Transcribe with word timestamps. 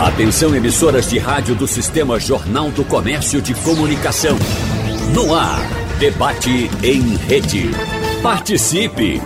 Atenção 0.00 0.54
emissoras 0.54 1.10
de 1.10 1.18
rádio 1.18 1.56
do 1.56 1.66
Sistema 1.66 2.20
Jornal 2.20 2.70
do 2.70 2.84
Comércio 2.84 3.42
de 3.42 3.52
Comunicação. 3.52 4.38
No 5.12 5.34
ar, 5.34 5.58
debate 5.98 6.70
em 6.84 7.16
rede. 7.16 7.72
Participe! 8.22 9.20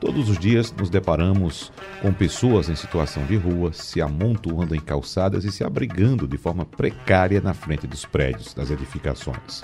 Todos 0.00 0.30
os 0.30 0.38
dias 0.38 0.72
nos 0.72 0.88
deparamos 0.88 1.70
com 2.00 2.10
pessoas 2.10 2.70
em 2.70 2.74
situação 2.74 3.22
de 3.26 3.36
rua, 3.36 3.70
se 3.74 4.00
amontoando 4.00 4.74
em 4.74 4.80
calçadas 4.80 5.44
e 5.44 5.52
se 5.52 5.62
abrigando 5.62 6.26
de 6.26 6.38
forma 6.38 6.64
precária 6.64 7.38
na 7.38 7.52
frente 7.52 7.86
dos 7.86 8.06
prédios, 8.06 8.54
das 8.54 8.70
edificações. 8.70 9.60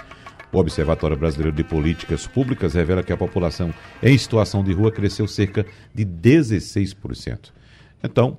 O 0.52 0.58
Observatório 0.58 1.16
Brasileiro 1.16 1.56
de 1.56 1.64
Políticas 1.64 2.26
Públicas 2.26 2.74
revela 2.74 3.02
que 3.02 3.14
a 3.14 3.16
população 3.16 3.72
em 4.02 4.16
situação 4.18 4.62
de 4.62 4.74
rua 4.74 4.92
cresceu 4.92 5.26
cerca 5.26 5.64
de 5.94 6.04
16%. 6.04 7.50
Então, 8.04 8.36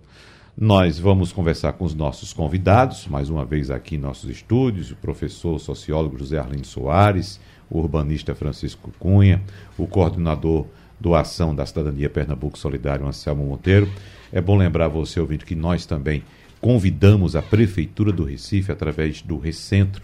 nós 0.56 1.00
vamos 1.00 1.32
conversar 1.32 1.74
com 1.74 1.84
os 1.84 1.96
nossos 1.96 2.32
convidados, 2.32 3.08
mais 3.08 3.28
uma 3.28 3.44
vez 3.44 3.72
aqui 3.72 3.96
em 3.96 4.00
nossos 4.00 4.30
estúdios, 4.30 4.92
o 4.92 4.96
professor 4.96 5.60
sociólogo 5.60 6.20
José 6.20 6.38
Arlindo 6.38 6.68
Soares, 6.68 7.40
o 7.70 7.80
urbanista 7.80 8.36
Francisco 8.36 8.92
Cunha, 9.00 9.42
o 9.78 9.88
coordenador 9.88 10.68
do 11.00 11.16
Ação 11.16 11.54
da 11.54 11.66
Cidadania 11.66 12.10
Pernambuco 12.10 12.58
Solidário, 12.58 13.08
Anselmo 13.08 13.46
Monteiro. 13.46 13.90
É 14.32 14.42
bom 14.42 14.58
lembrar 14.58 14.88
você, 14.88 15.20
ouvinte, 15.20 15.46
que 15.46 15.56
nós 15.56 15.86
também 15.86 16.24
convidamos 16.60 17.36
a 17.36 17.42
Prefeitura 17.42 18.12
do 18.12 18.24
Recife, 18.24 18.72
através 18.72 19.22
do 19.22 19.38
Recentro, 19.38 20.04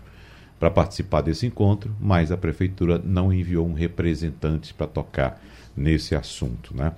para 0.60 0.70
participar 0.70 1.22
desse 1.22 1.46
encontro, 1.46 1.94
mas 2.00 2.32
a 2.32 2.38
prefeitura 2.38 3.02
não 3.04 3.34
enviou 3.34 3.68
um 3.68 3.74
representante 3.74 4.74
para 4.74 4.88
tocar 4.88 5.42
nesse 5.76 6.16
assunto, 6.16 6.76
né? 6.76 6.94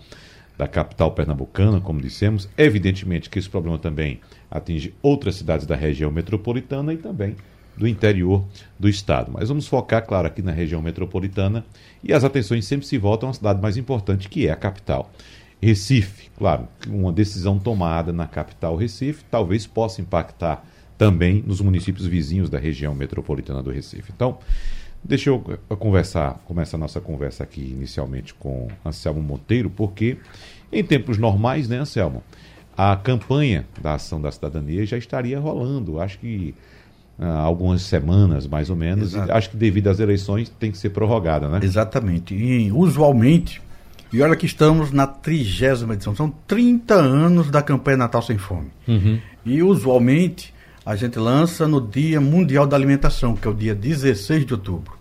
Da 0.56 0.68
capital 0.68 1.12
pernambucana, 1.12 1.82
como 1.82 2.00
dissemos, 2.00 2.48
evidentemente 2.58 3.30
que 3.30 3.40
esse 3.40 3.50
problema 3.50 3.80
também 3.80 4.20
atinge 4.52 4.94
outras 5.02 5.36
cidades 5.36 5.66
da 5.66 5.76
região 5.76 6.12
metropolitana 6.12 6.94
e 6.94 6.98
também 6.98 7.36
do 7.78 7.88
interior 7.88 8.44
do 8.80 8.88
estado. 8.88 9.32
Mas 9.34 9.50
vamos 9.50 9.68
focar, 9.68 10.06
claro, 10.06 10.28
aqui 10.28 10.42
na 10.42 10.52
região 10.52 10.82
metropolitana 10.82 11.66
e 12.04 12.14
as 12.14 12.24
atenções 12.24 12.66
sempre 12.66 12.86
se 12.86 12.98
voltam 12.98 13.30
à 13.30 13.34
cidade 13.34 13.62
mais 13.62 13.78
importante, 13.78 14.30
que 14.30 14.48
é 14.48 14.52
a 14.52 14.56
capital. 14.56 15.12
Recife, 15.62 16.30
claro, 16.38 16.68
uma 16.88 17.12
decisão 17.12 17.58
tomada 17.58 18.14
na 18.14 18.28
capital 18.28 18.76
Recife 18.76 19.24
talvez 19.32 19.66
possa 19.66 20.02
impactar 20.02 20.66
também 20.98 21.44
nos 21.46 21.60
municípios 21.62 22.06
vizinhos 22.06 22.50
da 22.50 22.60
região 22.60 22.94
metropolitana 22.94 23.64
do 23.64 23.72
Recife. 23.72 24.12
Então, 24.16 24.38
deixa 25.04 25.30
eu 25.30 25.40
conversar, 25.80 26.42
começar 26.46 26.78
a 26.78 26.80
nossa 26.80 27.02
conversa 27.02 27.44
aqui 27.44 27.62
inicialmente 27.62 28.34
com 28.34 28.68
Anselmo 28.86 29.22
Monteiro, 29.22 29.70
porque 29.70 30.18
em 30.72 30.84
tempos 30.84 31.18
normais, 31.18 31.68
né, 31.68 31.78
Anselmo, 31.78 32.24
a 32.78 32.96
campanha 32.96 33.66
da 33.82 33.94
ação 33.96 34.22
da 34.22 34.32
cidadania 34.32 34.86
já 34.86 34.98
estaria 34.98 35.40
rolando. 35.40 36.00
Acho 36.00 36.20
que 36.20 36.54
há 37.20 37.40
algumas 37.40 37.82
semanas, 37.82 38.48
mais 38.48 38.70
ou 38.70 38.76
menos, 38.76 39.14
e 39.14 39.20
acho 39.20 39.50
que 39.50 39.58
devido 39.58 39.88
às 39.88 40.00
eleições 40.00 40.50
tem 40.60 40.72
que 40.72 40.78
ser 40.78 40.90
prorrogada, 40.90 41.48
né? 41.48 41.60
Exatamente. 41.64 42.34
E 42.34 42.72
usualmente, 42.72 43.62
e 44.12 44.22
olha 44.22 44.36
que 44.36 44.46
estamos 44.46 44.92
na 44.92 45.08
trigésima 45.08 45.94
edição, 45.94 46.16
são 46.16 46.34
30 46.48 46.94
anos 46.94 47.50
da 47.50 47.62
campanha 47.62 47.98
Natal 47.98 48.22
Sem 48.22 48.38
Fome. 48.38 48.68
Uhum. 48.88 49.20
E 49.46 49.64
usualmente 49.64 50.54
a 50.86 50.96
gente 50.96 51.18
lança 51.18 51.68
no 51.68 51.82
Dia 51.82 52.22
Mundial 52.22 52.68
da 52.68 52.76
Alimentação, 52.76 53.36
que 53.36 53.48
é 53.48 53.52
o 53.52 53.54
dia 53.54 53.74
16 53.74 54.46
de 54.46 54.54
outubro. 54.54 54.94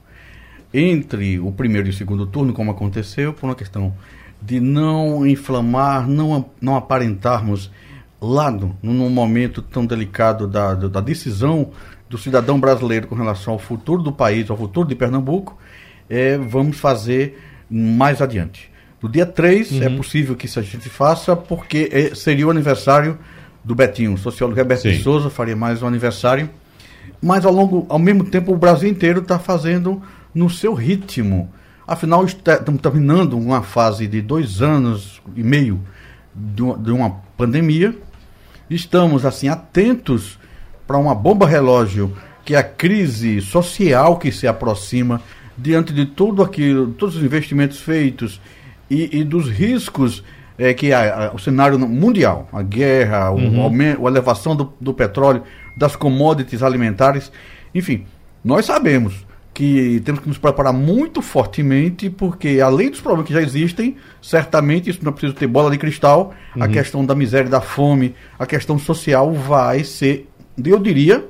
Entre 0.73 1.39
o 1.39 1.53
primeiro 1.53 1.89
e 1.89 1.91
o 1.91 1.93
segundo 1.93 2.27
turno, 2.27 2.53
como 2.53 2.71
aconteceu, 2.71 3.33
por 3.33 3.47
uma 3.47 3.55
questão 3.55 3.95
de 4.41 4.61
não 4.61 5.27
inflamar, 5.27 6.09
não, 6.09 6.45
não 6.61 6.77
aparentarmos 6.77 7.71
lado 8.21 8.75
num 8.83 9.09
momento 9.11 9.61
tão 9.61 9.85
delicado 9.85 10.49
da, 10.49 10.75
da 10.75 11.01
decisão 11.01 11.71
do 12.15 12.19
cidadão 12.19 12.61
brasileiro 12.61 13.09
com 13.09 13.17
relação 13.17 13.55
ao 13.55 13.59
futuro 13.59 14.01
do 14.01 14.13
país, 14.13 14.49
ao 14.49 14.57
futuro 14.57 14.89
de 14.89 14.95
Pernambuco, 14.95 15.59
é, 16.09 16.39
vamos 16.39 16.79
fazer 16.79 17.43
mais 17.69 18.23
adiante. 18.23 18.71
No 19.03 19.09
dia 19.09 19.27
3 19.27 19.73
é 19.73 19.75
uhum. 19.75 19.83
é 19.83 19.97
possível 19.97 20.37
que 20.37 20.47
isso 20.47 20.61
a 20.61 20.63
gente 20.63 20.89
faça, 20.89 21.35
porque 21.35 21.91
é, 21.93 22.15
seria 22.15 22.47
o 22.47 22.51
aniversário 22.53 23.19
do 23.65 23.75
Betinho, 23.75 24.13
o 24.13 24.17
sociólogo 24.17 24.61
Roberto 24.61 24.83
de 24.83 25.03
Souza 25.03 25.29
faria 25.29 25.57
mais 25.57 25.83
um 25.83 25.89
aniversário. 25.89 26.49
Mas 27.21 27.45
ao 27.45 27.53
longo, 27.53 27.85
ao 27.89 27.99
mesmo 27.99 28.23
tempo, 28.23 28.53
o 28.53 28.57
Brasil 28.57 28.89
inteiro 28.89 29.19
está 29.19 29.37
fazendo 29.41 30.01
no 30.33 30.49
seu 30.49 30.73
ritmo. 30.73 31.53
Afinal, 31.85 32.25
estamos 32.25 32.81
terminando 32.81 33.37
uma 33.37 33.61
fase 33.61 34.07
de 34.07 34.23
dois 34.23 34.63
anos 34.63 35.21
e 35.35 35.43
meio 35.43 35.81
de 36.33 36.63
uma, 36.63 36.79
de 36.79 36.93
uma 36.93 37.11
pandemia. 37.37 37.93
Estamos 38.71 39.27
assim 39.27 39.49
atentos 39.49 40.39
para 40.87 40.99
uma 40.99 41.15
bomba 41.15 41.47
relógio 41.47 42.17
que 42.45 42.55
é 42.55 42.59
a 42.59 42.63
crise 42.63 43.41
social 43.41 44.19
que 44.19 44.31
se 44.31 44.47
aproxima 44.47 45.21
diante 45.57 45.93
de 45.93 46.05
tudo 46.05 46.43
aquilo, 46.43 46.89
todos 46.89 47.17
os 47.17 47.23
investimentos 47.23 47.81
feitos 47.81 48.41
e, 48.91 49.21
e 49.21 49.25
dos 49.25 49.49
riscos 49.49 50.23
é, 50.59 50.73
que 50.75 50.93
a, 50.93 51.29
a, 51.29 51.35
o 51.35 51.39
cenário 51.39 51.79
mundial, 51.79 52.49
a 52.53 52.63
guerra, 52.63 53.31
uhum. 53.31 53.59
o 53.59 53.63
aumento, 53.63 54.07
a 54.07 54.11
elevação 54.11 54.55
do, 54.55 54.73
do 54.81 54.93
petróleo, 54.93 55.43
das 55.77 55.97
commodities 55.97 56.63
alimentares, 56.63 57.33
enfim, 57.75 58.07
nós 58.45 58.67
sabemos 58.67 59.27
que 59.53 60.03
temos 60.05 60.21
que 60.21 60.29
nos 60.29 60.37
preparar 60.37 60.73
muito 60.73 61.23
fortemente, 61.23 62.11
porque 62.11 62.61
além 62.61 62.91
dos 62.91 63.01
problemas 63.01 63.29
que 63.29 63.33
já 63.33 63.41
existem, 63.41 63.97
certamente 64.21 64.91
isso 64.91 64.99
não 65.03 65.11
é 65.11 65.13
preciso 65.13 65.35
ter 65.35 65.47
bola 65.47 65.71
de 65.71 65.79
cristal, 65.79 66.35
uhum. 66.57 66.63
a 66.63 66.69
questão 66.69 67.07
da 67.07 67.15
miséria, 67.15 67.49
da 67.49 67.61
fome, 67.61 68.15
a 68.37 68.45
questão 68.47 68.77
social 68.79 69.33
vai 69.33 69.85
ser, 69.85 70.29
eu 70.63 70.79
diria, 70.79 71.25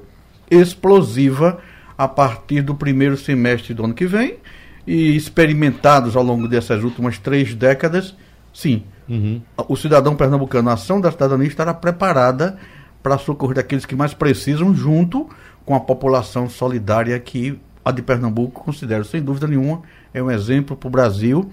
explosiva 0.51 1.59
a 1.97 2.09
partir 2.09 2.63
do 2.63 2.75
primeiro 2.75 3.17
semestre 3.17 3.73
do 3.75 3.85
ano 3.85 3.95
que 3.95 4.07
vem 4.07 4.37
e 4.87 5.17
experimentados 5.17 6.17
ao 6.17 6.23
longo 6.23 6.47
dessas 6.47 6.83
últimas 6.83 7.19
três 7.19 7.55
décadas, 7.55 8.15
sim, 8.53 8.85
Uhum. 9.09 9.41
O 9.69 9.77
cidadão 9.77 10.17
pernambucano, 10.17 10.71
a 10.71 10.75
ação 10.75 11.01
da 11.01 11.11
cidadania 11.11 11.47
estará 11.47 11.75
preparada 11.75 12.59
para 13.03 13.19
socorrer 13.19 13.59
aqueles 13.59 13.85
que 13.85 13.95
mais 13.95 14.15
precisam, 14.15 14.75
junto 14.75 15.29
com 15.65 15.75
a 15.75 15.81
população 15.81 16.49
solidária 16.49 17.19
que 17.21 17.59
a 17.85 17.91
de 17.91 18.01
Pernambuco 18.01 18.65
considero, 18.65 19.05
sem 19.05 19.21
dúvida 19.21 19.47
nenhuma, 19.47 19.83
é 20.13 20.23
um 20.23 20.31
exemplo 20.31 20.75
para 20.75 20.89
o 20.89 20.91
Brasil. 20.91 21.51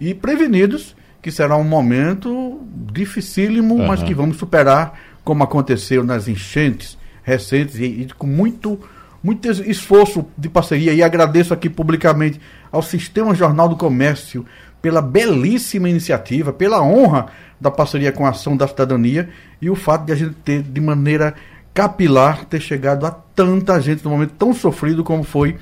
E 0.00 0.14
prevenidos 0.14 0.96
que 1.20 1.30
será 1.30 1.56
um 1.56 1.64
momento 1.64 2.60
dificílimo, 2.92 3.74
uhum. 3.74 3.86
mas 3.86 4.02
que 4.02 4.14
vamos 4.14 4.38
superar, 4.38 4.98
como 5.22 5.42
aconteceu 5.42 6.02
nas 6.02 6.28
enchentes 6.28 6.96
recentes 7.26 7.74
e, 7.80 7.84
e 7.84 8.08
com 8.16 8.26
muito 8.26 8.80
muito 9.22 9.50
esforço 9.50 10.24
de 10.38 10.48
parceria 10.48 10.94
e 10.94 11.02
agradeço 11.02 11.52
aqui 11.52 11.68
publicamente 11.68 12.40
ao 12.70 12.80
Sistema 12.80 13.34
Jornal 13.34 13.68
do 13.68 13.74
Comércio 13.74 14.46
pela 14.80 15.02
belíssima 15.02 15.88
iniciativa, 15.88 16.52
pela 16.52 16.80
honra 16.80 17.26
da 17.60 17.68
parceria 17.68 18.12
com 18.12 18.24
a 18.24 18.28
Ação 18.28 18.56
da 18.56 18.68
Cidadania 18.68 19.28
e 19.60 19.68
o 19.68 19.74
fato 19.74 20.04
de 20.04 20.12
a 20.12 20.14
gente 20.14 20.34
ter, 20.44 20.62
de 20.62 20.80
maneira 20.80 21.34
capilar, 21.74 22.44
ter 22.44 22.60
chegado 22.60 23.04
a 23.04 23.10
tanta 23.10 23.80
gente 23.80 24.04
num 24.04 24.12
momento 24.12 24.34
tão 24.38 24.54
sofrido 24.54 25.02
como 25.02 25.24
foi 25.24 25.56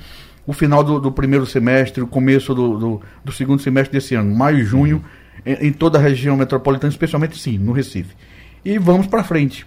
o 0.45 0.53
final 0.53 0.83
do, 0.83 0.99
do 0.99 1.11
primeiro 1.11 1.47
semestre, 1.47 2.03
o 2.03 2.07
começo 2.07 2.53
do, 2.53 2.77
do, 2.77 3.01
do, 3.23 3.31
segundo 3.31 3.63
semestre 3.63 3.97
desse 3.97 4.13
ano, 4.13 4.35
maio 4.35 4.59
e 4.59 4.63
junho, 4.63 5.03
em, 5.43 5.69
em 5.69 5.73
toda 5.73 5.97
a 5.97 6.01
região 6.01 6.37
metropolitana, 6.37 6.91
especialmente 6.91 7.35
sim, 7.39 7.57
no 7.57 7.71
Recife. 7.71 8.15
E 8.63 8.77
vamos 8.77 9.07
para 9.07 9.23
frente. 9.23 9.65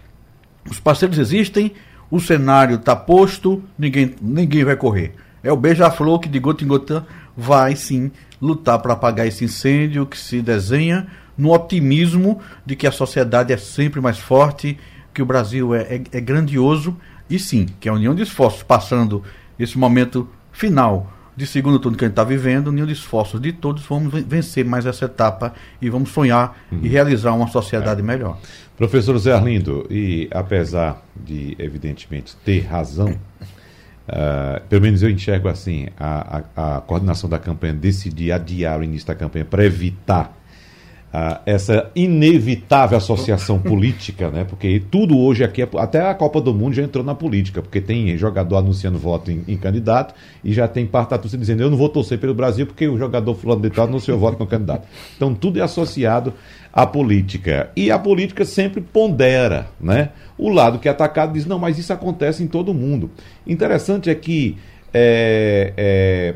Os 0.70 0.78
parceiros 0.78 1.18
existem, 1.18 1.72
o 2.10 2.20
cenário 2.20 2.76
está 2.76 2.96
posto, 2.96 3.62
ninguém, 3.78 4.14
ninguém 4.20 4.64
vai 4.64 4.76
correr. 4.76 5.14
É 5.42 5.52
o 5.52 5.56
beija-flor 5.56 6.18
que 6.18 6.28
de 6.28 6.38
gota 6.38 6.64
em 6.64 6.66
gota 6.66 7.06
vai 7.36 7.76
sim 7.76 8.10
lutar 8.40 8.78
para 8.80 8.94
apagar 8.94 9.26
esse 9.26 9.44
incêndio 9.44 10.06
que 10.06 10.18
se 10.18 10.40
desenha 10.42 11.06
no 11.36 11.52
otimismo 11.52 12.40
de 12.66 12.74
que 12.74 12.86
a 12.86 12.92
sociedade 12.92 13.52
é 13.52 13.56
sempre 13.56 14.00
mais 14.00 14.18
forte, 14.18 14.78
que 15.14 15.22
o 15.22 15.26
Brasil 15.26 15.74
é, 15.74 15.82
é, 15.82 16.02
é 16.12 16.20
grandioso 16.20 16.96
e 17.30 17.38
sim, 17.38 17.66
que 17.78 17.88
a 17.88 17.92
união 17.92 18.14
de 18.14 18.22
esforços 18.22 18.62
passando 18.62 19.22
esse 19.58 19.78
momento 19.78 20.28
final 20.50 21.12
de 21.36 21.46
segundo 21.46 21.78
turno 21.78 21.96
que 21.96 22.04
a 22.04 22.08
gente 22.08 22.14
está 22.14 22.24
vivendo, 22.24 22.66
união 22.66 22.84
de 22.84 22.92
esforços 22.92 23.40
de 23.40 23.52
todos, 23.52 23.84
vamos 23.86 24.12
vencer 24.24 24.64
mais 24.64 24.86
essa 24.86 25.04
etapa 25.04 25.54
e 25.80 25.88
vamos 25.88 26.10
sonhar 26.10 26.58
uhum. 26.72 26.80
e 26.82 26.88
realizar 26.88 27.32
uma 27.32 27.46
sociedade 27.46 28.00
é. 28.00 28.02
melhor. 28.02 28.38
Professor 28.78 29.18
Zé 29.18 29.32
Arlindo, 29.32 29.86
e 29.90 30.28
apesar 30.30 31.02
de, 31.14 31.56
evidentemente, 31.58 32.34
ter 32.44 32.60
razão 32.60 33.18
Uh, 34.08 34.66
pelo 34.70 34.80
menos 34.80 35.02
eu 35.02 35.10
enxergo 35.10 35.48
assim, 35.48 35.88
a, 35.98 36.38
a, 36.56 36.76
a, 36.76 36.80
coordenação 36.80 37.28
da 37.28 37.38
campanha 37.38 37.74
decidir 37.74 38.32
adiar 38.32 38.80
o 38.80 38.82
início 38.82 39.06
da 39.06 39.14
campanha 39.14 39.44
para 39.44 39.62
evitar 39.62 40.34
essa 41.46 41.90
inevitável 41.96 42.98
associação 42.98 43.58
política, 43.58 44.30
né? 44.30 44.44
Porque 44.44 44.82
tudo 44.90 45.18
hoje 45.18 45.42
aqui, 45.42 45.62
é, 45.62 45.68
até 45.78 46.02
a 46.02 46.14
Copa 46.14 46.40
do 46.40 46.52
Mundo 46.52 46.74
já 46.74 46.82
entrou 46.82 47.02
na 47.02 47.14
política, 47.14 47.62
porque 47.62 47.80
tem 47.80 48.14
jogador 48.18 48.58
anunciando 48.58 48.98
voto 48.98 49.30
em, 49.30 49.42
em 49.48 49.56
candidato 49.56 50.14
e 50.44 50.52
já 50.52 50.68
tem 50.68 50.86
parte 50.86 51.10
da 51.10 51.18
torcida 51.18 51.40
dizendo 51.40 51.62
eu 51.62 51.70
não 51.70 51.78
vou 51.78 51.88
torcer 51.88 52.18
pelo 52.18 52.34
Brasil 52.34 52.66
porque 52.66 52.86
o 52.86 52.98
jogador 52.98 53.34
fulano 53.34 53.62
de 53.62 53.70
tal 53.70 53.86
anunciou 53.86 54.18
voto 54.18 54.36
com 54.36 54.46
candidato. 54.46 54.86
Então 55.16 55.34
tudo 55.34 55.58
é 55.58 55.62
associado 55.62 56.34
à 56.70 56.86
política. 56.86 57.70
E 57.74 57.90
a 57.90 57.98
política 57.98 58.44
sempre 58.44 58.82
pondera, 58.82 59.68
né? 59.80 60.10
O 60.36 60.50
lado 60.50 60.78
que 60.78 60.88
é 60.88 60.90
atacado 60.90 61.32
diz, 61.32 61.46
não, 61.46 61.58
mas 61.58 61.78
isso 61.78 61.92
acontece 61.92 62.42
em 62.42 62.46
todo 62.46 62.74
mundo. 62.74 63.10
Interessante 63.46 64.10
é 64.10 64.14
que 64.14 64.58
é, 64.92 65.72
é, 65.76 66.34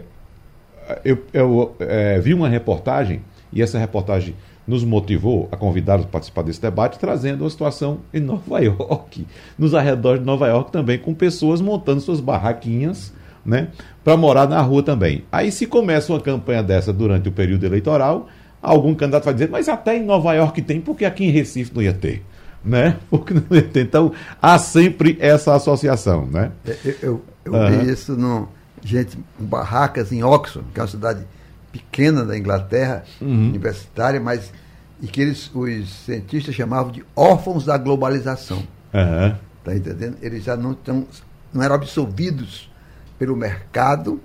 eu, 1.05 1.23
eu 1.33 1.77
é, 1.79 2.19
vi 2.21 2.33
uma 2.33 2.49
reportagem, 2.49 3.21
e 3.53 3.61
essa 3.61 3.79
reportagem 3.79 4.35
nos 4.67 4.85
motivou 4.85 5.49
a 5.51 5.57
convidá-los 5.57 6.05
a 6.07 6.09
participar 6.09 6.43
desse 6.43 6.61
debate, 6.61 6.99
trazendo 6.99 7.43
uma 7.43 7.51
situação 7.51 7.99
em 8.13 8.21
Nova 8.21 8.59
York, 8.63 9.27
nos 9.59 9.75
arredores 9.75 10.21
de 10.21 10.27
Nova 10.27 10.47
York 10.47 10.71
também, 10.71 10.99
com 10.99 11.15
pessoas 11.15 11.61
montando 11.61 12.01
suas 12.01 12.21
barraquinhas, 12.21 13.13
né, 13.45 13.69
para 14.05 14.17
morar 14.17 14.49
na 14.49 14.61
rua 14.61 14.83
também. 14.83 15.25
Aí 15.33 15.51
se 15.51 15.67
começa 15.67 16.13
uma 16.13 16.21
campanha 16.21 16.63
dessa 16.63 16.93
durante 16.93 17.29
o 17.29 17.33
período 17.33 17.65
eleitoral, 17.65 18.29
algum 18.63 18.95
candidato 18.95 19.25
vai 19.25 19.35
dizer, 19.35 19.51
mas 19.51 19.69
até 19.69 19.97
em 19.97 20.05
Nova 20.05 20.33
York 20.35 20.63
tem, 20.63 20.81
porque 20.81 21.05
aqui 21.05 21.25
em 21.25 21.31
Recife 21.31 21.73
não 21.75 21.83
ia 21.83 21.93
ter. 21.93 22.23
Né? 22.65 22.97
Porque 23.11 23.35
não 23.35 23.43
ia 23.51 23.61
ter. 23.61 23.81
Então, 23.81 24.13
há 24.41 24.57
sempre 24.57 25.17
essa 25.19 25.53
associação. 25.53 26.27
Né? 26.27 26.53
Eu, 26.65 26.95
eu, 27.03 27.23
eu 27.45 27.53
uhum. 27.53 27.71
vi 27.71 27.91
isso 27.91 28.17
no. 28.17 28.49
Gente, 28.85 29.19
barracas 29.37 30.13
em 30.13 30.23
Oxford, 30.23 30.69
que 30.73 30.79
é 30.79 30.83
uma 30.85 30.89
cidade 30.89 31.27
pequena 31.73 32.25
da 32.25 32.37
Inglaterra, 32.37 33.03
uhum. 33.21 33.49
universitária, 33.49 34.21
mas 34.21 34.53
e 35.01 35.09
que 35.09 35.21
eles, 35.21 35.51
os 35.53 35.91
cientistas 36.05 36.55
chamavam 36.55 36.93
de 36.93 37.05
órfãos 37.17 37.65
da 37.65 37.77
globalização. 37.77 38.59
Uhum. 38.95 39.35
Tá 39.65 39.75
entendendo? 39.75 40.17
Eles 40.23 40.45
já 40.45 40.57
não, 40.57 40.75
tão, 40.75 41.07
não 41.53 41.63
eram 41.63 41.75
absolvidos 41.75 42.71
pelo 43.19 43.37
mercado, 43.37 44.21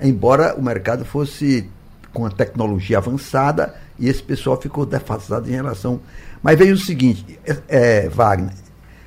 embora 0.00 0.54
o 0.56 0.62
mercado 0.62 1.04
fosse 1.04 1.68
com 2.14 2.24
a 2.24 2.30
tecnologia 2.30 2.98
avançada 2.98 3.74
e 3.98 4.08
esse 4.08 4.22
pessoal 4.22 4.60
ficou 4.60 4.86
defasado 4.86 5.48
em 5.50 5.52
relação. 5.52 6.00
Mas 6.42 6.58
veio 6.58 6.74
o 6.74 6.78
seguinte, 6.78 7.38
é, 7.44 7.58
é, 7.68 8.08
Wagner. 8.08 8.54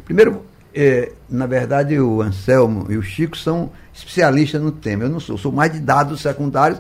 Primeiro, 0.04 0.44
é, 0.74 1.12
na 1.28 1.48
verdade, 1.48 2.00
o 2.00 2.22
Anselmo 2.22 2.86
e 2.92 2.98
o 2.98 3.02
Chico 3.02 3.36
são 3.36 3.72
especialistas 3.94 4.62
no 4.62 4.72
tema. 4.72 5.04
Eu 5.04 5.10
não 5.10 5.20
sou, 5.20 5.38
sou 5.38 5.52
mais 5.52 5.72
de 5.72 5.80
dados 5.80 6.22
secundários 6.22 6.80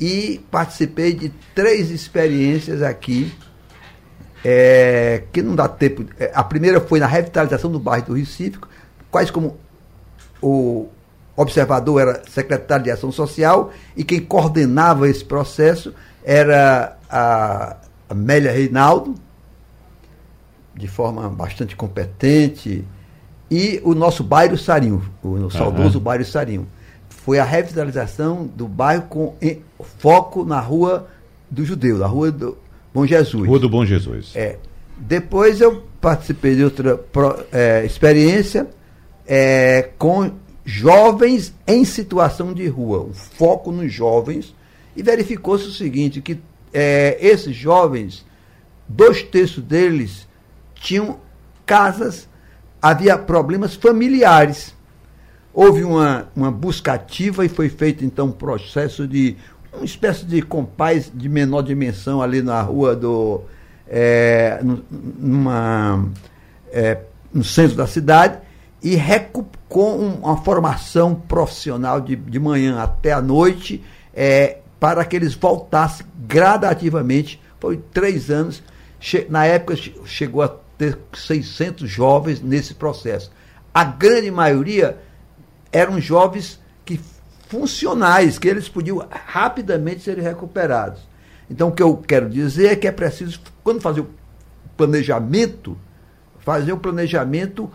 e 0.00 0.40
participei 0.50 1.12
de 1.12 1.28
três 1.54 1.90
experiências 1.90 2.80
aqui, 2.80 3.30
é, 4.42 5.24
que 5.30 5.42
não 5.42 5.54
dá 5.54 5.68
tempo. 5.68 6.06
É, 6.18 6.32
a 6.34 6.42
primeira 6.42 6.80
foi 6.80 6.98
na 6.98 7.06
revitalização 7.06 7.70
do 7.70 7.78
bairro 7.78 8.06
do 8.06 8.14
Recife, 8.14 8.58
quase 9.10 9.30
como 9.30 9.58
o 10.40 10.88
observador 11.36 12.00
era 12.00 12.22
secretário 12.30 12.84
de 12.84 12.90
Ação 12.90 13.12
Social 13.12 13.70
e 13.94 14.02
quem 14.02 14.20
coordenava 14.20 15.08
esse 15.08 15.24
processo 15.24 15.94
era 16.24 16.96
a 17.08 17.76
Amélia 18.08 18.52
Reinaldo, 18.52 19.14
de 20.74 20.88
forma 20.88 21.28
bastante 21.28 21.76
competente, 21.76 22.86
e 23.50 23.80
o 23.84 23.94
nosso 23.94 24.24
bairro 24.24 24.56
Sarinho, 24.56 25.02
o 25.22 25.50
saudoso 25.50 25.98
uhum. 25.98 26.04
bairro 26.04 26.24
Sarinho 26.24 26.66
foi 27.24 27.38
a 27.38 27.44
revitalização 27.44 28.46
do 28.46 28.66
bairro 28.66 29.02
com 29.02 29.34
foco 29.98 30.44
na 30.44 30.58
rua 30.58 31.08
do 31.50 31.64
Judeu, 31.64 31.98
na 31.98 32.06
rua 32.06 32.30
do 32.30 32.56
Bom 32.92 33.06
Jesus. 33.06 33.46
Rua 33.46 33.58
do 33.58 33.68
Bom 33.68 33.84
Jesus. 33.84 34.32
É. 34.34 34.56
Depois 34.96 35.60
eu 35.60 35.84
participei 36.00 36.56
de 36.56 36.64
outra 36.64 36.98
é, 37.52 37.84
experiência 37.84 38.68
é, 39.26 39.90
com 39.98 40.32
jovens 40.64 41.54
em 41.66 41.84
situação 41.84 42.52
de 42.52 42.66
rua, 42.68 43.00
o 43.00 43.12
foco 43.12 43.70
nos 43.70 43.92
jovens, 43.92 44.54
e 44.96 45.02
verificou-se 45.02 45.66
o 45.66 45.72
seguinte, 45.72 46.20
que 46.20 46.38
é, 46.72 47.18
esses 47.20 47.54
jovens, 47.54 48.24
dois 48.88 49.22
terços 49.22 49.62
deles 49.62 50.26
tinham 50.74 51.18
casas, 51.66 52.28
havia 52.80 53.16
problemas 53.16 53.74
familiares 53.74 54.74
Houve 55.52 55.82
uma, 55.82 56.28
uma 56.34 56.50
busca 56.50 56.92
ativa 56.92 57.44
e 57.44 57.48
foi 57.48 57.68
feito 57.68 58.04
então 58.04 58.26
um 58.26 58.32
processo 58.32 59.06
de 59.06 59.36
uma 59.72 59.84
espécie 59.84 60.24
de 60.24 60.42
compás 60.42 61.10
de 61.12 61.28
menor 61.28 61.62
dimensão 61.62 62.22
ali 62.22 62.42
na 62.42 62.60
rua 62.62 62.94
do. 62.94 63.42
É, 63.92 64.60
numa, 64.62 66.08
é, 66.70 66.98
no 67.34 67.42
centro 67.42 67.76
da 67.76 67.88
cidade 67.88 68.38
e 68.80 68.96
com 69.68 69.96
uma 69.96 70.36
formação 70.36 71.14
profissional 71.14 72.00
de, 72.00 72.14
de 72.14 72.38
manhã 72.38 72.80
até 72.80 73.12
a 73.12 73.20
noite 73.20 73.82
é, 74.14 74.58
para 74.78 75.04
que 75.04 75.16
eles 75.16 75.34
voltassem 75.34 76.06
gradativamente. 76.26 77.40
Foi 77.58 77.76
três 77.92 78.30
anos. 78.30 78.62
Na 79.28 79.44
época 79.44 79.76
chegou 80.04 80.42
a 80.42 80.48
ter 80.78 80.98
600 81.12 81.88
jovens 81.88 82.40
nesse 82.40 82.74
processo. 82.74 83.30
A 83.74 83.84
grande 83.84 84.30
maioria 84.30 84.98
eram 85.72 86.00
jovens 86.00 86.60
que 86.84 87.00
funcionais, 87.48 88.38
que 88.38 88.48
eles 88.48 88.68
podiam 88.68 89.06
rapidamente 89.26 90.00
serem 90.00 90.22
recuperados. 90.22 91.00
Então, 91.50 91.68
o 91.68 91.72
que 91.72 91.82
eu 91.82 91.96
quero 91.96 92.30
dizer 92.30 92.68
é 92.68 92.76
que 92.76 92.86
é 92.86 92.92
preciso, 92.92 93.40
quando 93.64 93.80
fazer 93.80 94.00
o 94.00 94.10
planejamento, 94.76 95.76
fazer 96.40 96.72
o 96.72 96.78
planejamento 96.78 97.70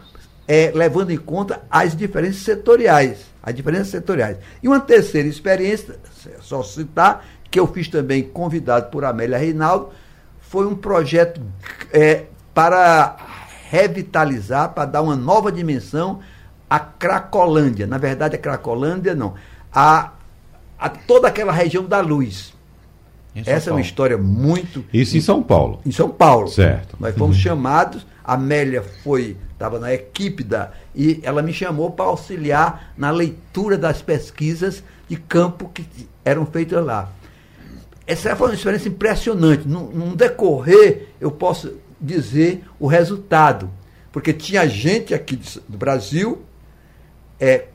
é, 0.47 0.71
levando 0.73 1.11
em 1.11 1.17
conta 1.17 1.61
as 1.69 1.95
diferenças 1.95 2.41
setoriais. 2.41 3.25
As 3.43 3.53
diferenças 3.53 3.89
setoriais. 3.89 4.37
E 4.63 4.67
uma 4.67 4.79
terceira 4.79 5.27
experiência, 5.27 5.99
só 6.41 6.63
citar, 6.63 7.25
que 7.51 7.59
eu 7.59 7.67
fiz 7.67 7.87
também 7.87 8.23
convidado 8.23 8.89
por 8.89 9.03
Amélia 9.03 9.37
Reinaldo, 9.37 9.89
foi 10.41 10.65
um 10.65 10.75
projeto 10.75 11.41
é, 11.91 12.25
para 12.53 13.17
revitalizar, 13.69 14.73
para 14.73 14.85
dar 14.85 15.01
uma 15.01 15.15
nova 15.15 15.51
dimensão 15.51 16.21
a 16.69 16.79
Cracolândia. 16.79 17.87
Na 17.87 17.97
verdade, 17.97 18.35
a 18.35 18.39
Cracolândia 18.39 19.15
não. 19.15 19.33
A, 19.73 20.11
a 20.77 20.89
toda 20.89 21.27
aquela 21.27 21.51
região 21.51 21.85
da 21.85 21.99
luz. 21.99 22.53
Essa 23.35 23.65
Paulo. 23.65 23.69
é 23.69 23.71
uma 23.73 23.81
história 23.81 24.17
muito. 24.17 24.85
Isso 24.93 25.17
em 25.17 25.21
São 25.21 25.43
Paulo. 25.43 25.81
Em 25.85 25.91
São 25.91 26.09
Paulo. 26.09 26.47
Certo. 26.47 26.95
Nós 26.99 27.15
fomos 27.15 27.35
uhum. 27.35 27.41
chamados, 27.41 28.05
a 28.23 28.35
Amélia 28.35 28.81
foi, 29.03 29.35
estava 29.51 29.77
na 29.77 29.93
equipe 29.93 30.43
da. 30.43 30.71
E 30.95 31.19
ela 31.21 31.41
me 31.41 31.51
chamou 31.51 31.91
para 31.91 32.05
auxiliar 32.05 32.93
na 32.97 33.11
leitura 33.11 33.77
das 33.77 34.01
pesquisas 34.01 34.81
de 35.09 35.17
campo 35.17 35.69
que 35.73 35.85
eram 36.23 36.45
feitas 36.45 36.83
lá. 36.83 37.09
Essa 38.07 38.35
foi 38.35 38.49
uma 38.49 38.55
experiência 38.55 38.87
impressionante. 38.87 39.67
Num, 39.67 39.87
num 39.87 40.15
decorrer, 40.15 41.09
eu 41.19 41.31
posso 41.31 41.73
dizer 41.99 42.63
o 42.79 42.87
resultado. 42.87 43.69
Porque 44.11 44.31
tinha 44.31 44.65
gente 44.67 45.13
aqui 45.13 45.37
do 45.67 45.77
Brasil, 45.77 46.41
é, 47.39 47.65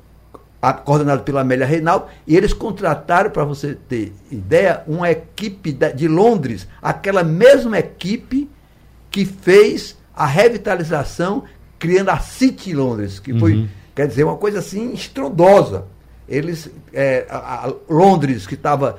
coordenado 0.85 1.23
pela 1.23 1.41
Amélia 1.41 1.67
Reinaldo, 1.67 2.07
e 2.27 2.37
eles 2.37 2.53
contrataram, 2.53 3.31
para 3.31 3.45
você 3.45 3.75
ter 3.89 4.13
ideia, 4.31 4.83
uma 4.87 5.11
equipe 5.11 5.73
de 5.73 6.07
Londres, 6.07 6.69
aquela 6.83 7.25
mesma 7.25 7.79
equipe 7.79 8.49
que 9.11 9.25
fez 9.25 9.97
a 10.15 10.27
revitalização, 10.27 11.45
criando 11.79 12.11
a 12.11 12.19
City 12.19 12.75
Londres, 12.75 13.19
que 13.19 13.39
foi, 13.39 13.55
uhum. 13.55 13.69
quer 13.95 14.07
dizer, 14.07 14.25
uma 14.25 14.37
coisa 14.37 14.59
assim 14.59 14.93
estrondosa. 14.93 15.87
Eles, 16.29 16.71
é, 16.93 17.27
a, 17.29 17.67
a 17.67 17.73
Londres, 17.89 18.47
que 18.47 18.55
estava 18.55 18.97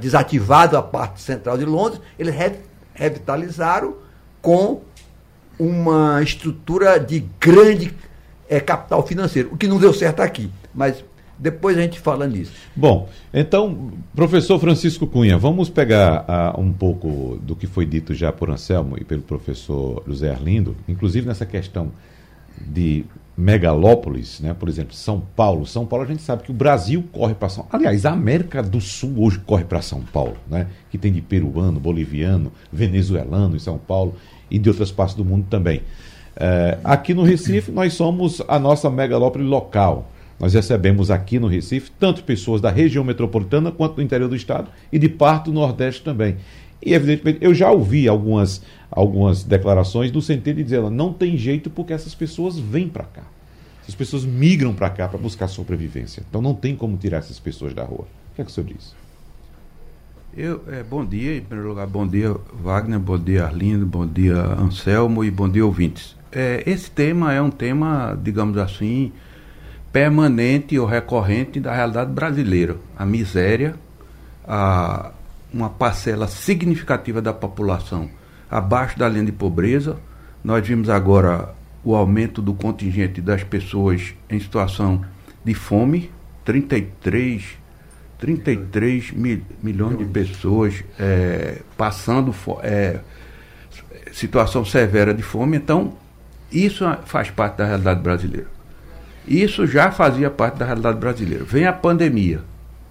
desativado 0.00 0.76
a 0.76 0.82
parte 0.82 1.20
central 1.20 1.56
de 1.58 1.64
Londres, 1.64 2.00
eles 2.18 2.34
re, 2.34 2.54
revitalizaram 2.92 3.94
com 4.42 4.80
uma 5.58 6.20
estrutura 6.22 6.98
de 6.98 7.20
grande 7.38 7.94
é, 8.54 8.60
capital 8.60 9.04
financeiro, 9.06 9.50
o 9.52 9.56
que 9.56 9.66
não 9.66 9.78
deu 9.78 9.92
certo 9.92 10.20
aqui. 10.20 10.50
Mas 10.74 11.04
depois 11.38 11.76
a 11.76 11.82
gente 11.82 11.98
fala 11.98 12.26
nisso. 12.26 12.52
Bom, 12.74 13.08
então, 13.32 13.90
professor 14.14 14.58
Francisco 14.60 15.06
Cunha, 15.06 15.36
vamos 15.36 15.68
pegar 15.68 16.24
uh, 16.56 16.60
um 16.60 16.72
pouco 16.72 17.38
do 17.42 17.56
que 17.56 17.66
foi 17.66 17.84
dito 17.84 18.14
já 18.14 18.32
por 18.32 18.50
Anselmo 18.50 18.96
e 18.96 19.04
pelo 19.04 19.22
professor 19.22 20.02
José 20.06 20.30
Arlindo, 20.30 20.76
inclusive 20.86 21.26
nessa 21.26 21.44
questão 21.44 21.90
de 22.60 23.04
megalópolis, 23.36 24.38
né? 24.38 24.54
por 24.54 24.68
exemplo, 24.68 24.94
São 24.94 25.20
Paulo. 25.34 25.66
São 25.66 25.84
Paulo 25.84 26.04
a 26.04 26.08
gente 26.08 26.22
sabe 26.22 26.44
que 26.44 26.52
o 26.52 26.54
Brasil 26.54 27.04
corre 27.10 27.34
para 27.34 27.48
São 27.48 27.66
Aliás, 27.72 28.06
a 28.06 28.12
América 28.12 28.62
do 28.62 28.80
Sul 28.80 29.14
hoje 29.18 29.40
corre 29.40 29.64
para 29.64 29.82
São 29.82 30.02
Paulo, 30.02 30.36
né? 30.48 30.68
que 30.88 30.96
tem 30.96 31.12
de 31.12 31.20
peruano, 31.20 31.80
boliviano, 31.80 32.52
venezuelano 32.72 33.56
em 33.56 33.58
São 33.58 33.76
Paulo 33.76 34.14
e 34.48 34.56
de 34.56 34.68
outras 34.68 34.92
partes 34.92 35.16
do 35.16 35.24
mundo 35.24 35.46
também. 35.50 35.82
É, 36.36 36.78
aqui 36.82 37.14
no 37.14 37.22
Recife, 37.22 37.70
nós 37.70 37.94
somos 37.94 38.42
a 38.48 38.58
nossa 38.58 38.90
megalópole 38.90 39.44
local. 39.44 40.10
Nós 40.38 40.54
recebemos 40.54 41.10
aqui 41.10 41.38
no 41.38 41.46
Recife 41.46 41.90
tanto 41.98 42.24
pessoas 42.24 42.60
da 42.60 42.70
região 42.70 43.04
metropolitana 43.04 43.70
quanto 43.70 43.96
do 43.96 44.02
interior 44.02 44.28
do 44.28 44.36
estado 44.36 44.68
e 44.92 44.98
de 44.98 45.08
parte 45.08 45.46
do 45.46 45.52
Nordeste 45.52 46.02
também. 46.02 46.36
E, 46.82 46.92
evidentemente, 46.92 47.38
eu 47.40 47.54
já 47.54 47.70
ouvi 47.70 48.08
algumas, 48.08 48.62
algumas 48.90 49.42
declarações 49.42 50.12
no 50.12 50.20
sentido 50.20 50.56
de 50.56 50.64
dizer, 50.64 50.82
não 50.90 51.12
tem 51.12 51.36
jeito 51.36 51.70
porque 51.70 51.92
essas 51.92 52.14
pessoas 52.14 52.58
vêm 52.58 52.88
para 52.88 53.04
cá. 53.04 53.22
Essas 53.82 53.94
pessoas 53.94 54.24
migram 54.24 54.74
para 54.74 54.90
cá 54.90 55.08
para 55.08 55.18
buscar 55.18 55.46
sobrevivência. 55.48 56.22
Então 56.28 56.42
não 56.42 56.54
tem 56.54 56.74
como 56.74 56.96
tirar 56.96 57.18
essas 57.18 57.38
pessoas 57.38 57.72
da 57.74 57.84
rua. 57.84 58.06
O 58.32 58.34
que 58.34 58.42
é 58.42 58.44
que 58.44 58.50
o 58.50 58.54
senhor 58.54 58.66
diz? 58.66 58.94
Eu, 60.36 60.62
é, 60.66 60.82
bom 60.82 61.04
dia, 61.04 61.36
em 61.36 61.42
primeiro 61.42 61.68
lugar, 61.68 61.86
bom 61.86 62.04
dia 62.04 62.34
Wagner, 62.60 62.98
bom 62.98 63.16
dia 63.16 63.44
Arlindo, 63.44 63.86
bom 63.86 64.04
dia 64.04 64.34
Anselmo 64.34 65.22
e 65.22 65.30
bom 65.30 65.48
dia 65.48 65.64
ouvintes. 65.64 66.16
É, 66.34 66.64
esse 66.66 66.90
tema 66.90 67.32
é 67.32 67.40
um 67.40 67.50
tema, 67.50 68.18
digamos 68.20 68.58
assim, 68.58 69.12
permanente 69.92 70.76
ou 70.78 70.86
recorrente 70.86 71.60
da 71.60 71.72
realidade 71.72 72.10
brasileira. 72.10 72.76
A 72.98 73.06
miséria, 73.06 73.76
a, 74.46 75.12
uma 75.52 75.70
parcela 75.70 76.26
significativa 76.26 77.22
da 77.22 77.32
população 77.32 78.10
abaixo 78.50 78.98
da 78.98 79.08
linha 79.08 79.26
de 79.26 79.32
pobreza. 79.32 79.96
Nós 80.42 80.66
vimos 80.66 80.90
agora 80.90 81.54
o 81.84 81.94
aumento 81.94 82.42
do 82.42 82.52
contingente 82.52 83.20
das 83.20 83.44
pessoas 83.44 84.14
em 84.28 84.40
situação 84.40 85.04
de 85.44 85.54
fome, 85.54 86.10
33 86.44 87.62
33 88.18 89.10
mil, 89.12 89.42
milhões 89.62 89.98
de 89.98 90.04
pessoas 90.06 90.82
é, 90.98 91.60
passando 91.76 92.34
é, 92.62 93.00
situação 94.12 94.64
severa 94.64 95.12
de 95.12 95.22
fome. 95.22 95.58
Então, 95.58 95.92
isso 96.54 96.84
faz 97.04 97.30
parte 97.30 97.56
da 97.56 97.64
realidade 97.64 98.00
brasileira. 98.00 98.46
Isso 99.26 99.66
já 99.66 99.90
fazia 99.90 100.30
parte 100.30 100.58
da 100.58 100.66
realidade 100.66 100.98
brasileira. 100.98 101.44
Vem 101.44 101.66
a 101.66 101.72
pandemia. 101.72 102.40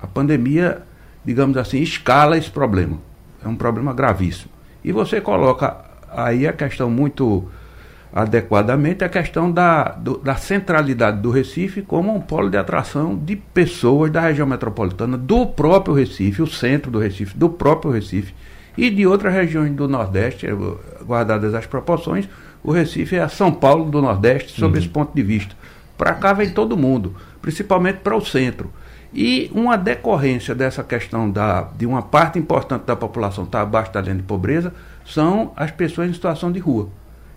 A 0.01 0.07
pandemia, 0.07 0.81
digamos 1.23 1.55
assim, 1.57 1.79
escala 1.81 2.37
esse 2.37 2.49
problema. 2.49 2.97
É 3.43 3.47
um 3.47 3.55
problema 3.55 3.93
gravíssimo. 3.93 4.51
E 4.83 4.91
você 4.91 5.21
coloca 5.21 5.77
aí 6.09 6.47
a 6.47 6.53
questão 6.53 6.89
muito 6.89 7.47
adequadamente 8.13 9.03
a 9.03 9.09
questão 9.09 9.51
da, 9.51 9.85
do, 9.85 10.19
da 10.19 10.35
centralidade 10.35 11.19
do 11.19 11.31
Recife 11.31 11.81
como 11.81 12.15
um 12.15 12.21
polo 12.21 12.47
de 12.47 12.57
atração 12.57 13.15
de 13.15 13.35
pessoas 13.35 14.11
da 14.11 14.21
região 14.21 14.45
metropolitana, 14.45 15.17
do 15.17 15.47
próprio 15.47 15.95
Recife, 15.95 16.43
o 16.43 16.47
centro 16.47 16.91
do 16.91 16.99
Recife, 16.99 17.35
do 17.35 17.49
próprio 17.49 17.91
Recife 17.91 18.33
e 18.77 18.91
de 18.91 19.07
outras 19.07 19.33
regiões 19.33 19.71
do 19.71 19.87
Nordeste, 19.87 20.47
guardadas 21.03 21.55
as 21.55 21.65
proporções, 21.65 22.29
o 22.63 22.71
Recife 22.71 23.15
é 23.15 23.21
a 23.21 23.29
São 23.29 23.51
Paulo 23.51 23.89
do 23.91 24.01
Nordeste, 24.01 24.59
sob 24.59 24.73
uhum. 24.73 24.79
esse 24.79 24.89
ponto 24.89 25.13
de 25.13 25.21
vista. 25.21 25.55
Para 25.97 26.13
cá 26.13 26.33
vem 26.33 26.49
todo 26.49 26.77
mundo, 26.77 27.15
principalmente 27.41 27.97
para 27.97 28.15
o 28.15 28.25
centro. 28.25 28.71
E 29.13 29.51
uma 29.53 29.77
decorrência 29.77 30.55
dessa 30.55 30.83
questão 30.83 31.29
da, 31.29 31.69
de 31.77 31.85
uma 31.85 32.01
parte 32.01 32.39
importante 32.39 32.85
da 32.85 32.95
população 32.95 33.43
estar 33.43 33.59
tá 33.59 33.63
abaixo 33.63 33.93
da 33.93 34.01
linha 34.01 34.15
de 34.15 34.23
pobreza 34.23 34.73
são 35.05 35.51
as 35.55 35.69
pessoas 35.69 36.09
em 36.09 36.13
situação 36.13 36.51
de 36.51 36.59
rua. 36.59 36.89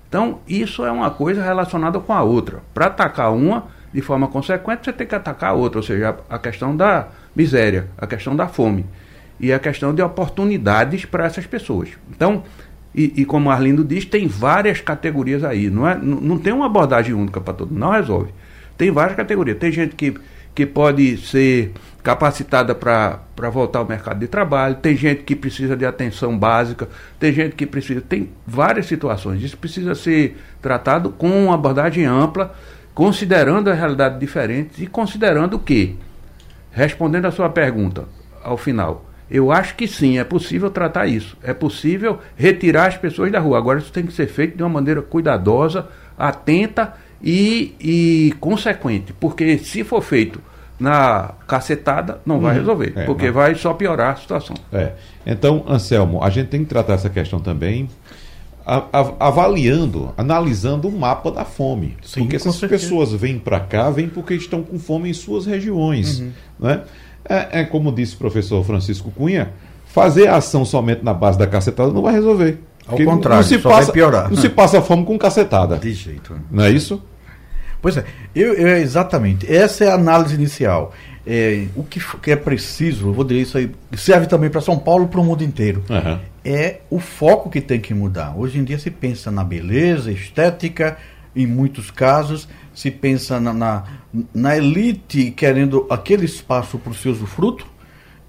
Então, 0.09 0.39
isso 0.49 0.85
é 0.87 0.91
uma 0.91 1.11
coisa 1.11 1.43
relacionada 1.43 1.99
com 1.99 2.13
a 2.13 2.23
outra. 2.23 2.63
Para 2.73 2.87
atacar 2.87 3.33
uma, 3.33 3.67
de 3.93 4.01
forma 4.01 4.29
consequente, 4.29 4.85
você 4.85 4.93
tem 4.93 5.07
que 5.07 5.15
atacar 5.15 5.51
a 5.51 5.55
outra, 5.55 5.81
ou 5.81 5.83
seja, 5.83 6.17
a 6.31 6.39
questão 6.39 6.75
da 6.75 7.09
miséria, 7.35 7.89
a 7.99 8.07
questão 8.07 8.35
da 8.35 8.47
fome 8.47 8.87
e 9.39 9.53
a 9.53 9.59
questão 9.59 9.95
de 9.95 10.01
oportunidades 10.01 11.05
para 11.05 11.27
essas 11.27 11.47
pessoas. 11.47 11.91
Então, 12.11 12.43
e, 12.97 13.13
e, 13.19 13.25
como 13.27 13.51
Arlindo 13.51 13.85
diz, 13.85 14.07
tem 14.07 14.27
várias 14.27 14.81
categorias 14.81 15.45
aí. 15.45 15.69
Não, 15.69 15.87
é, 15.87 15.95
não, 15.95 16.19
não 16.19 16.39
tem 16.39 16.51
uma 16.51 16.65
abordagem 16.65 17.13
única 17.13 17.43
para 17.43 17.53
todo 17.53 17.75
não 17.75 17.91
resolve. 17.91 18.33
Tem 18.79 18.91
várias 18.91 19.15
categorias. 19.15 19.59
Tem 19.59 19.71
gente 19.71 19.95
que, 19.95 20.15
que 20.55 20.65
pode 20.65 21.19
ser 21.19 21.73
capacitada 22.03 22.75
para 22.75 23.51
voltar 23.51 23.81
ao 23.81 23.85
mercado 23.87 24.21
de 24.21 24.29
trabalho, 24.29 24.77
tem 24.77 24.97
gente 24.97 25.25
que 25.25 25.35
precisa 25.35 25.77
de 25.77 25.85
atenção 25.85 26.39
básica, 26.39 26.89
tem 27.19 27.33
gente 27.33 27.55
que 27.55 27.67
precisa. 27.67 28.01
Tem 28.01 28.31
várias 28.47 28.87
situações. 28.87 29.43
Isso 29.43 29.59
precisa 29.59 29.95
ser 29.95 30.39
tratado 30.63 31.11
com 31.11 31.47
uma 31.47 31.55
abordagem 31.55 32.07
ampla, 32.07 32.55
considerando 32.95 33.69
as 33.69 33.79
realidades 33.79 34.19
diferentes 34.19 34.81
e 34.81 34.87
considerando 34.87 35.59
que, 35.59 35.99
respondendo 36.71 37.27
a 37.27 37.31
sua 37.31 37.51
pergunta 37.51 38.05
ao 38.43 38.57
final, 38.57 39.06
eu 39.31 39.51
acho 39.51 39.75
que 39.75 39.89
sim, 39.89 40.19
é 40.19 40.25
possível 40.25 40.71
tratar 40.71 41.07
isso. 41.07 41.37
É 41.43 41.53
possível 41.53 42.21
retirar 42.37 42.87
as 42.87 42.97
pessoas 42.97 43.33
da 43.33 43.41
rua. 43.41 43.59
Agora, 43.59 43.79
isso 43.79 43.93
tem 43.93 44.07
que 44.07 44.13
ser 44.13 44.29
feito 44.29 44.57
de 44.57 44.63
uma 44.63 44.69
maneira 44.69 45.03
cuidadosa, 45.03 45.89
atenta 46.17 46.95
e, 47.23 47.75
e 47.81 48.35
consequente. 48.39 49.13
Porque 49.13 49.59
se 49.59 49.83
for 49.83 50.01
feito 50.01 50.41
na 50.79 51.33
cacetada, 51.47 52.21
não 52.25 52.39
vai 52.39 52.53
uhum. 52.53 52.61
resolver, 52.61 52.93
é, 52.95 53.05
porque 53.05 53.27
mas... 53.27 53.35
vai 53.35 53.55
só 53.55 53.73
piorar 53.73 54.13
a 54.13 54.17
situação. 54.17 54.57
É. 54.73 54.93
Então, 55.27 55.65
Anselmo, 55.67 56.23
a 56.23 56.31
gente 56.31 56.49
tem 56.49 56.61
que 56.63 56.67
tratar 56.67 56.95
essa 56.95 57.09
questão 57.09 57.41
também 57.41 57.89
avaliando, 59.21 60.13
analisando 60.19 60.89
o 60.89 60.93
mapa 60.93 61.31
da 61.31 61.45
fome. 61.45 61.97
Sim, 62.03 62.21
porque 62.21 62.35
essas 62.35 62.57
certeza. 62.57 62.83
pessoas 62.83 63.13
vêm 63.13 63.39
para 63.39 63.61
cá, 63.61 63.91
vêm 63.91 64.09
porque 64.09 64.35
estão 64.35 64.63
com 64.63 64.77
fome 64.77 65.09
em 65.09 65.13
suas 65.13 65.47
regiões. 65.47 66.19
Uhum. 66.19 66.33
Né? 66.59 66.83
É, 67.29 67.61
é, 67.61 67.65
como 67.65 67.93
disse 67.93 68.15
o 68.15 68.19
professor 68.19 68.65
Francisco 68.65 69.11
Cunha, 69.11 69.51
fazer 69.87 70.29
a 70.29 70.37
ação 70.37 70.65
somente 70.65 71.05
na 71.05 71.15
base 71.15 71.39
da 71.39 71.47
cacetada 71.47 71.93
não 71.93 72.03
vai 72.03 72.15
resolver. 72.15 72.59
Ao 72.87 72.97
contrário, 72.97 73.43
não 73.43 73.43
se 73.43 73.59
só 73.59 73.69
passa, 73.69 73.85
vai 73.87 73.93
piorar. 73.93 74.31
Não 74.31 74.37
se 74.37 74.49
passa 74.49 74.81
fome 74.81 75.05
com 75.05 75.19
cacetada. 75.19 75.77
De 75.77 75.93
jeito. 75.93 76.37
Não 76.51 76.65
é 76.65 76.71
isso? 76.71 77.03
Pois 77.83 77.97
é, 77.97 78.05
eu, 78.35 78.55
eu, 78.55 78.69
exatamente. 78.79 79.53
Essa 79.53 79.85
é 79.85 79.91
a 79.91 79.95
análise 79.95 80.35
inicial. 80.35 80.93
É, 81.27 81.67
o 81.75 81.83
que, 81.83 82.01
que, 82.23 82.31
é 82.31 82.37
preciso, 82.37 83.09
eu 83.09 83.13
vou 83.13 83.25
dizer 83.25 83.41
isso 83.41 83.59
aí, 83.59 83.71
serve 83.97 84.27
também 84.29 84.49
para 84.49 84.61
São 84.61 84.79
Paulo 84.79 85.07
e 85.07 85.09
para 85.09 85.21
o 85.21 85.25
mundo 85.25 85.43
inteiro. 85.43 85.83
Uhum. 85.91 86.19
É 86.45 86.81
o 86.89 87.01
foco 87.01 87.51
que 87.51 87.61
tem 87.61 87.81
que 87.81 87.93
mudar. 87.93 88.35
Hoje 88.37 88.59
em 88.59 88.65
dia 88.65 88.79
se 88.79 88.91
pensa 88.91 89.31
na 89.31 89.43
beleza, 89.43 90.13
estética, 90.13 90.97
em 91.35 91.47
muitos 91.47 91.91
casos, 91.91 92.49
se 92.77 92.91
pensa 92.91 93.41
na, 93.41 93.55
na, 93.55 93.85
na 94.35 94.55
elite 94.55 95.31
querendo 95.31 95.87
aquele 95.89 96.27
espaço 96.27 96.79
para 96.79 96.93
o 96.93 96.95
seu 96.95 97.11
usufruto 97.11 97.67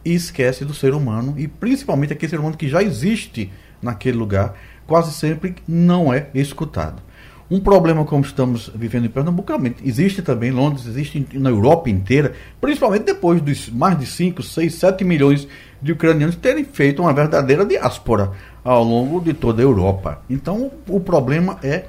e 0.06 0.16
esquece 0.16 0.64
do 0.64 0.74
ser 0.74 0.94
humano, 0.94 1.36
e 1.38 1.50
principalmente 1.50 2.14
aquele 2.14 2.30
ser 2.30 2.40
humano 2.40 2.56
que 2.56 2.70
já 2.70 2.82
existe 2.82 3.52
naquele 3.82 4.18
lugar, 4.18 4.56
quase 4.88 5.12
sempre 5.12 5.54
não 5.68 6.14
é 6.14 6.30
escutado. 6.34 7.04
Um 7.52 7.60
problema 7.60 8.06
como 8.06 8.24
estamos 8.24 8.72
vivendo 8.74 9.06
em 9.06 9.10
Pernambuco, 9.10 9.52
existe 9.84 10.22
também 10.22 10.50
em 10.50 10.54
Londres, 10.54 10.86
existe 10.86 11.28
na 11.34 11.50
Europa 11.50 11.90
inteira, 11.90 12.32
principalmente 12.62 13.04
depois 13.04 13.42
dos 13.42 13.70
mais 13.70 14.00
de 14.00 14.06
5, 14.06 14.42
6, 14.42 14.74
7 14.74 15.04
milhões 15.04 15.46
de 15.82 15.92
ucranianos 15.92 16.38
terem 16.38 16.64
feito 16.64 17.02
uma 17.02 17.14
verdadeira 17.14 17.66
diáspora 17.66 18.32
ao 18.64 18.82
longo 18.82 19.20
de 19.20 19.34
toda 19.34 19.62
a 19.62 19.66
Europa. 19.66 20.22
Então 20.30 20.72
o 20.88 21.02
problema 21.02 21.60
é 21.62 21.86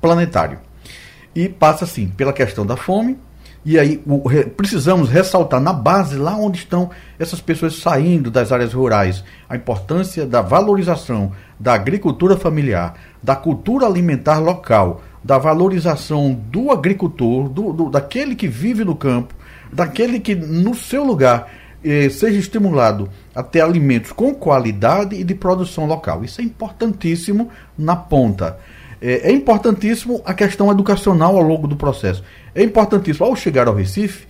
planetário. 0.00 0.67
E 1.38 1.48
passa, 1.48 1.86
sim, 1.86 2.08
pela 2.08 2.32
questão 2.32 2.66
da 2.66 2.76
fome, 2.76 3.16
e 3.64 3.78
aí 3.78 4.02
o, 4.04 4.26
re, 4.26 4.42
precisamos 4.42 5.08
ressaltar 5.08 5.60
na 5.60 5.72
base, 5.72 6.16
lá 6.16 6.34
onde 6.34 6.58
estão 6.58 6.90
essas 7.16 7.40
pessoas 7.40 7.76
saindo 7.76 8.28
das 8.28 8.50
áreas 8.50 8.72
rurais, 8.72 9.22
a 9.48 9.54
importância 9.54 10.26
da 10.26 10.42
valorização 10.42 11.30
da 11.56 11.74
agricultura 11.74 12.36
familiar, 12.36 12.94
da 13.22 13.36
cultura 13.36 13.86
alimentar 13.86 14.40
local, 14.40 15.00
da 15.22 15.38
valorização 15.38 16.34
do 16.34 16.72
agricultor, 16.72 17.48
do, 17.48 17.72
do 17.72 17.88
daquele 17.88 18.34
que 18.34 18.48
vive 18.48 18.84
no 18.84 18.96
campo, 18.96 19.32
daquele 19.72 20.18
que 20.18 20.34
no 20.34 20.74
seu 20.74 21.04
lugar 21.04 21.52
eh, 21.84 22.08
seja 22.08 22.40
estimulado 22.40 23.08
a 23.32 23.44
ter 23.44 23.60
alimentos 23.60 24.10
com 24.10 24.34
qualidade 24.34 25.14
e 25.14 25.22
de 25.22 25.36
produção 25.36 25.86
local. 25.86 26.24
Isso 26.24 26.40
é 26.40 26.44
importantíssimo 26.44 27.48
na 27.78 27.94
ponta. 27.94 28.58
É, 29.00 29.30
é, 29.30 29.32
importantíssimo 29.32 30.20
a 30.24 30.34
questão 30.34 30.70
educacional 30.70 31.36
ao 31.36 31.42
longo 31.42 31.68
do 31.68 31.76
processo. 31.76 32.22
É 32.54 32.62
importantíssimo, 32.62 33.26
ao 33.26 33.36
chegar 33.36 33.68
ao 33.68 33.74
Recife 33.74 34.26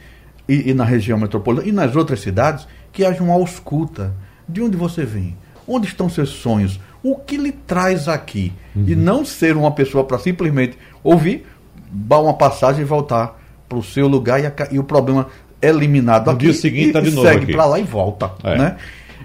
e, 0.49 0.71
e 0.71 0.75
na 0.75 0.85
região 0.85 1.19
metropolitana 1.19 1.69
e 1.69 1.73
nas 1.73 1.97
outras 1.97 2.21
cidades, 2.21 2.67
que 2.93 3.05
haja 3.05 3.23
uma 3.23 3.35
ausculta. 3.35 4.15
De 4.49 4.63
onde 4.63 4.77
você 4.77 5.05
vem? 5.05 5.37
Onde 5.67 5.87
estão 5.87 6.09
seus 6.09 6.31
sonhos? 6.31 6.81
O 7.03 7.17
que 7.17 7.37
lhe 7.37 7.53
traz 7.53 8.09
aqui? 8.09 8.53
Uhum. 8.75 8.85
E 8.87 8.97
não 8.97 9.25
ser 9.25 9.57
uma 9.57 9.71
pessoa 9.71 10.05
para 10.05 10.19
simplesmente 10.19 10.79
ouvir, 11.03 11.47
dar 11.91 12.19
uma 12.19 12.35
passagem 12.35 12.83
e 12.83 12.85
voltar 12.85 13.39
para 13.69 13.79
o 13.79 13.83
seu 13.83 14.09
lugar 14.09 14.43
e, 14.43 14.47
a, 14.47 14.53
e, 14.71 14.79
o 14.79 14.85
problema 14.85 15.29
é 15.61 15.69
eliminado 15.69 16.27
no 16.27 16.33
aqui. 16.33 16.47
dia 16.47 16.55
seguinte 16.55 16.89
está 16.89 17.01
de 17.01 17.11
novo. 17.11 17.29
Segue 17.29 17.53
para 17.53 17.67
lá 17.67 17.79
e 17.79 17.83
volta. 17.83 18.33
É. 18.43 18.59
Né? 18.59 18.77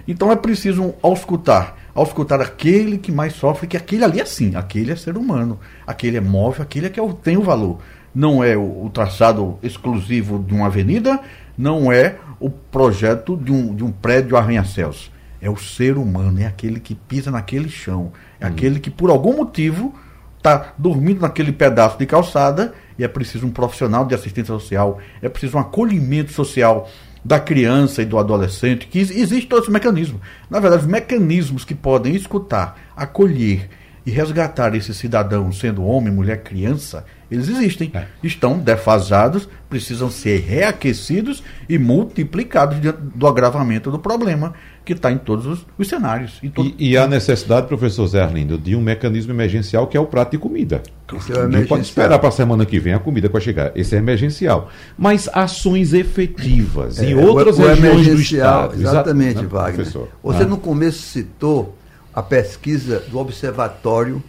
Então 0.06 0.30
é 0.30 0.36
preciso 0.36 0.94
auscultar 1.02 1.76
ao 1.94 2.02
escutar 2.02 2.40
aquele 2.40 2.98
que 2.98 3.12
mais 3.12 3.34
sofre, 3.34 3.68
que 3.68 3.76
aquele 3.76 4.04
ali 4.04 4.20
é 4.20 4.24
sim, 4.24 4.56
aquele 4.56 4.90
é 4.90 4.96
ser 4.96 5.16
humano, 5.16 5.60
aquele 5.86 6.16
é 6.16 6.20
móvel, 6.20 6.62
aquele 6.62 6.86
é 6.86 6.90
que 6.90 6.98
é 6.98 7.08
tem 7.22 7.36
o 7.36 7.42
valor. 7.42 7.78
Não 8.14 8.42
é 8.42 8.56
o, 8.56 8.84
o 8.84 8.90
traçado 8.92 9.58
exclusivo 9.62 10.38
de 10.38 10.52
uma 10.52 10.66
avenida, 10.66 11.20
não 11.56 11.92
é 11.92 12.16
o 12.40 12.50
projeto 12.50 13.36
de 13.36 13.52
um, 13.52 13.74
de 13.74 13.84
um 13.84 13.92
prédio 13.92 14.36
arranha-céus. 14.36 15.10
É 15.40 15.48
o 15.48 15.56
ser 15.56 15.96
humano, 15.96 16.40
é 16.40 16.46
aquele 16.46 16.80
que 16.80 16.94
pisa 16.94 17.30
naquele 17.30 17.68
chão, 17.68 18.12
é 18.40 18.46
hum. 18.46 18.48
aquele 18.48 18.80
que 18.80 18.90
por 18.90 19.10
algum 19.10 19.36
motivo 19.36 19.94
está 20.36 20.74
dormindo 20.76 21.20
naquele 21.20 21.52
pedaço 21.52 21.98
de 21.98 22.06
calçada 22.06 22.74
e 22.98 23.04
é 23.04 23.08
preciso 23.08 23.46
um 23.46 23.50
profissional 23.50 24.04
de 24.04 24.14
assistência 24.14 24.52
social, 24.52 24.98
é 25.22 25.28
preciso 25.28 25.56
um 25.56 25.60
acolhimento 25.60 26.32
social 26.32 26.88
da 27.24 27.40
criança 27.40 28.02
e 28.02 28.04
do 28.04 28.18
adolescente, 28.18 28.86
que 28.86 28.98
existe 28.98 29.46
todos 29.46 29.66
os 29.66 29.72
mecanismos. 29.72 30.20
Na 30.50 30.60
verdade, 30.60 30.82
os 30.82 30.88
mecanismos 30.88 31.64
que 31.64 31.74
podem 31.74 32.14
escutar, 32.14 32.78
acolher 32.94 33.70
e 34.04 34.10
resgatar 34.10 34.74
esse 34.74 34.92
cidadão, 34.92 35.50
sendo 35.50 35.84
homem, 35.84 36.12
mulher, 36.12 36.42
criança, 36.42 37.06
eles 37.34 37.48
existem. 37.48 37.90
É. 37.94 38.06
Estão 38.22 38.58
defasados, 38.58 39.48
precisam 39.68 40.10
ser 40.10 40.40
reaquecidos 40.40 41.42
e 41.68 41.78
multiplicados 41.78 42.80
diante 42.80 42.98
do 43.14 43.26
agravamento 43.26 43.90
do 43.90 43.98
problema 43.98 44.54
que 44.84 44.92
está 44.92 45.10
em 45.10 45.16
todos 45.16 45.46
os, 45.46 45.66
os 45.78 45.88
cenários. 45.88 46.40
Todo... 46.54 46.74
E, 46.78 46.90
e, 46.90 46.96
a 46.96 47.06
necessidade, 47.06 47.66
professor 47.66 48.06
Zé 48.06 48.22
Arlindo, 48.22 48.58
de 48.58 48.76
um 48.76 48.82
mecanismo 48.82 49.32
emergencial 49.32 49.86
que 49.86 49.96
é 49.96 50.00
o 50.00 50.06
prato 50.06 50.32
de 50.32 50.38
comida. 50.38 50.82
É 51.08 51.46
Ninguém 51.46 51.66
pode 51.66 51.82
esperar 51.82 52.18
para 52.18 52.28
a 52.28 52.32
semana 52.32 52.66
que 52.66 52.78
vem 52.78 52.92
a 52.92 52.98
comida 52.98 53.30
para 53.30 53.40
chegar. 53.40 53.72
Esse 53.74 53.94
é 53.94 53.98
emergencial. 53.98 54.70
Mas 54.96 55.28
ações 55.32 55.94
efetivas 55.94 56.98
é, 56.98 57.10
em 57.10 57.14
outras 57.14 57.58
o, 57.58 57.62
o 57.62 57.66
regiões 57.66 58.06
do 58.06 58.20
Estado. 58.20 58.74
Exatamente, 58.74 59.42
né, 59.42 59.48
Wagner. 59.48 59.74
Professor? 59.74 60.08
Você 60.22 60.42
ah. 60.42 60.46
no 60.46 60.58
começo 60.58 61.02
citou 61.02 61.76
a 62.12 62.22
pesquisa 62.22 63.02
do 63.10 63.18
Observatório 63.18 64.22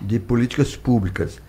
de 0.00 0.18
Políticas 0.18 0.74
Públicas. 0.74 1.40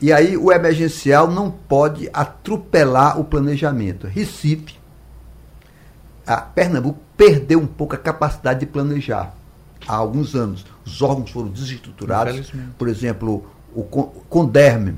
E 0.00 0.12
aí 0.12 0.36
o 0.36 0.52
emergencial 0.52 1.28
não 1.28 1.50
pode 1.50 2.08
atropelar 2.12 3.18
o 3.18 3.24
planejamento. 3.24 4.06
Recife, 4.06 4.76
a 6.26 6.36
Pernambuco 6.36 7.00
perdeu 7.16 7.58
um 7.58 7.66
pouco 7.66 7.94
a 7.94 7.98
capacidade 7.98 8.60
de 8.60 8.66
planejar 8.66 9.34
há 9.86 9.96
alguns 9.96 10.34
anos. 10.34 10.64
Os 10.84 11.02
órgãos 11.02 11.30
foram 11.30 11.48
desestruturados. 11.48 12.52
Por 12.76 12.88
exemplo, 12.88 13.44
o 13.74 13.82
CONDERM, 13.82 14.96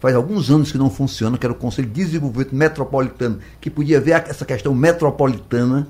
faz 0.00 0.14
alguns 0.14 0.50
anos 0.50 0.72
que 0.72 0.78
não 0.78 0.90
funciona, 0.90 1.38
que 1.38 1.46
era 1.46 1.52
o 1.52 1.56
Conselho 1.56 1.88
de 1.88 1.94
Desenvolvimento 1.94 2.54
Metropolitano, 2.54 3.38
que 3.60 3.70
podia 3.70 4.00
ver 4.00 4.24
essa 4.28 4.44
questão 4.44 4.74
metropolitana 4.74 5.86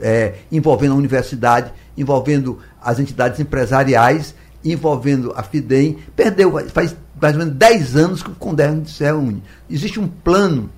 é, 0.00 0.36
envolvendo 0.50 0.92
a 0.92 0.96
universidade, 0.96 1.72
envolvendo 1.96 2.58
as 2.80 2.98
entidades 2.98 3.38
empresariais, 3.38 4.34
envolvendo 4.64 5.32
a 5.36 5.42
FIDEM. 5.42 5.98
Perdeu, 6.16 6.52
faz 6.70 6.96
mais 7.20 7.34
ou 7.34 7.40
menos 7.40 7.54
10 7.54 7.96
anos 7.96 8.22
que 8.22 8.30
o 8.30 8.34
CONDERM 8.34 8.84
se 8.84 9.04
reúne. 9.04 9.42
Existe 9.68 9.98
um 9.98 10.06
plano 10.06 10.70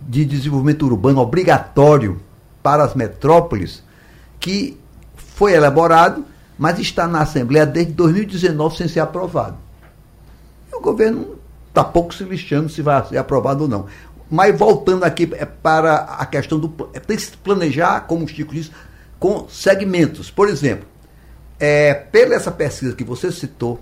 de 0.00 0.24
desenvolvimento 0.24 0.86
urbano 0.86 1.20
obrigatório 1.20 2.20
para 2.62 2.84
as 2.84 2.94
metrópoles 2.94 3.82
que 4.40 4.78
foi 5.16 5.52
elaborado, 5.52 6.24
mas 6.58 6.78
está 6.78 7.06
na 7.06 7.22
Assembleia 7.22 7.66
desde 7.66 7.92
2019 7.92 8.76
sem 8.76 8.88
ser 8.88 9.00
aprovado. 9.00 9.56
E 10.72 10.76
o 10.76 10.80
governo 10.80 11.36
está 11.68 11.84
pouco 11.84 12.14
se 12.14 12.24
lixando 12.24 12.68
se 12.68 12.82
vai 12.82 13.04
ser 13.06 13.18
aprovado 13.18 13.64
ou 13.64 13.68
não. 13.68 13.86
Mas 14.30 14.56
voltando 14.56 15.04
aqui 15.04 15.30
é 15.34 15.44
para 15.44 15.94
a 15.94 16.24
questão 16.24 16.58
do. 16.58 16.68
Tem 16.68 17.16
que 17.16 17.22
se 17.22 17.36
planejar, 17.36 18.00
como 18.06 18.24
o 18.24 18.28
Chico 18.28 18.54
disse, 18.54 18.70
com 19.18 19.46
segmentos. 19.48 20.30
Por 20.30 20.48
exemplo, 20.48 20.86
é, 21.60 21.92
pela 21.92 22.34
essa 22.34 22.50
pesquisa 22.50 22.94
que 22.96 23.04
você 23.04 23.30
citou, 23.30 23.78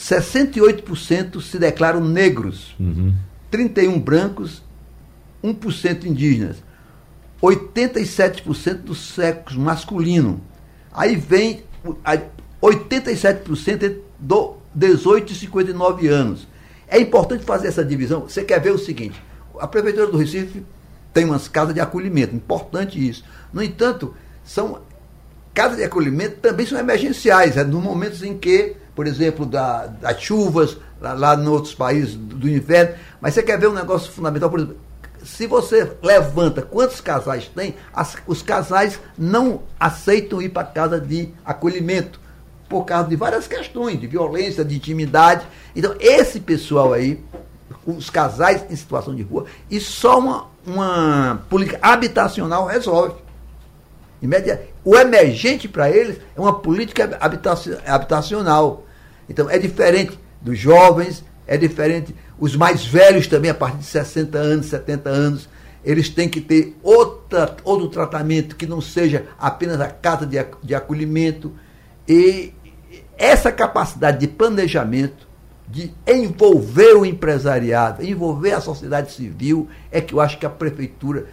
68% 0.00 1.42
se 1.42 1.58
declaram 1.58 2.00
negros, 2.02 2.74
uhum. 2.80 3.14
31 3.50 4.00
brancos, 4.00 4.62
1% 5.44 6.04
indígenas, 6.06 6.56
87% 7.42 8.78
do 8.78 8.94
sexo 8.94 9.60
masculino. 9.60 10.40
Aí 10.90 11.16
vem 11.16 11.64
87% 12.62 13.98
do 14.18 14.56
18 14.74 15.32
e 15.32 15.36
59 15.36 16.08
anos. 16.08 16.48
É 16.88 16.98
importante 16.98 17.44
fazer 17.44 17.68
essa 17.68 17.84
divisão. 17.84 18.22
Você 18.22 18.42
quer 18.42 18.60
ver 18.60 18.72
o 18.72 18.78
seguinte: 18.78 19.22
a 19.58 19.66
Prefeitura 19.66 20.06
do 20.06 20.16
Recife 20.16 20.64
tem 21.12 21.26
umas 21.26 21.46
casas 21.46 21.74
de 21.74 21.80
acolhimento, 21.80 22.34
importante 22.34 23.06
isso. 23.06 23.22
No 23.52 23.62
entanto, 23.62 24.14
são 24.42 24.80
casas 25.52 25.76
de 25.76 25.84
acolhimento 25.84 26.36
também 26.36 26.64
são 26.64 26.78
emergenciais, 26.78 27.56
é 27.56 27.64
nos 27.64 27.82
momentos 27.82 28.22
em 28.22 28.38
que, 28.38 28.76
por 29.00 29.06
exemplo, 29.06 29.46
da, 29.46 29.86
das 29.86 30.20
chuvas, 30.20 30.76
lá, 31.00 31.14
lá 31.14 31.34
em 31.34 31.48
outros 31.48 31.74
países 31.74 32.16
do, 32.16 32.46
inverno. 32.46 32.96
Mas 33.18 33.32
você 33.32 33.42
quer 33.42 33.58
ver 33.58 33.66
um 33.66 33.72
negócio 33.72 34.12
fundamental, 34.12 34.50
por 34.50 34.58
exemplo, 34.58 34.76
se 35.24 35.46
você 35.46 35.90
levanta 36.02 36.60
quantos 36.60 37.00
casais 37.00 37.48
tem, 37.48 37.76
as, 37.94 38.18
os 38.26 38.42
casais 38.42 39.00
não 39.16 39.62
aceitam 39.80 40.42
ir 40.42 40.50
para 40.50 40.64
casa 40.64 41.00
de 41.00 41.30
acolhimento 41.46 42.20
por 42.68 42.84
causa 42.84 43.08
de 43.08 43.16
várias 43.16 43.48
questões, 43.48 43.98
de 43.98 44.06
violência, 44.06 44.62
de 44.62 44.76
intimidade. 44.76 45.46
Então, 45.74 45.94
esse 45.98 46.38
pessoal 46.38 46.92
aí 46.92 47.24
os 47.86 48.10
casais 48.10 48.66
em 48.68 48.76
situação 48.76 49.14
de 49.14 49.22
rua, 49.22 49.46
e 49.70 49.80
só 49.80 50.18
uma, 50.18 50.46
uma 50.66 51.42
política 51.48 51.78
habitacional 51.80 52.66
resolve. 52.66 53.14
O 54.84 54.94
emergente 54.94 55.66
para 55.66 55.90
eles 55.90 56.18
é 56.36 56.40
uma 56.40 56.60
política 56.60 57.18
habitacional. 57.86 58.84
Então 59.30 59.48
é 59.48 59.58
diferente 59.58 60.18
dos 60.42 60.58
jovens, 60.58 61.24
é 61.46 61.56
diferente. 61.56 62.14
Os 62.38 62.56
mais 62.56 62.84
velhos 62.84 63.28
também, 63.28 63.50
a 63.50 63.54
partir 63.54 63.78
de 63.78 63.84
60 63.84 64.36
anos, 64.36 64.66
70 64.66 65.08
anos, 65.08 65.48
eles 65.84 66.08
têm 66.08 66.28
que 66.28 66.40
ter 66.40 66.76
outra, 66.82 67.56
outro 67.64 67.88
tratamento 67.88 68.56
que 68.56 68.66
não 68.66 68.80
seja 68.80 69.26
apenas 69.38 69.80
a 69.80 69.88
casa 69.88 70.26
de, 70.26 70.36
de 70.62 70.74
acolhimento. 70.74 71.52
E 72.08 72.52
essa 73.16 73.52
capacidade 73.52 74.18
de 74.18 74.26
planejamento 74.26 75.28
de 75.68 75.92
envolver 76.06 76.96
o 76.96 77.06
empresariado, 77.06 78.04
envolver 78.04 78.52
a 78.52 78.60
sociedade 78.60 79.12
civil, 79.12 79.68
é 79.92 80.00
que 80.00 80.12
eu 80.12 80.20
acho 80.20 80.36
que 80.38 80.44
a 80.44 80.50
prefeitura, 80.50 81.26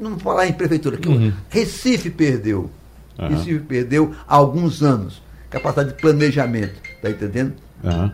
não 0.00 0.12
vou 0.12 0.20
falar 0.20 0.46
em 0.46 0.52
prefeitura, 0.54 0.96
que 0.96 1.08
uhum. 1.08 1.32
Recife 1.50 2.08
perdeu. 2.08 2.70
Uhum. 3.18 3.28
Recife 3.28 3.60
perdeu 3.60 4.14
há 4.26 4.34
alguns 4.36 4.82
anos. 4.82 5.22
Capacidade 5.50 5.90
de 5.90 6.00
planejamento, 6.00 6.80
está 7.02 7.10
entendendo? 7.10 7.54
Uhum. 7.82 8.10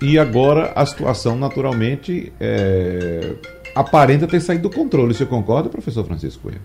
E 0.00 0.18
agora 0.18 0.72
a 0.74 0.84
situação, 0.84 1.36
naturalmente, 1.36 2.32
é... 2.40 3.34
aparenta 3.74 4.26
ter 4.26 4.40
saído 4.40 4.68
do 4.68 4.74
controle. 4.74 5.14
Você 5.14 5.24
concorda, 5.24 5.68
professor 5.68 6.04
Francisco 6.04 6.42
Coelho? 6.42 6.60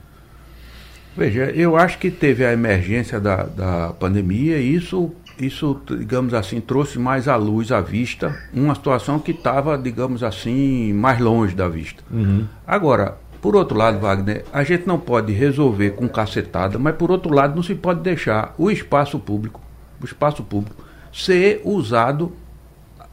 Veja, 1.15 1.52
eu 1.52 1.76
acho 1.76 1.97
que 1.97 2.10
teve 2.10 2.45
a 2.45 2.54
emergência 2.54 3.19
da, 3.19 3.43
da 3.43 3.93
pandemia 4.00 4.58
e 4.58 4.76
isso 4.76 5.12
isso, 5.39 5.82
digamos 5.88 6.36
assim, 6.36 6.62
trouxe 6.62 7.00
mais 7.00 7.28
à 7.28 7.36
luz 7.36 7.71
à 7.71 7.82
vista 7.82 8.38
uma 8.54 8.76
situação 8.76 9.17
que 9.17 9.32
estava, 9.32 9.76
digamos 9.76 10.24
assim, 10.24 10.93
mais 10.93 11.19
longe 11.19 11.56
da 11.56 11.67
vista. 11.67 12.04
Uhum. 12.12 12.45
Agora, 12.67 13.17
por 13.41 13.56
outro 13.56 13.76
lado, 13.76 14.00
Wagner, 14.00 14.45
a 14.54 14.63
gente 14.63 14.86
não 14.86 15.00
pode 15.00 15.34
resolver 15.34 15.91
com 15.91 16.08
cacetada, 16.08 16.78
mas 16.78 16.95
por 16.95 17.10
outro 17.10 17.34
lado, 17.34 17.56
não 17.56 17.63
se 17.63 17.74
pode 17.74 18.02
deixar 18.02 18.54
o 18.56 18.69
espaço 18.69 19.17
público, 19.17 19.60
o 20.00 20.06
espaço 20.06 20.43
público, 20.43 20.80
ser 21.12 21.62
usado 21.63 22.32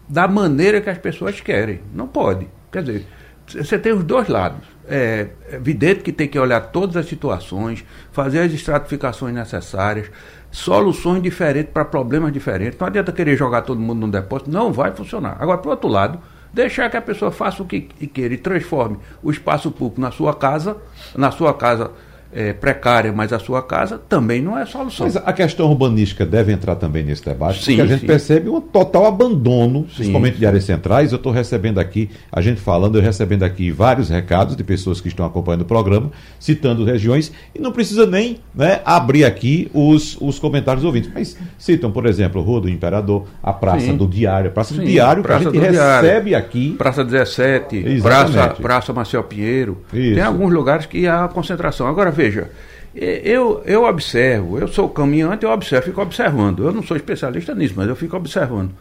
da 0.09 0.27
maneira 0.27 0.81
que 0.81 0.89
as 0.89 0.99
pessoas 0.99 1.41
querem. 1.41 1.81
Não 1.93 2.07
pode. 2.07 2.49
Quer 2.73 2.83
dizer, 2.83 3.07
você 3.47 3.79
tem 3.79 3.93
os 3.93 4.05
dois 4.05 4.29
lados. 4.29 4.67
É, 4.87 5.29
é 5.51 5.57
evidente 5.57 6.01
que 6.01 6.13
tem 6.13 6.27
que 6.27 6.39
olhar 6.39 6.61
todas 6.61 6.97
as 6.97 7.07
situações, 7.07 7.85
fazer 8.11 8.41
as 8.41 8.53
estratificações 8.53 9.35
necessárias, 9.35 10.11
soluções 10.51 11.23
diferentes 11.23 11.73
para 11.73 11.85
problemas 11.85 12.33
diferentes. 12.33 12.79
Não 12.79 12.87
adianta 12.87 13.13
querer 13.13 13.37
jogar 13.37 13.63
todo 13.63 13.81
mundo 13.81 14.01
num 14.01 14.11
depósito, 14.11 14.51
não 14.51 14.73
vai 14.73 14.93
funcionar. 14.93 15.37
Agora, 15.39 15.59
por 15.59 15.71
outro 15.71 15.89
lado, 15.89 16.19
deixar 16.53 16.89
que 16.89 16.97
a 16.97 17.03
pessoa 17.03 17.31
faça 17.31 17.63
o 17.63 17.67
que 17.67 17.81
queira 17.81 18.33
e 18.33 18.39
transforme 18.39 18.99
o 19.23 19.31
espaço 19.31 19.71
público 19.71 20.01
na 20.01 20.11
sua 20.11 20.35
casa, 20.35 20.77
na 21.15 21.31
sua 21.31 21.53
casa 21.53 21.91
é, 22.33 22.53
precária, 22.53 23.12
mas 23.12 23.33
a 23.33 23.38
sua 23.38 23.62
casa 23.62 23.99
também 24.09 24.43
não 24.43 24.59
é 24.59 24.67
solução. 24.67 25.07
Mas 25.07 25.17
a 25.17 25.33
questão 25.33 25.69
urbanística 25.71 26.27
deve 26.27 26.53
entrar 26.53 26.77
também 26.77 27.03
nesse 27.03 27.25
debate, 27.25 27.62
sim, 27.62 27.73
porque 27.73 27.83
a 27.83 27.87
gente 27.87 28.01
sim. 28.01 28.07
percebe 28.07 28.49
um 28.49 28.61
total 28.61 29.07
abandono, 29.07 29.87
sim, 29.88 29.97
principalmente 29.97 30.38
de 30.38 30.47
áreas 30.47 30.64
centrais. 30.64 31.12
Eu 31.12 31.17
estou 31.17 31.33
recebendo 31.33 31.79
aqui, 31.79 32.11
a 32.31 32.41
gente 32.41 32.61
falando, 32.61 32.97
eu 32.97 33.03
recebendo 33.03 33.43
aqui 33.43 33.71
vários 33.71 34.09
recados 34.09 34.57
de 34.57 34.62
pessoas 34.62 35.01
que 35.01 35.09
estão 35.09 35.25
acompanhando 35.25 35.62
o 35.62 35.64
programa, 35.64 36.11
citando 36.38 36.85
regiões, 36.85 37.33
e 37.55 37.59
não 37.59 37.73
precisa 37.73 38.07
nem 38.07 38.38
né, 38.55 38.81
abrir 38.85 39.25
aqui 39.25 39.71
os, 39.73 40.17
os 40.21 40.38
comentários 40.38 40.85
ouvintes. 40.85 41.11
Mas 41.12 41.37
citam, 41.59 41.91
por 41.91 42.07
exemplo, 42.07 42.43
Rua 42.43 42.61
do 42.61 42.69
Imperador, 42.69 43.27
a 43.43 43.53
Praça 43.53 43.93
do 43.93 44.07
Diário, 44.07 44.51
a 44.51 44.53
Praça 44.53 44.75
do 44.75 44.85
Diário, 44.85 45.23
praça 45.23 45.51
que 45.51 45.59
a 45.59 45.61
gente 45.61 45.71
recebe 45.71 46.31
diário. 46.31 46.37
aqui. 46.37 46.75
Praça 46.77 47.05
17, 47.05 48.01
Praça, 48.03 48.49
praça 48.61 48.93
Marcel 48.93 49.23
Pinheiro. 49.25 49.79
Isso. 49.93 50.14
Tem 50.14 50.23
alguns 50.23 50.53
lugares 50.53 50.87
que 50.87 51.07
há 51.07 51.27
concentração. 51.29 51.87
Agora, 51.87 52.11
veja, 52.18 52.50
eu, 52.94 53.62
eu 53.64 53.85
observo, 53.85 54.59
eu 54.59 54.66
sou 54.66 54.88
caminhante, 54.88 55.44
eu 55.44 55.50
observo, 55.50 55.87
fico 55.87 56.02
observando. 56.02 56.64
Eu 56.64 56.72
não 56.72 56.83
sou 56.83 56.96
especialista 56.96 57.54
nisso, 57.54 57.74
mas 57.76 57.88
eu 57.88 57.94
fico 57.94 58.16
observando. 58.16 58.72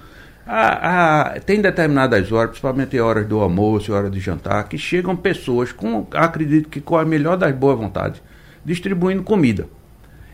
Ah, 0.45 1.33
ah, 1.35 1.39
tem 1.41 1.61
determinadas 1.61 2.31
horas, 2.31 2.51
principalmente 2.51 2.99
horas 2.99 3.27
do 3.27 3.39
almoço, 3.39 3.93
horas 3.93 4.09
de 4.09 4.19
jantar, 4.19 4.63
que 4.67 4.77
chegam 4.77 5.15
pessoas 5.15 5.71
com, 5.71 6.07
acredito 6.13 6.67
que 6.69 6.81
com 6.81 6.97
a 6.97 7.05
melhor 7.05 7.37
das 7.37 7.53
boas 7.53 7.77
vontades, 7.77 8.21
distribuindo 8.65 9.21
comida. 9.23 9.67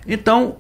Então, 0.07 0.57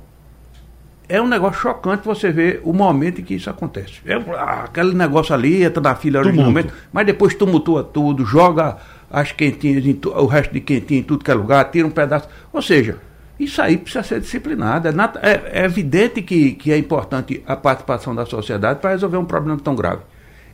é 1.07 1.21
um 1.21 1.27
negócio 1.27 1.61
chocante 1.61 2.03
você 2.03 2.31
ver 2.31 2.61
o 2.63 2.73
momento 2.73 3.21
em 3.21 3.23
que 3.23 3.35
isso 3.35 3.49
acontece. 3.49 4.01
É, 4.05 4.15
ah, 4.15 4.63
aquele 4.65 4.95
negócio 4.95 5.33
ali, 5.33 5.63
entra 5.63 5.81
na 5.81 5.95
fila 5.95 6.19
originalmente, 6.19 6.73
mas 6.91 7.05
depois 7.05 7.35
tumultua 7.35 7.83
tudo, 7.83 8.25
joga 8.25 8.77
as 9.13 9.31
quentinhas, 9.31 9.85
o 10.03 10.25
resto 10.25 10.51
de 10.51 10.59
quentinha 10.59 10.99
em 10.99 11.03
tudo 11.03 11.23
que 11.23 11.29
é 11.29 11.35
lugar, 11.35 11.69
tira 11.69 11.85
um 11.85 11.91
pedaço. 11.91 12.27
Ou 12.51 12.63
seja, 12.63 12.97
isso 13.39 13.61
aí 13.61 13.77
precisa 13.77 14.03
ser 14.03 14.19
disciplinado. 14.19 14.87
É, 14.87 14.91
é, 15.21 15.61
é 15.61 15.65
evidente 15.65 16.23
que, 16.23 16.53
que 16.53 16.71
é 16.71 16.77
importante 16.79 17.43
a 17.45 17.55
participação 17.55 18.15
da 18.15 18.25
sociedade 18.25 18.79
para 18.79 18.89
resolver 18.89 19.17
um 19.17 19.25
problema 19.25 19.59
tão 19.59 19.75
grave. 19.75 20.01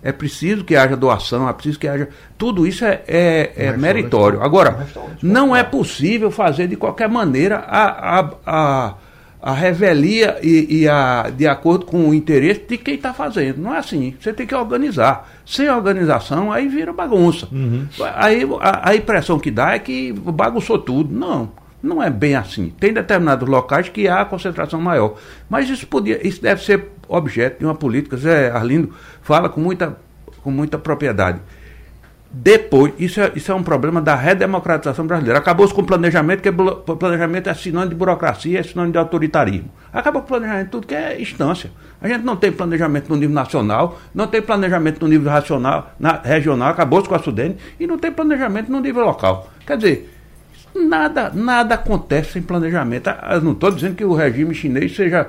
É 0.04 0.12
preciso 0.12 0.66
que 0.66 0.76
haja 0.76 0.96
doação, 0.98 1.48
é 1.48 1.54
preciso 1.54 1.80
que 1.80 1.88
haja. 1.88 2.10
Tudo 2.38 2.68
isso 2.68 2.84
é, 2.84 3.02
é, 3.08 3.52
é 3.56 3.78
meritório. 3.78 4.42
Agora, 4.42 4.88
não 5.24 5.56
é 5.56 5.64
possível 5.64 6.30
fazer 6.30 6.68
de 6.68 6.76
qualquer 6.76 7.08
maneira 7.08 7.58
a, 7.60 8.20
a, 8.20 8.30
a, 8.46 8.94
a 9.42 9.54
revelia 9.54 10.38
e, 10.44 10.82
e, 10.82 10.90
a, 10.90 11.30
de 11.30 11.48
acordo 11.48 11.86
com 11.86 12.10
o 12.10 12.14
interesse 12.14 12.62
de 12.68 12.78
quem 12.78 12.96
está 12.96 13.14
fazendo. 13.14 13.62
Não 13.62 13.74
é 13.74 13.78
assim. 13.78 14.14
Você 14.20 14.34
tem 14.34 14.46
que 14.46 14.54
organizar. 14.54 15.30
Sem 15.46 15.70
organização, 15.70 16.52
aí 16.52 16.68
vira 16.68 16.92
bagunça. 16.92 17.48
Uhum. 17.52 17.88
Aí 18.16 18.42
a, 18.60 18.90
a 18.90 18.96
impressão 18.96 19.40
que 19.40 19.50
dá 19.50 19.74
é 19.74 19.80
que 19.80 20.12
bagunçou 20.12 20.78
tudo. 20.78 21.14
Não. 21.14 21.52
Não 21.82 22.04
é 22.04 22.10
bem 22.10 22.36
assim. 22.36 22.74
Tem 22.78 22.92
determinados 22.92 23.48
locais 23.48 23.88
que 23.88 24.08
há 24.10 24.26
concentração 24.26 24.82
maior. 24.82 25.16
Mas 25.50 25.70
isso, 25.70 25.88
podia, 25.88 26.26
isso 26.28 26.42
deve 26.42 26.62
ser 26.64 26.90
objeto 27.08 27.60
de 27.60 27.66
uma 27.66 27.76
política. 27.76 28.18
Zé 28.18 28.52
Arlindo 28.52 28.94
fala 29.22 29.48
com 29.48 29.62
muita, 29.62 29.98
com 30.44 30.52
muita 30.52 30.78
propriedade. 30.78 31.40
Depois, 32.32 32.94
isso 33.00 33.20
é, 33.20 33.32
isso 33.36 33.52
é 33.52 33.56
um 33.56 33.64
problema 33.64 34.00
da 34.00 34.14
redemocratização 34.14 35.08
brasileira. 35.08 35.40
Acabou-se 35.40 35.74
com 35.74 35.82
o 35.82 35.86
planejamento, 35.86 36.42
porque 36.42 36.96
planejamento 36.96 37.50
é 37.50 37.54
sinônimo 37.56 37.90
de 37.90 37.96
burocracia, 37.96 38.60
é 38.60 38.64
sinônimo 38.64 38.92
de 38.92 39.00
autoritarismo. 39.00 39.70
Acabou 39.92 40.22
com 40.22 40.28
o 40.28 40.30
planejamento, 40.30 40.70
tudo 40.70 40.86
que 40.86 40.94
é 40.94 41.20
instância. 41.20 41.72
A 42.00 42.08
gente 42.08 42.24
não 42.24 42.36
tem 42.36 42.52
planejamento 42.52 43.10
no 43.10 43.16
nível 43.16 43.34
nacional, 43.34 44.00
não 44.14 44.28
tem 44.28 44.42
planejamento 44.44 45.02
no 45.02 45.08
nível 45.08 45.32
racional, 45.32 45.92
na, 46.00 46.22
regional, 46.24 46.70
acabou-se 46.70 47.10
com 47.10 47.16
a 47.16 47.20
Sudene, 47.20 47.58
e 47.80 47.88
não 47.88 47.98
tem 47.98 48.12
planejamento 48.12 48.72
no 48.72 48.80
nível 48.80 49.06
local. 49.06 49.52
Quer 49.66 49.78
dizer, 49.78 50.16
Nada, 50.76 51.32
nada 51.34 51.76
acontece 51.76 52.34
sem 52.34 52.42
planejamento. 52.42 53.08
Ah, 53.08 53.32
eu 53.34 53.42
não 53.42 53.54
estou 53.54 53.72
dizendo 53.72 53.96
que 53.96 54.06
o 54.06 54.14
regime 54.14 54.54
chinês 54.54 54.96
seja 54.96 55.28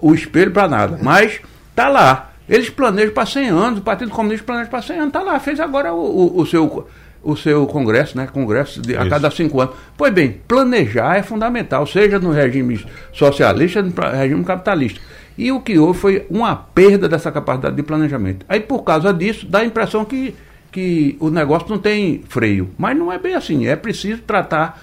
o 0.00 0.14
espelho 0.14 0.50
para 0.50 0.68
nada, 0.68 0.98
mas 1.02 1.40
está 1.70 1.88
lá. 1.88 2.30
Eles 2.48 2.68
planejam 2.70 3.14
para 3.14 3.26
100 3.26 3.48
anos, 3.48 3.78
o 3.78 3.82
Partido 3.82 4.10
Comunista 4.10 4.44
planeja 4.44 4.68
para 4.68 4.82
100 4.82 4.96
anos, 4.96 5.08
está 5.08 5.22
lá, 5.22 5.38
fez 5.38 5.58
agora 5.60 5.92
o, 5.92 5.98
o, 5.98 6.40
o, 6.40 6.46
seu, 6.46 6.86
o 7.22 7.36
seu 7.36 7.66
congresso, 7.66 8.16
né? 8.16 8.26
Congresso 8.26 8.82
de, 8.82 8.96
a 8.96 9.08
cada 9.08 9.30
cinco 9.30 9.60
anos. 9.60 9.74
Pois 9.96 10.12
bem, 10.12 10.40
planejar 10.46 11.16
é 11.16 11.22
fundamental, 11.22 11.86
seja 11.86 12.18
no 12.18 12.30
regime 12.30 12.84
socialista, 13.12 13.82
no 13.82 13.92
regime 13.92 14.44
capitalista. 14.44 15.00
E 15.36 15.50
o 15.50 15.60
que 15.60 15.78
houve 15.78 15.98
foi 15.98 16.26
uma 16.30 16.54
perda 16.54 17.08
dessa 17.08 17.32
capacidade 17.32 17.74
de 17.74 17.82
planejamento. 17.82 18.46
Aí, 18.48 18.60
por 18.60 18.82
causa 18.82 19.12
disso, 19.12 19.46
dá 19.46 19.60
a 19.60 19.64
impressão 19.64 20.04
que 20.04 20.34
que 20.74 21.16
o 21.20 21.30
negócio 21.30 21.68
não 21.70 21.78
tem 21.78 22.24
freio. 22.28 22.68
Mas 22.76 22.98
não 22.98 23.12
é 23.12 23.16
bem 23.16 23.36
assim. 23.36 23.64
É 23.64 23.76
preciso 23.76 24.22
tratar, 24.22 24.82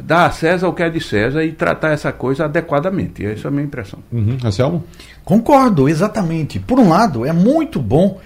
dar 0.00 0.26
a 0.26 0.30
César 0.30 0.68
o 0.68 0.72
que 0.72 0.82
é 0.82 0.90
de 0.90 1.00
César 1.00 1.44
e 1.44 1.52
tratar 1.52 1.92
essa 1.92 2.12
coisa 2.12 2.44
adequadamente. 2.44 3.24
Essa 3.24 3.46
é 3.46 3.48
a 3.48 3.50
minha 3.50 3.64
impressão. 3.64 4.00
Uhum. 4.12 4.38
Anselmo? 4.44 4.84
Concordo, 5.24 5.88
exatamente. 5.88 6.58
Por 6.58 6.78
um 6.78 6.88
lado, 6.88 7.24
é 7.24 7.32
muito 7.32 7.80
bom 7.80 8.20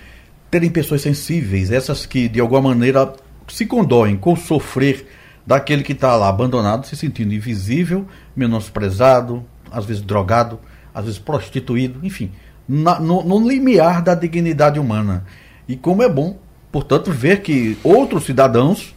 terem 0.50 0.70
pessoas 0.70 1.00
sensíveis, 1.00 1.70
essas 1.70 2.04
que 2.04 2.28
de 2.28 2.40
alguma 2.40 2.61
maneira 2.61 3.12
se 3.48 3.66
condoem 3.66 4.16
com 4.16 4.35
o 4.35 4.37
sofrer 4.37 5.06
daquele 5.46 5.82
que 5.82 5.92
está 5.92 6.14
lá 6.14 6.28
abandonado, 6.28 6.87
se 6.87 6.96
sentindo 6.96 7.35
invisível, 7.35 8.06
menosprezado, 8.37 9.44
às 9.70 9.85
vezes 9.85 10.02
drogado, 10.02 10.61
às 10.94 11.04
vezes 11.04 11.18
prostituído, 11.18 12.00
enfim, 12.02 12.30
na, 12.68 13.00
no, 13.00 13.24
no 13.24 13.48
limiar 13.48 14.02
da 14.02 14.14
dignidade 14.14 14.78
humana. 14.78 15.24
E 15.66 15.74
como 15.74 16.02
é 16.02 16.08
bom 16.08 16.37
portanto, 16.72 17.12
ver 17.12 17.42
que 17.42 17.76
outros 17.85 18.24
cidadãos, 18.24 18.94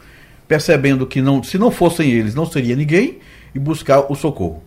percebendo 0.47 1.05
que 1.05 1.21
não, 1.21 1.43
se 1.43 1.57
não 1.57 1.71
fossem 1.71 2.11
eles, 2.11 2.35
não 2.35 2.45
seria 2.45 2.75
ninguém, 2.75 3.19
e 3.53 3.59
buscar 3.59 4.11
o 4.11 4.15
socorro. 4.15 4.63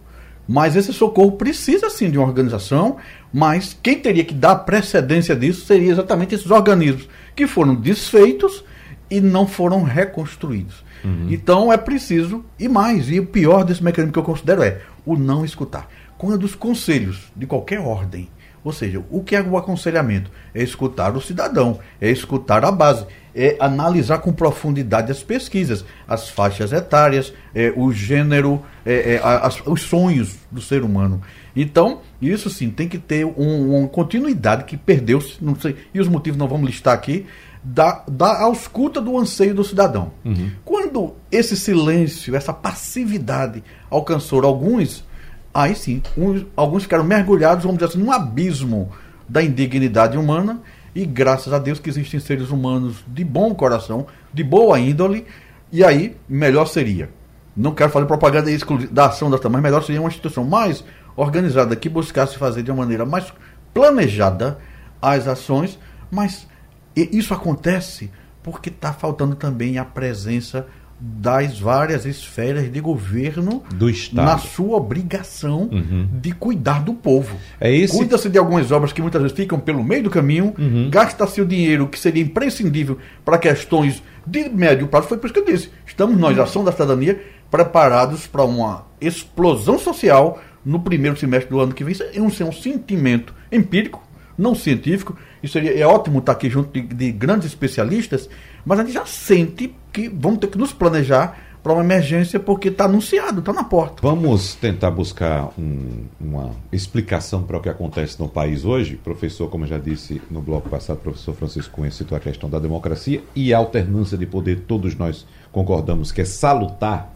Mas 0.47 0.75
esse 0.77 0.93
socorro 0.93 1.33
precisa 1.33 1.91
sim 1.91 2.11
de 2.11 2.17
uma 2.17 2.27
organização, 2.27 2.97
mas 3.33 3.79
quem 3.83 3.99
teria 3.99 4.25
que 4.25 4.33
dar 4.33 4.57
precedência 4.57 5.37
disso 5.37 5.67
seria 5.67 5.93
exatamente 5.93 6.35
esses 6.35 6.51
organismos 6.51 7.09
que 7.37 7.47
foram 7.47 7.75
desfeitos 7.75 8.65
e 9.11 9.21
não 9.21 9.47
foram 9.47 9.83
reconstruídos. 9.83 10.83
Uhum. 11.05 11.27
Então 11.31 11.73
é 11.73 11.77
preciso, 11.77 12.45
e 12.59 12.67
mais, 12.67 13.11
e 13.11 13.21
o 13.21 13.27
pior 13.27 13.63
desse 13.63 13.85
mecanismo 13.85 14.13
que 14.13 14.19
eu 14.19 14.23
considero 14.23 14.63
é 14.63 14.81
o 15.05 15.17
não 15.17 15.45
escutar. 15.45 15.89
Quando 16.17 16.45
os 16.45 16.55
conselhos 16.55 17.31
de 17.37 17.47
qualquer 17.47 17.79
ordem 17.79 18.29
ou 18.69 18.73
seja, 18.73 19.03
o 19.11 19.23
que 19.23 19.37
é 19.37 19.43
o 19.43 19.57
aconselhamento? 19.57 20.31
É 20.55 20.63
escutar 20.63 21.17
o 21.17 21.21
cidadão, 21.21 21.79
é 22.01 22.11
escutar 22.11 22.65
a 22.65 22.73
base, 22.73 23.07
é 23.39 23.57
analisar 23.61 24.19
com 24.19 24.33
profundidade 24.33 25.13
as 25.13 25.23
pesquisas, 25.23 25.85
as 26.07 26.29
faixas 26.29 26.73
etárias, 26.73 27.33
é, 27.55 27.73
o 27.77 27.93
gênero, 27.93 28.63
é, 28.85 29.15
é, 29.15 29.21
as, 29.23 29.63
os 29.65 29.83
sonhos 29.83 30.35
do 30.51 30.61
ser 30.61 30.83
humano. 30.83 31.23
Então, 31.55 32.01
isso 32.21 32.51
sim 32.51 32.71
tem 32.71 32.89
que 32.89 32.99
ter 32.99 33.25
um, 33.25 33.79
uma 33.79 33.89
continuidade 33.89 34.65
que 34.65 34.77
perdeu-se, 34.77 35.37
não 35.41 35.55
sei, 35.55 35.77
e 35.95 36.01
os 36.01 36.09
motivos 36.09 36.39
não 36.39 36.49
vamos 36.49 36.67
listar 36.67 36.95
aqui, 36.95 37.27
da, 37.63 38.05
da 38.09 38.43
ausculta 38.43 39.01
do 39.01 39.17
anseio 39.17 39.55
do 39.55 39.63
cidadão. 39.63 40.13
Uhum. 40.25 40.51
Quando 40.65 41.15
esse 41.31 41.57
silêncio, 41.57 42.35
essa 42.35 42.53
passividade 42.53 43.63
alcançou 43.91 44.45
alguns 44.45 45.07
Aí 45.53 45.75
sim, 45.75 46.03
uns, 46.17 46.47
alguns 46.55 46.85
ficaram 46.85 47.05
mergulhados, 47.05 47.65
vamos 47.65 47.79
dizer 47.79 47.91
assim, 47.91 47.99
num 47.99 48.13
abismo 48.13 48.91
da 49.29 49.43
indignidade 49.43 50.17
humana. 50.17 50.61
E 50.99 51.07
graças 51.07 51.53
a 51.53 51.61
Deus 51.61 51.79
que 51.79 51.89
existem 51.89 52.19
seres 52.19 52.51
humanos 52.51 53.05
de 53.07 53.23
bom 53.23 53.55
coração, 53.55 54.09
de 54.35 54.43
boa 54.43 54.81
índole. 54.81 55.25
E 55.71 55.85
aí, 55.85 56.17
melhor 56.29 56.67
seria. 56.67 57.09
Não 57.57 57.73
quero 57.73 57.93
fazer 57.93 58.07
propaganda 58.07 58.51
da 58.91 59.07
ação 59.07 59.31
da 59.31 59.39
mas 59.49 59.63
melhor 59.63 59.85
seria 59.85 60.01
uma 60.01 60.09
instituição 60.09 60.43
mais 60.43 60.85
organizada 61.15 61.77
que 61.77 61.89
buscasse 61.89 62.37
fazer 62.37 62.65
de 62.65 62.73
uma 62.73 62.79
maneira 62.79 63.07
mais 63.07 63.33
planejada 63.73 64.59
as 65.01 65.29
ações. 65.29 65.79
Mas 66.11 66.49
isso 66.97 67.33
acontece 67.33 68.11
porque 68.43 68.69
está 68.69 68.93
faltando 68.93 69.37
também 69.37 69.79
a 69.79 69.85
presença 69.85 70.67
das 71.01 71.61
várias 71.61 72.05
esferas 72.05 72.71
de 72.73 72.81
governo 72.81 73.63
do 73.75 73.89
Estado. 73.89 74.27
na 74.27 74.39
sua 74.39 74.77
obrigação 74.77 75.69
uhum. 75.71 76.09
de 76.13 76.33
cuidar 76.33 76.83
do 76.83 76.93
povo. 76.93 77.37
É 77.61 77.73
esse... 77.75 77.97
Cuida-se 77.97 78.29
de 78.29 78.37
algumas 78.37 78.73
obras 78.73 78.93
que 78.93 79.01
muitas 79.01 79.23
vezes 79.23 79.37
ficam 79.37 79.61
pelo 79.61 79.85
meio 79.85 80.03
do 80.03 80.11
caminho, 80.11 80.55
uhum. 80.59 80.91
gasta-se 80.91 81.41
o 81.41 81.47
dinheiro 81.47 81.87
que 81.87 81.99
seria 81.99 82.23
imprescindível 82.23 82.99
para 83.25 83.39
questões 83.39 84.03
de 84.27 84.49
médio 84.49 84.89
prazo. 84.89 85.09
Foi 85.09 85.19
por 85.19 85.27
isso 85.27 85.35
que 85.35 85.41
eu 85.41 85.45
disse: 85.45 85.71
estamos 85.87 86.19
nós, 86.19 86.39
ação 86.39 86.65
da 86.65 86.73
cidadania, 86.73 87.21
preparados 87.51 88.27
para 88.27 88.45
uma 88.45 88.87
explosão 89.01 89.79
social 89.79 90.41
no 90.65 90.81
primeiro 90.81 91.17
semestre 91.17 91.51
do 91.51 91.61
ano 91.61 91.73
que 91.73 91.85
vem. 91.85 91.93
Isso 91.93 92.03
é 92.03 92.21
um, 92.21 92.29
é 92.29 92.45
um 92.45 92.53
sentimento 92.53 93.33
empírico, 93.51 94.03
não 94.37 94.55
científico. 94.55 95.17
Isso 95.43 95.53
seria, 95.53 95.79
é 95.79 95.87
ótimo 95.87 96.19
estar 96.19 96.33
aqui 96.33 96.51
junto 96.51 96.73
de, 96.73 96.83
de 96.83 97.13
grandes 97.13 97.47
especialistas 97.47 98.29
mas 98.69 98.81
a 98.81 98.85
gente 98.85 98.93
já 98.93 99.07
sente 99.07 99.75
que 99.91 100.11
vamos 100.11 100.41
ter 100.41 100.49
que 100.49 100.59
nos 100.59 100.75
planejar 100.75 101.39
para 101.63 101.73
uma 101.73 101.83
emergência 101.83 102.39
porque 102.39 102.69
está 102.69 102.85
anunciado, 102.85 103.41
está 103.41 103.51
na 103.51 103.65
porta. 103.65 103.97
Vamos 104.03 104.55
tentar 104.57 104.91
buscar 104.91 105.49
um, 105.59 106.05
uma 106.21 106.51
explicação 106.71 107.43
para 107.43 107.57
o 107.57 107.63
que 107.63 107.71
acontece 107.71 108.21
no 108.21 108.29
país 108.29 108.67
hoje. 108.67 108.97
Professor, 109.03 109.49
como 109.49 109.65
eu 109.65 109.69
já 109.69 109.79
disse 109.79 110.21
no 110.31 110.43
bloco 110.43 110.69
passado, 110.69 110.99
professor 110.99 111.35
Francisco 111.35 111.77
Cunha 111.77 111.91
citou 111.91 112.15
a 112.15 112.21
questão 112.21 112.51
da 112.51 112.59
democracia 112.59 113.23
e 113.35 113.55
a 113.55 113.59
alternância 113.59 114.19
de 114.19 114.27
poder, 114.27 114.61
todos 114.67 114.95
nós 114.95 115.27
concordamos 115.51 116.13
que 116.13 116.21
é 116.21 116.25
salutar, 116.27 117.11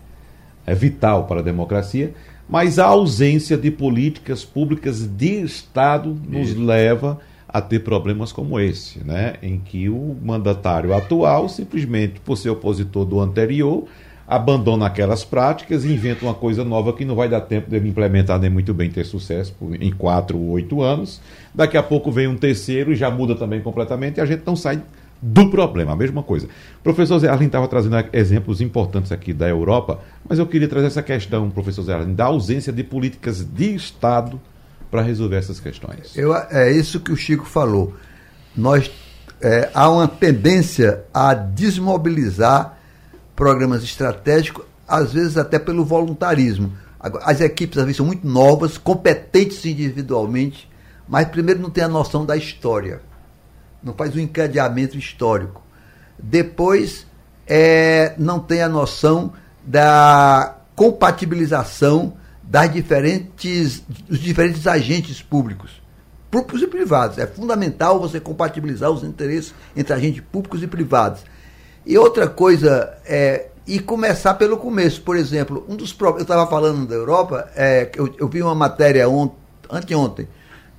é 0.66 0.74
vital 0.74 1.26
para 1.26 1.40
a 1.40 1.42
democracia, 1.42 2.14
mas 2.48 2.78
a 2.78 2.86
ausência 2.86 3.58
de 3.58 3.70
políticas 3.70 4.42
públicas 4.42 5.06
de 5.06 5.42
Estado 5.42 6.18
nos 6.26 6.48
Isso. 6.48 6.64
leva 6.64 7.20
a 7.52 7.60
ter 7.60 7.80
problemas 7.80 8.32
como 8.32 8.58
esse, 8.58 9.04
né? 9.04 9.34
em 9.42 9.58
que 9.58 9.88
o 9.88 10.16
mandatário 10.22 10.94
atual, 10.94 11.48
simplesmente 11.48 12.18
por 12.20 12.36
ser 12.36 12.50
opositor 12.50 13.04
do 13.04 13.20
anterior, 13.20 13.84
abandona 14.26 14.86
aquelas 14.86 15.24
práticas 15.24 15.84
e 15.84 15.92
inventa 15.92 16.24
uma 16.24 16.32
coisa 16.32 16.64
nova 16.64 16.92
que 16.94 17.04
não 17.04 17.14
vai 17.14 17.28
dar 17.28 17.42
tempo 17.42 17.68
de 17.68 17.76
ele 17.76 17.88
implementar 17.88 18.38
nem 18.38 18.48
muito 18.48 18.72
bem 18.72 18.90
ter 18.90 19.04
sucesso 19.04 19.54
em 19.78 19.92
quatro 19.92 20.38
ou 20.38 20.50
oito 20.50 20.80
anos. 20.80 21.20
Daqui 21.54 21.76
a 21.76 21.82
pouco 21.82 22.10
vem 22.10 22.26
um 22.26 22.36
terceiro 22.36 22.92
e 22.92 22.96
já 22.96 23.10
muda 23.10 23.34
também 23.34 23.60
completamente 23.60 24.16
e 24.16 24.20
a 24.20 24.24
gente 24.24 24.42
não 24.46 24.56
sai 24.56 24.80
do 25.20 25.50
problema, 25.50 25.92
a 25.92 25.96
mesma 25.96 26.22
coisa. 26.22 26.46
O 26.46 26.82
professor 26.82 27.18
Zé 27.18 27.32
estava 27.44 27.68
trazendo 27.68 27.96
exemplos 28.12 28.60
importantes 28.60 29.12
aqui 29.12 29.32
da 29.32 29.48
Europa, 29.48 30.00
mas 30.28 30.38
eu 30.38 30.46
queria 30.46 30.66
trazer 30.66 30.86
essa 30.86 31.02
questão, 31.02 31.48
professor 31.50 31.82
Zé 31.82 32.04
da 32.06 32.24
ausência 32.24 32.72
de 32.72 32.82
políticas 32.82 33.44
de 33.44 33.74
Estado 33.74 34.40
para 34.92 35.00
resolver 35.00 35.36
essas 35.36 35.58
questões. 35.58 36.14
Eu, 36.14 36.36
é 36.36 36.70
isso 36.70 37.00
que 37.00 37.10
o 37.10 37.16
Chico 37.16 37.46
falou. 37.46 37.96
Nós 38.54 38.90
é, 39.40 39.70
há 39.72 39.88
uma 39.88 40.06
tendência 40.06 41.02
a 41.14 41.32
desmobilizar 41.32 42.76
programas 43.34 43.82
estratégicos, 43.82 44.66
às 44.86 45.14
vezes 45.14 45.38
até 45.38 45.58
pelo 45.58 45.82
voluntarismo. 45.82 46.74
As 47.00 47.40
equipes 47.40 47.78
às 47.78 47.84
vezes 47.84 47.96
são 47.96 48.04
muito 48.04 48.26
novas, 48.26 48.76
competentes 48.76 49.64
individualmente, 49.64 50.70
mas 51.08 51.26
primeiro 51.26 51.62
não 51.62 51.70
tem 51.70 51.82
a 51.82 51.88
noção 51.88 52.26
da 52.26 52.36
história, 52.36 53.00
não 53.82 53.94
faz 53.94 54.14
o 54.14 54.18
um 54.18 54.20
encadeamento 54.20 54.98
histórico. 54.98 55.62
Depois 56.22 57.06
é, 57.46 58.14
não 58.18 58.38
tem 58.38 58.60
a 58.60 58.68
noção 58.68 59.32
da 59.64 60.58
compatibilização 60.76 62.12
das 62.52 62.70
diferentes, 62.70 63.82
dos 64.06 64.18
diferentes 64.18 64.66
agentes 64.66 65.22
públicos, 65.22 65.80
públicos 66.30 66.60
e 66.60 66.66
privados. 66.66 67.16
É 67.16 67.26
fundamental 67.26 67.98
você 67.98 68.20
compatibilizar 68.20 68.90
os 68.90 69.02
interesses 69.02 69.54
entre 69.74 69.94
agentes 69.94 70.22
públicos 70.30 70.62
e 70.62 70.66
privados. 70.66 71.22
E 71.86 71.96
outra 71.96 72.28
coisa 72.28 72.94
é 73.06 73.46
e 73.66 73.78
começar 73.78 74.34
pelo 74.34 74.58
começo. 74.58 75.00
Por 75.00 75.16
exemplo, 75.16 75.64
um 75.66 75.76
dos 75.76 75.96
eu 75.98 76.18
estava 76.18 76.46
falando 76.46 76.86
da 76.86 76.94
Europa, 76.94 77.50
é, 77.56 77.90
eu, 77.94 78.14
eu, 78.18 78.28
vi 78.28 78.42
uma 78.42 78.54
matéria 78.54 79.08
ont, 79.08 79.32
anteontem 79.70 80.28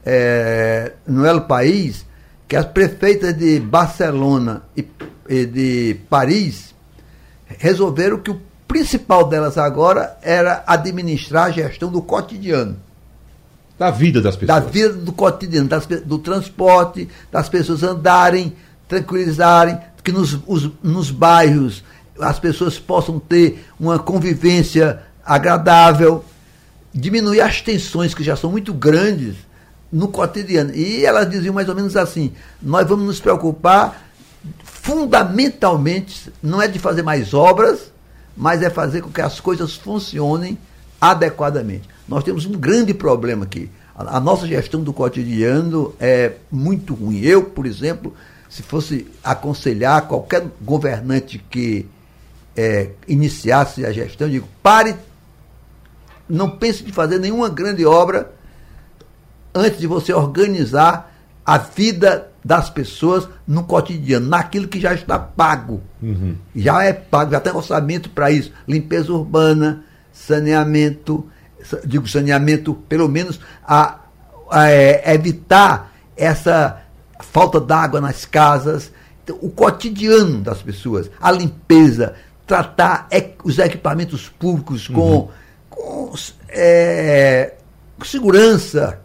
é, 0.05 0.91
no 1.07 1.25
El 1.25 1.41
País 1.41 2.05
que 2.47 2.55
as 2.55 2.67
prefeitas 2.67 3.35
de 3.35 3.59
Barcelona 3.59 4.61
e, 4.77 4.87
e 5.27 5.45
de 5.47 5.97
Paris 6.07 6.75
resolveram 7.47 8.19
que 8.19 8.29
o 8.29 8.39
principal 8.73 9.27
delas 9.27 9.55
agora 9.55 10.17
era 10.23 10.63
administrar 10.65 11.45
a 11.45 11.51
gestão 11.51 11.91
do 11.91 12.01
cotidiano. 12.01 12.75
Da 13.77 13.91
vida 13.91 14.19
das 14.19 14.35
pessoas. 14.35 14.63
Da 14.63 14.67
vida 14.67 14.93
do 14.93 15.13
cotidiano, 15.13 15.69
das, 15.69 15.85
do 15.85 16.17
transporte, 16.17 17.07
das 17.31 17.47
pessoas 17.47 17.83
andarem, 17.83 18.55
tranquilizarem, 18.87 19.77
que 20.03 20.11
nos, 20.11 20.39
os, 20.47 20.71
nos 20.81 21.11
bairros 21.11 21.83
as 22.19 22.39
pessoas 22.39 22.79
possam 22.79 23.19
ter 23.19 23.63
uma 23.79 23.99
convivência 23.99 25.01
agradável, 25.23 26.25
diminuir 26.91 27.41
as 27.41 27.61
tensões 27.61 28.15
que 28.15 28.23
já 28.23 28.35
são 28.35 28.49
muito 28.49 28.73
grandes 28.73 29.35
no 29.91 30.07
cotidiano. 30.07 30.73
E 30.73 31.05
elas 31.05 31.29
diziam 31.29 31.53
mais 31.53 31.69
ou 31.69 31.75
menos 31.75 31.95
assim: 31.95 32.33
nós 32.59 32.87
vamos 32.87 33.05
nos 33.05 33.19
preocupar 33.19 34.03
fundamentalmente, 34.63 36.33
não 36.41 36.59
é 36.59 36.67
de 36.67 36.79
fazer 36.79 37.03
mais 37.03 37.35
obras, 37.35 37.92
mas 38.35 38.61
é 38.61 38.69
fazer 38.69 39.01
com 39.01 39.09
que 39.09 39.21
as 39.21 39.39
coisas 39.39 39.75
funcionem 39.75 40.57
adequadamente. 40.99 41.89
Nós 42.07 42.23
temos 42.23 42.45
um 42.45 42.53
grande 42.53 42.93
problema 42.93 43.45
aqui. 43.45 43.69
A, 43.95 44.19
nossa 44.19 44.47
gestão 44.47 44.81
do 44.81 44.91
cotidiano 44.91 45.93
é 45.99 46.33
muito 46.51 46.93
ruim. 46.93 47.19
Eu, 47.19 47.43
por 47.43 47.65
exemplo, 47.65 48.13
se 48.49 48.63
fosse 48.63 49.07
aconselhar 49.23 50.07
qualquer 50.07 50.45
governante 50.61 51.37
que 51.37 51.85
é, 52.55 52.89
iniciasse 53.07 53.85
a 53.85 53.91
gestão, 53.91 54.29
digo, 54.29 54.47
pare, 54.63 54.95
não 56.27 56.49
pense 56.49 56.83
de 56.83 56.91
fazer 56.91 57.19
nenhuma 57.19 57.49
grande 57.49 57.85
obra 57.85 58.31
antes 59.53 59.79
de 59.79 59.85
você 59.85 60.11
organizar 60.11 61.12
a 61.45 61.57
vida 61.57 62.31
das 62.43 62.69
pessoas 62.69 63.27
no 63.47 63.63
cotidiano, 63.63 64.27
naquilo 64.27 64.67
que 64.67 64.79
já 64.79 64.93
está 64.93 65.17
pago. 65.17 65.81
Uhum. 66.01 66.35
Já 66.55 66.83
é 66.83 66.93
pago, 66.93 67.31
já 67.31 67.39
tem 67.39 67.53
orçamento 67.53 68.09
para 68.09 68.31
isso. 68.31 68.51
Limpeza 68.67 69.11
urbana, 69.13 69.83
saneamento, 70.11 71.25
digo 71.85 72.07
saneamento, 72.07 72.73
pelo 72.87 73.07
menos 73.07 73.39
a, 73.65 73.99
a 74.51 74.69
é, 74.69 75.13
evitar 75.13 75.93
essa 76.15 76.81
falta 77.19 77.59
d'água 77.59 78.01
nas 78.01 78.25
casas, 78.25 78.91
então, 79.23 79.37
o 79.41 79.49
cotidiano 79.49 80.41
das 80.41 80.61
pessoas, 80.61 81.09
a 81.19 81.31
limpeza, 81.31 82.13
tratar 82.45 83.07
os 83.43 83.57
equipamentos 83.57 84.27
públicos 84.27 84.87
com, 84.87 85.15
uhum. 85.15 85.29
com 85.69 86.13
é, 86.49 87.53
segurança, 88.03 88.99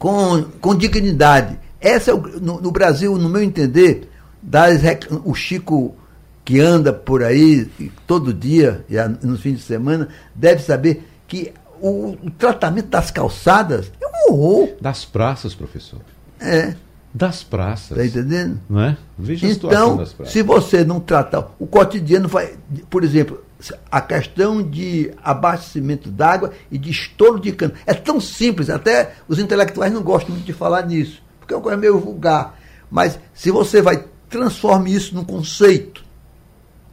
com, 0.00 0.42
com 0.62 0.74
dignidade. 0.74 1.58
Essa 1.78 2.10
é 2.10 2.14
o, 2.14 2.20
no, 2.40 2.58
no, 2.58 2.72
Brasil, 2.72 3.16
no 3.18 3.28
meu 3.28 3.42
entender, 3.42 4.10
das, 4.42 4.80
o 5.24 5.34
Chico 5.34 5.94
que 6.42 6.58
anda 6.58 6.90
por 6.90 7.22
aí 7.22 7.70
todo 8.06 8.32
dia, 8.32 8.84
nos 9.22 9.42
fins 9.42 9.58
de 9.58 9.62
semana, 9.62 10.08
deve 10.34 10.62
saber 10.62 11.06
que 11.28 11.52
o, 11.80 12.16
o 12.22 12.30
tratamento 12.30 12.88
das 12.88 13.10
calçadas 13.10 13.92
é 14.00 14.06
um 14.06 14.32
horror. 14.32 14.70
Das 14.80 15.04
praças, 15.04 15.54
professor. 15.54 16.00
É. 16.40 16.74
Das 17.12 17.42
praças. 17.42 17.98
Está 17.98 18.06
entendendo? 18.06 18.58
Não 18.70 18.80
é? 18.80 18.96
Veja 19.18 19.46
a 19.46 19.50
então, 19.50 19.96
das 19.98 20.14
praças. 20.14 20.32
se 20.32 20.42
você 20.42 20.82
não 20.82 20.98
tratar. 20.98 21.54
O 21.58 21.66
cotidiano 21.66 22.26
vai. 22.26 22.54
Por 22.88 23.04
exemplo, 23.04 23.44
a 23.90 24.00
questão 24.00 24.62
de 24.62 25.12
abastecimento 25.22 26.10
d'água 26.10 26.52
e 26.70 26.78
de 26.78 26.90
estouro 26.90 27.38
de 27.38 27.52
cano. 27.52 27.74
É 27.86 27.92
tão 27.92 28.20
simples, 28.20 28.70
até 28.70 29.14
os 29.28 29.38
intelectuais 29.38 29.92
não 29.92 30.02
gostam 30.02 30.32
muito 30.32 30.46
de 30.46 30.52
falar 30.52 30.86
nisso, 30.86 31.22
porque 31.38 31.52
é 31.52 31.56
uma 31.56 31.62
coisa 31.62 31.76
meio 31.76 31.98
vulgar. 31.98 32.58
Mas 32.90 33.18
se 33.34 33.50
você 33.50 33.82
vai 33.82 34.04
transformar 34.28 34.88
isso 34.88 35.14
num 35.14 35.24
conceito 35.24 36.04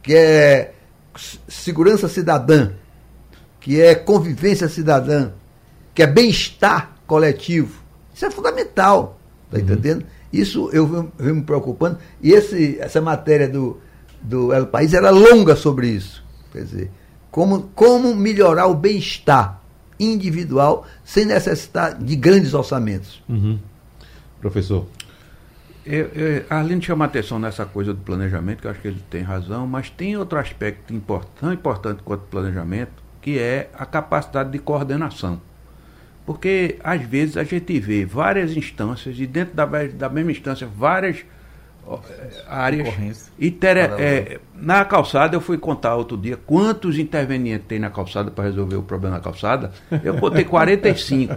que 0.02 0.14
é 0.14 0.74
segurança 1.48 2.08
cidadã, 2.08 2.72
que 3.60 3.80
é 3.80 3.94
convivência 3.94 4.68
cidadã, 4.68 5.30
que 5.94 6.02
é 6.02 6.06
bem-estar 6.06 6.92
coletivo, 7.06 7.82
isso 8.14 8.26
é 8.26 8.30
fundamental. 8.30 9.18
Está 9.46 9.58
uhum. 9.58 9.62
entendendo? 9.64 10.06
Isso 10.32 10.68
eu 10.72 10.86
venho, 10.86 11.12
venho, 11.18 11.34
me 11.36 11.42
preocupando. 11.42 11.98
E 12.22 12.32
esse, 12.32 12.78
essa 12.80 13.00
matéria 13.00 13.48
do, 13.48 13.80
do 14.20 14.52
El 14.52 14.66
País 14.66 14.92
era 14.92 15.10
longa 15.10 15.56
sobre 15.56 15.88
isso. 15.88 16.22
Quer 16.58 16.64
dizer, 16.64 16.90
como, 17.30 17.70
como 17.74 18.16
melhorar 18.16 18.66
o 18.66 18.74
bem-estar 18.74 19.60
individual 19.98 20.84
sem 21.04 21.24
necessitar 21.24 21.96
de 21.96 22.16
grandes 22.16 22.52
orçamentos. 22.52 23.22
Uhum. 23.28 23.60
Professor. 24.40 24.86
Eu, 25.86 26.06
eu, 26.06 26.44
a 26.50 26.56
Arlindo 26.56 26.84
chama 26.84 27.04
atenção 27.04 27.38
nessa 27.38 27.64
coisa 27.64 27.94
do 27.94 28.00
planejamento, 28.00 28.60
que 28.60 28.66
eu 28.66 28.70
acho 28.72 28.80
que 28.80 28.88
ele 28.88 29.02
tem 29.08 29.22
razão, 29.22 29.68
mas 29.68 29.88
tem 29.88 30.16
outro 30.16 30.36
aspecto 30.36 30.92
importante, 30.92 31.40
tão 31.40 31.52
importante 31.52 32.02
quanto 32.02 32.22
o 32.22 32.26
planejamento, 32.26 33.02
que 33.22 33.38
é 33.38 33.70
a 33.72 33.86
capacidade 33.86 34.50
de 34.50 34.58
coordenação. 34.58 35.40
Porque, 36.26 36.76
às 36.82 37.00
vezes, 37.02 37.36
a 37.36 37.44
gente 37.44 37.78
vê 37.78 38.04
várias 38.04 38.56
instâncias, 38.56 39.18
e 39.18 39.26
dentro 39.26 39.54
da, 39.54 39.64
da 39.64 40.08
mesma 40.08 40.32
instância, 40.32 40.66
várias 40.66 41.24
áreas. 42.46 43.30
E 43.38 43.56
é, 43.98 44.40
na 44.54 44.84
calçada, 44.84 45.36
eu 45.36 45.40
fui 45.40 45.56
contar 45.56 45.94
outro 45.94 46.16
dia 46.16 46.36
quantos 46.36 46.98
intervenientes 46.98 47.66
tem 47.66 47.78
na 47.78 47.90
calçada 47.90 48.30
para 48.30 48.44
resolver 48.44 48.76
o 48.76 48.82
problema 48.82 49.16
na 49.16 49.22
calçada. 49.22 49.70
Eu 50.02 50.14
contei 50.18 50.44
45. 50.46 51.34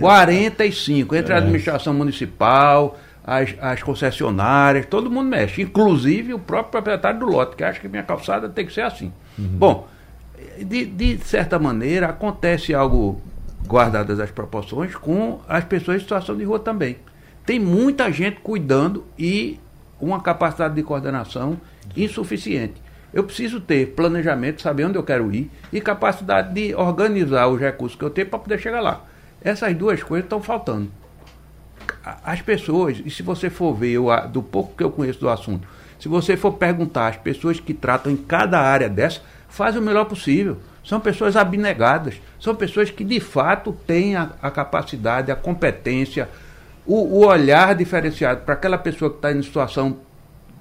45, 0.00 1.14
entre 1.14 1.32
a 1.32 1.36
é. 1.36 1.38
administração 1.38 1.94
municipal, 1.94 2.98
as, 3.24 3.54
as 3.60 3.82
concessionárias, 3.82 4.86
todo 4.86 5.10
mundo 5.10 5.28
mexe, 5.28 5.62
inclusive 5.62 6.34
o 6.34 6.38
próprio 6.38 6.72
proprietário 6.72 7.20
do 7.20 7.26
lote, 7.26 7.56
que 7.56 7.64
acha 7.64 7.80
que 7.80 7.88
minha 7.88 8.02
calçada 8.02 8.48
tem 8.48 8.66
que 8.66 8.72
ser 8.72 8.82
assim. 8.82 9.12
Uhum. 9.38 9.46
Bom, 9.46 9.88
de, 10.58 10.86
de 10.86 11.18
certa 11.18 11.58
maneira, 11.58 12.08
acontece 12.08 12.74
algo 12.74 13.20
guardadas 13.66 14.18
as 14.18 14.30
proporções, 14.30 14.94
com 14.96 15.40
as 15.48 15.64
pessoas 15.64 15.98
em 15.98 16.00
situação 16.00 16.36
de 16.36 16.44
rua 16.44 16.58
também. 16.58 16.96
Tem 17.46 17.58
muita 17.58 18.10
gente 18.12 18.40
cuidando 18.40 19.04
e 19.18 19.58
uma 20.02 20.20
capacidade 20.20 20.74
de 20.74 20.82
coordenação 20.82 21.58
insuficiente. 21.96 22.74
Eu 23.14 23.22
preciso 23.22 23.60
ter 23.60 23.94
planejamento, 23.94 24.60
saber 24.60 24.84
onde 24.84 24.98
eu 24.98 25.02
quero 25.02 25.32
ir 25.32 25.50
e 25.72 25.80
capacidade 25.80 26.52
de 26.52 26.74
organizar 26.74 27.46
os 27.46 27.60
recursos 27.60 27.96
que 27.96 28.04
eu 28.04 28.10
tenho 28.10 28.26
para 28.26 28.38
poder 28.38 28.58
chegar 28.58 28.80
lá. 28.80 29.04
Essas 29.40 29.74
duas 29.76 30.02
coisas 30.02 30.24
estão 30.24 30.42
faltando. 30.42 30.90
As 32.24 32.42
pessoas, 32.42 33.00
e 33.04 33.10
se 33.10 33.22
você 33.22 33.48
for 33.48 33.74
ver 33.74 33.92
eu, 33.92 34.06
do 34.28 34.42
pouco 34.42 34.76
que 34.76 34.82
eu 34.82 34.90
conheço 34.90 35.20
do 35.20 35.28
assunto, 35.28 35.68
se 36.00 36.08
você 36.08 36.36
for 36.36 36.52
perguntar 36.54 37.08
às 37.08 37.16
pessoas 37.16 37.60
que 37.60 37.72
tratam 37.72 38.10
em 38.10 38.16
cada 38.16 38.58
área 38.58 38.88
dessa, 38.88 39.20
faz 39.48 39.76
o 39.76 39.82
melhor 39.82 40.06
possível. 40.06 40.58
São 40.82 40.98
pessoas 40.98 41.36
abnegadas, 41.36 42.20
são 42.40 42.56
pessoas 42.56 42.90
que 42.90 43.04
de 43.04 43.20
fato 43.20 43.72
têm 43.86 44.16
a, 44.16 44.30
a 44.42 44.50
capacidade, 44.50 45.30
a 45.30 45.36
competência, 45.36 46.28
o, 46.86 47.20
o 47.20 47.26
olhar 47.26 47.74
diferenciado 47.74 48.42
para 48.42 48.54
aquela 48.54 48.78
pessoa 48.78 49.10
que 49.10 49.16
está 49.16 49.32
em 49.32 49.42
situação 49.42 49.98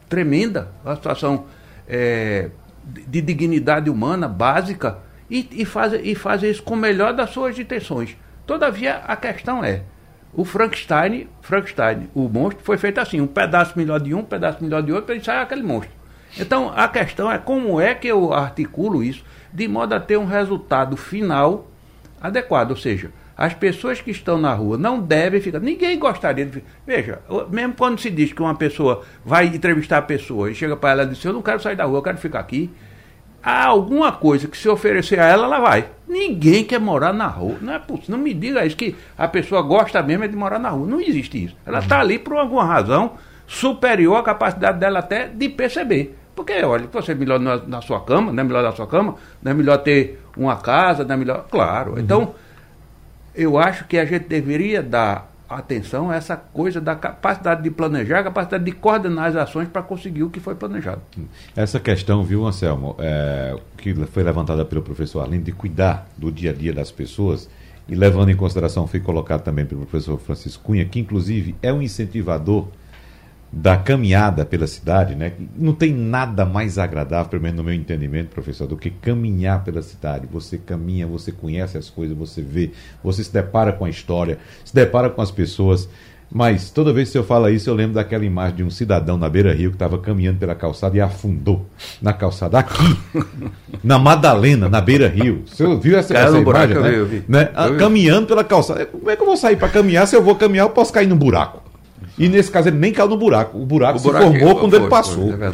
tremenda, 0.08 0.72
uma 0.84 0.96
situação 0.96 1.46
é, 1.88 2.50
de, 2.84 3.04
de 3.04 3.22
dignidade 3.22 3.90
humana 3.90 4.28
básica, 4.28 5.00
e, 5.30 5.48
e, 5.52 5.66
faz, 5.66 5.94
e 5.94 6.14
faz 6.14 6.44
isso 6.44 6.62
com 6.62 6.74
o 6.74 6.78
melhor 6.78 7.14
das 7.14 7.30
suas 7.30 7.58
intenções. 7.58 8.18
Todavia, 8.46 8.98
a 9.08 9.16
questão 9.16 9.64
é, 9.64 9.84
o 10.34 10.44
Frankenstein, 10.46 11.28
Frankenstein, 11.42 12.10
o 12.14 12.28
monstro, 12.28 12.64
foi 12.64 12.78
feito 12.78 13.00
assim, 13.00 13.22
um 13.22 13.28
pedaço 13.28 13.78
melhor 13.78 14.00
de 14.00 14.14
um, 14.14 14.20
um 14.20 14.24
pedaço 14.24 14.64
melhor 14.64 14.84
de 14.84 14.92
outro, 14.92 15.06
para 15.06 15.16
ele 15.16 15.24
sair 15.24 15.40
aquele 15.40 15.64
monstro. 15.64 15.92
Então, 16.38 16.72
a 16.76 16.88
questão 16.88 17.32
é 17.32 17.38
como 17.38 17.80
é 17.80 17.94
que 17.94 18.08
eu 18.08 18.34
articulo 18.34 19.04
isso 19.04 19.24
de 19.54 19.68
modo 19.68 19.94
a 19.94 20.00
ter 20.00 20.18
um 20.18 20.26
resultado 20.26 20.96
final 20.96 21.68
adequado. 22.22 22.72
Ou 22.72 22.78
seja, 22.78 23.12
as 23.42 23.56
pessoas 23.56 24.00
que 24.00 24.12
estão 24.12 24.38
na 24.38 24.54
rua 24.54 24.78
não 24.78 25.02
devem 25.02 25.42
ficar. 25.42 25.60
Ninguém 25.60 25.98
gostaria 25.98 26.46
de. 26.46 26.64
Veja, 26.86 27.22
mesmo 27.50 27.74
quando 27.74 28.00
se 28.00 28.12
diz 28.12 28.32
que 28.32 28.40
uma 28.40 28.54
pessoa 28.54 29.02
vai 29.26 29.48
entrevistar 29.48 29.98
a 29.98 30.02
pessoa 30.04 30.52
e 30.52 30.54
chega 30.54 30.78
para 30.78 30.92
ela 30.92 31.04
e 31.04 31.08
diz: 31.08 31.26
Eu 31.26 31.34
não 31.34 31.42
quero 31.42 31.60
sair 31.60 31.76
da 31.76 31.86
rua, 31.86 31.98
eu 31.98 32.04
quero 32.04 32.20
ficar 32.20 32.40
aqui. 32.40 32.70
Há 33.42 33.66
alguma 33.66 34.12
coisa 34.12 34.48
que 34.48 34.56
se 34.56 34.70
oferecer 34.70 35.20
a 35.20 35.26
ela, 35.26 35.46
ela 35.46 35.60
vai. 35.60 35.90
Ninguém 36.08 36.64
quer 36.64 36.80
morar 36.80 37.12
na 37.12 37.26
rua. 37.26 37.58
Não 37.60 37.74
é 37.74 37.80
possível. 37.80 38.16
Não 38.16 38.24
me 38.24 38.32
diga 38.32 38.64
isso, 38.64 38.78
que 38.78 38.96
a 39.18 39.28
pessoa 39.28 39.64
gosta 39.64 40.04
mesmo 40.04 40.24
é 40.24 40.28
de 40.28 40.36
morar 40.36 40.60
na 40.60 40.70
rua. 40.70 40.86
Não 40.86 41.02
existe 41.02 41.46
isso. 41.46 41.58
Ela 41.66 41.80
está 41.80 42.00
ali 42.00 42.20
por 42.20 42.38
alguma 42.38 42.64
razão 42.64 43.14
superior 43.48 44.18
à 44.18 44.22
capacidade 44.22 44.80
dela 44.80 45.00
até 45.00 45.26
de 45.28 45.50
perceber. 45.50 46.16
Porque, 46.36 46.54
olha, 46.64 46.88
você 46.94 47.14
é 47.14 47.16
melhor 47.16 47.40
na, 47.40 47.58
na, 47.58 47.82
sua 47.82 48.02
cama, 48.02 48.32
não 48.32 48.42
é 48.42 48.46
melhor 48.46 48.62
na 48.62 48.72
sua 48.72 48.86
cama, 48.86 49.16
não 49.42 49.52
é 49.52 49.56
melhor 49.56 49.78
ter 49.78 50.22
uma 50.38 50.58
casa, 50.58 51.04
não 51.04 51.16
é 51.16 51.18
melhor. 51.18 51.48
Claro. 51.50 52.00
Então, 52.00 52.36
eu 53.36 53.58
acho 53.58 53.86
que 53.86 53.98
a 53.98 54.06
gente 54.06 54.28
deveria 54.28 54.82
dar 54.82 55.32
atenção 55.58 56.10
a 56.10 56.16
essa 56.16 56.38
coisa 56.38 56.80
da 56.80 56.96
capacidade 56.96 57.62
de 57.64 57.70
planejar, 57.70 58.24
capacidade 58.24 58.64
de 58.64 58.72
coordenar 58.72 59.26
as 59.26 59.36
ações 59.36 59.68
para 59.68 59.82
conseguir 59.82 60.24
o 60.24 60.30
que 60.30 60.40
foi 60.40 60.56
planejado. 60.56 61.02
Essa 61.56 61.80
questão, 61.80 62.24
viu, 62.24 62.46
Anselmo, 62.46 62.96
é, 63.00 63.58
que 63.78 63.94
foi 64.06 64.24
levantada 64.24 64.64
pelo 64.64 64.82
professor 64.82 65.22
Arlindo, 65.22 65.44
de 65.44 65.52
cuidar 65.52 66.08
do 66.18 66.32
dia 66.32 66.52
a 66.52 66.54
dia 66.54 66.74
das 66.74 66.92
pessoas, 66.92 67.50
e 67.88 67.96
levando 67.96 68.30
em 68.30 68.36
consideração, 68.36 68.88
foi 68.88 69.02
colocado 69.02 69.42
também 69.42 69.66
pelo 69.66 69.86
professor 69.86 70.18
Francisco 70.18 70.64
Cunha, 70.64 70.86
que 70.86 71.00
inclusive 71.00 71.56
é 71.62 71.74
um 71.74 71.82
incentivador 71.82 72.68
da 73.52 73.76
caminhada 73.76 74.46
pela 74.46 74.66
cidade, 74.66 75.14
né? 75.14 75.34
Não 75.58 75.74
tem 75.74 75.94
nada 75.94 76.46
mais 76.46 76.78
agradável, 76.78 77.30
pelo 77.30 77.44
menos 77.44 77.58
no 77.58 77.64
meu 77.64 77.74
entendimento, 77.74 78.30
professor, 78.30 78.66
do 78.66 78.78
que 78.78 78.90
caminhar 78.90 79.64
pela 79.64 79.82
cidade. 79.82 80.26
Você 80.32 80.58
caminha, 80.58 81.06
você 81.06 81.34
conhece 81.34 81.78
as 81.78 81.90
coisas, 81.90 82.18
você 82.18 82.42
vê, 82.42 82.72
você 83.04 83.24
se 83.24 83.34
depara 83.34 83.74
com 83.74 83.84
a 83.84 83.90
história, 83.90 84.38
se 84.64 84.74
depara 84.74 85.10
com 85.10 85.22
as 85.22 85.32
pessoas. 85.32 85.90
Mas 86.34 86.70
toda 86.70 86.94
vez 86.94 87.12
que 87.12 87.18
eu 87.18 87.26
falo 87.26 87.50
isso, 87.50 87.70
eu 87.70 87.74
lembro 87.74 87.96
daquela 87.96 88.24
imagem 88.24 88.56
de 88.56 88.64
um 88.64 88.70
cidadão 88.70 89.18
na 89.18 89.28
beira-rio 89.28 89.70
que 89.70 89.76
estava 89.76 89.98
caminhando 89.98 90.38
pela 90.38 90.56
calçada 90.56 90.96
e 90.96 91.02
afundou 91.02 91.66
na 92.02 92.14
calçada 92.14 92.58
aqui, 92.58 92.98
na 93.84 94.00
Madalena, 94.00 94.70
na 94.70 94.80
beira-rio. 94.80 95.44
Você 95.46 95.66
viu 95.76 95.98
essa, 95.98 96.18
essa 96.18 96.38
imagem? 96.40 96.80
Né? 96.80 96.98
Eu 96.98 97.06
vi, 97.06 97.24
né? 97.28 97.52
Eu 97.54 97.74
vi. 97.74 97.80
Caminhando 97.80 98.28
pela 98.28 98.46
calçada. 98.46 98.86
Como 98.86 99.10
é 99.10 99.16
que 99.18 99.22
eu 99.22 99.26
vou 99.26 99.36
sair 99.36 99.58
para 99.58 99.68
caminhar? 99.68 100.08
Se 100.08 100.16
eu 100.16 100.24
vou 100.24 100.36
caminhar, 100.36 100.68
eu 100.68 100.70
posso 100.70 100.94
cair 100.94 101.06
num 101.06 101.18
buraco. 101.18 101.71
E 102.18 102.28
nesse 102.28 102.52
caso 102.52 102.68
ele 102.68 102.78
nem 102.78 102.92
caiu 102.92 103.10
no 103.10 103.18
buraco. 103.18 103.58
O 103.58 103.66
buraco 103.66 103.98
o 103.98 104.02
se 104.02 104.12
formou 104.12 104.56
quando 104.56 104.72
foi, 104.72 104.80
ele 104.80 104.90
passou. 104.90 105.38
Foi, 105.38 105.48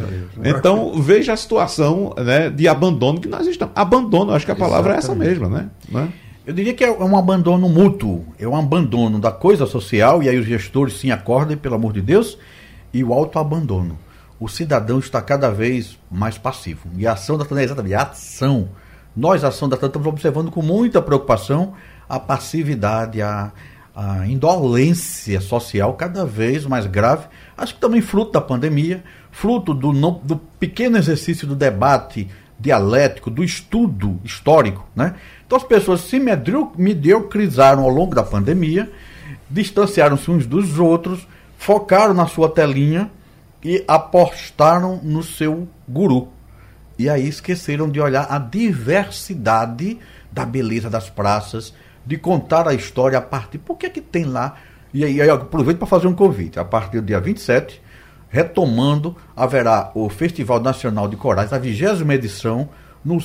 é 0.43 0.49
então 0.49 0.93
veja 1.01 1.33
a 1.33 1.37
situação 1.37 2.13
né, 2.17 2.49
de 2.49 2.67
abandono 2.67 3.19
que 3.21 3.27
nós 3.27 3.45
estamos. 3.47 3.73
Abandono, 3.75 4.33
acho 4.33 4.45
que 4.45 4.51
a 4.51 4.55
palavra 4.55 4.97
Exatamente. 4.97 5.27
é 5.27 5.31
essa 5.31 5.41
mesmo, 5.41 5.55
né? 5.55 5.69
né? 5.89 6.09
Eu 6.45 6.53
diria 6.53 6.73
que 6.73 6.83
é 6.83 6.89
um 6.89 7.17
abandono 7.17 7.67
mútuo, 7.67 8.25
é 8.39 8.47
um 8.47 8.55
abandono 8.55 9.19
da 9.19 9.31
coisa 9.31 9.65
social, 9.65 10.23
e 10.23 10.29
aí 10.29 10.37
os 10.37 10.45
gestores 10.45 10.93
sim 10.97 11.11
acordem, 11.11 11.57
pelo 11.57 11.75
amor 11.75 11.91
de 11.91 12.01
Deus, 12.01 12.37
e 12.93 13.03
o 13.03 13.13
autoabandono. 13.13 13.99
O 14.39 14.47
cidadão 14.47 14.97
está 14.97 15.21
cada 15.21 15.49
vez 15.49 15.99
mais 16.09 16.37
passivo. 16.37 16.87
E 16.95 17.05
a 17.05 17.13
ação 17.13 17.37
da 17.37 17.43
TAN 17.43 17.59
é 17.59 17.63
exatamente 17.65 17.95
a 17.95 18.03
ação. 18.03 18.69
Nós, 19.13 19.43
a 19.43 19.49
ação 19.49 19.67
da 19.67 19.75
TAN, 19.75 19.87
estamos 19.87 20.07
observando 20.07 20.49
com 20.49 20.61
muita 20.61 21.01
preocupação 21.01 21.73
a 22.07 22.17
passividade, 22.17 23.21
a, 23.21 23.51
a 23.97 24.27
indolência 24.27 25.41
social 25.41 25.95
cada 25.95 26.23
vez 26.23 26.67
mais 26.67 26.85
grave, 26.85 27.25
acho 27.57 27.73
que 27.73 27.81
também 27.81 27.99
fruto 27.99 28.33
da 28.33 28.39
pandemia, 28.39 29.03
fruto 29.31 29.73
do, 29.73 29.91
no, 29.91 30.21
do 30.23 30.37
pequeno 30.37 30.99
exercício 30.99 31.47
do 31.47 31.55
debate 31.55 32.29
dialético, 32.59 33.31
do 33.31 33.43
estudo 33.43 34.19
histórico. 34.23 34.87
Né? 34.95 35.15
Então 35.47 35.57
as 35.57 35.63
pessoas 35.63 36.01
se 36.01 36.19
mediocrizaram 36.19 37.81
ao 37.81 37.89
longo 37.89 38.13
da 38.13 38.21
pandemia, 38.21 38.87
distanciaram-se 39.49 40.29
uns 40.29 40.45
dos 40.45 40.77
outros, 40.77 41.27
focaram 41.57 42.13
na 42.13 42.27
sua 42.27 42.49
telinha 42.49 43.09
e 43.63 43.83
apostaram 43.87 44.99
no 45.01 45.23
seu 45.23 45.67
guru. 45.87 46.27
E 46.99 47.09
aí 47.09 47.27
esqueceram 47.27 47.89
de 47.89 47.99
olhar 47.99 48.27
a 48.29 48.37
diversidade 48.37 49.97
da 50.31 50.45
beleza 50.45 50.87
das 50.87 51.09
praças, 51.09 51.73
de 52.07 52.17
contar 52.17 52.67
a 52.69 52.73
história 52.73 53.17
a 53.17 53.21
partir. 53.21 53.57
Por 53.57 53.77
que, 53.77 53.89
que 53.89 53.99
tem 53.99 54.23
lá? 54.23 54.55
E 54.93 55.03
aí, 55.03 55.19
eu 55.19 55.33
aproveito 55.33 55.77
para 55.77 55.87
fazer 55.87 56.07
um 56.07 56.13
convite. 56.13 56.57
A 56.57 56.63
partir 56.63 57.01
do 57.01 57.05
dia 57.05 57.19
27, 57.19 57.81
retomando, 58.29 59.13
haverá 59.35 59.91
o 59.93 60.07
Festival 60.07 60.61
Nacional 60.61 61.09
de 61.09 61.17
Corais, 61.17 61.51
a 61.51 61.57
vigésima 61.57 62.15
edição, 62.15 62.69
no 63.03 63.17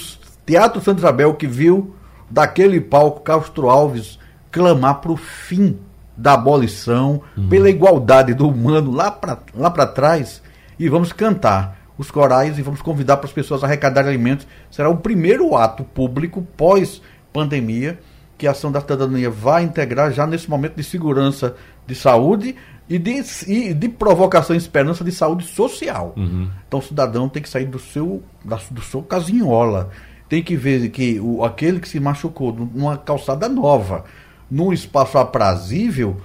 Teatro 0.44 0.80
Santa 0.80 0.98
Isabel, 0.98 1.34
que 1.34 1.46
viu 1.46 1.94
daquele 2.28 2.80
palco 2.80 3.20
Castro 3.20 3.70
Alves 3.70 4.18
clamar 4.50 4.96
para 4.96 5.12
o 5.12 5.16
fim 5.16 5.78
da 6.16 6.34
abolição, 6.34 7.22
uhum. 7.36 7.48
pela 7.48 7.70
igualdade 7.70 8.34
do 8.34 8.48
humano 8.48 8.90
lá 8.90 9.12
para 9.12 9.38
lá 9.54 9.70
trás. 9.86 10.42
E 10.76 10.88
vamos 10.88 11.12
cantar 11.12 11.78
os 11.96 12.10
corais 12.10 12.58
e 12.58 12.62
vamos 12.62 12.82
convidar 12.82 13.18
para 13.18 13.26
as 13.26 13.32
pessoas 13.32 13.62
a 13.62 13.66
arrecadar 13.66 14.06
alimentos. 14.06 14.46
Será 14.72 14.88
o 14.88 14.96
primeiro 14.96 15.56
ato 15.56 15.84
público 15.84 16.42
pós-pandemia 16.56 17.98
que 18.42 18.46
a 18.48 18.50
ação 18.50 18.72
da 18.72 18.80
cidadania 18.80 19.30
vai 19.30 19.62
integrar 19.62 20.10
já 20.12 20.26
nesse 20.26 20.50
momento 20.50 20.74
de 20.74 20.82
segurança 20.82 21.54
de 21.86 21.94
saúde 21.94 22.56
e 22.88 22.98
de, 22.98 23.22
e 23.46 23.72
de 23.72 23.88
provocação 23.88 24.56
e 24.56 24.58
esperança 24.58 25.04
de 25.04 25.12
saúde 25.12 25.46
social. 25.46 26.12
Uhum. 26.16 26.50
Então 26.66 26.80
o 26.80 26.82
cidadão 26.82 27.28
tem 27.28 27.40
que 27.40 27.48
sair 27.48 27.66
do 27.66 27.78
seu, 27.78 28.20
da, 28.44 28.58
do 28.68 28.82
seu 28.82 29.00
casinhola. 29.00 29.90
Tem 30.28 30.42
que 30.42 30.56
ver 30.56 30.88
que 30.88 31.20
o, 31.20 31.44
aquele 31.44 31.78
que 31.78 31.88
se 31.88 32.00
machucou 32.00 32.52
numa 32.52 32.96
calçada 32.96 33.48
nova, 33.48 34.06
num 34.50 34.72
espaço 34.72 35.18
aprazível, 35.18 36.20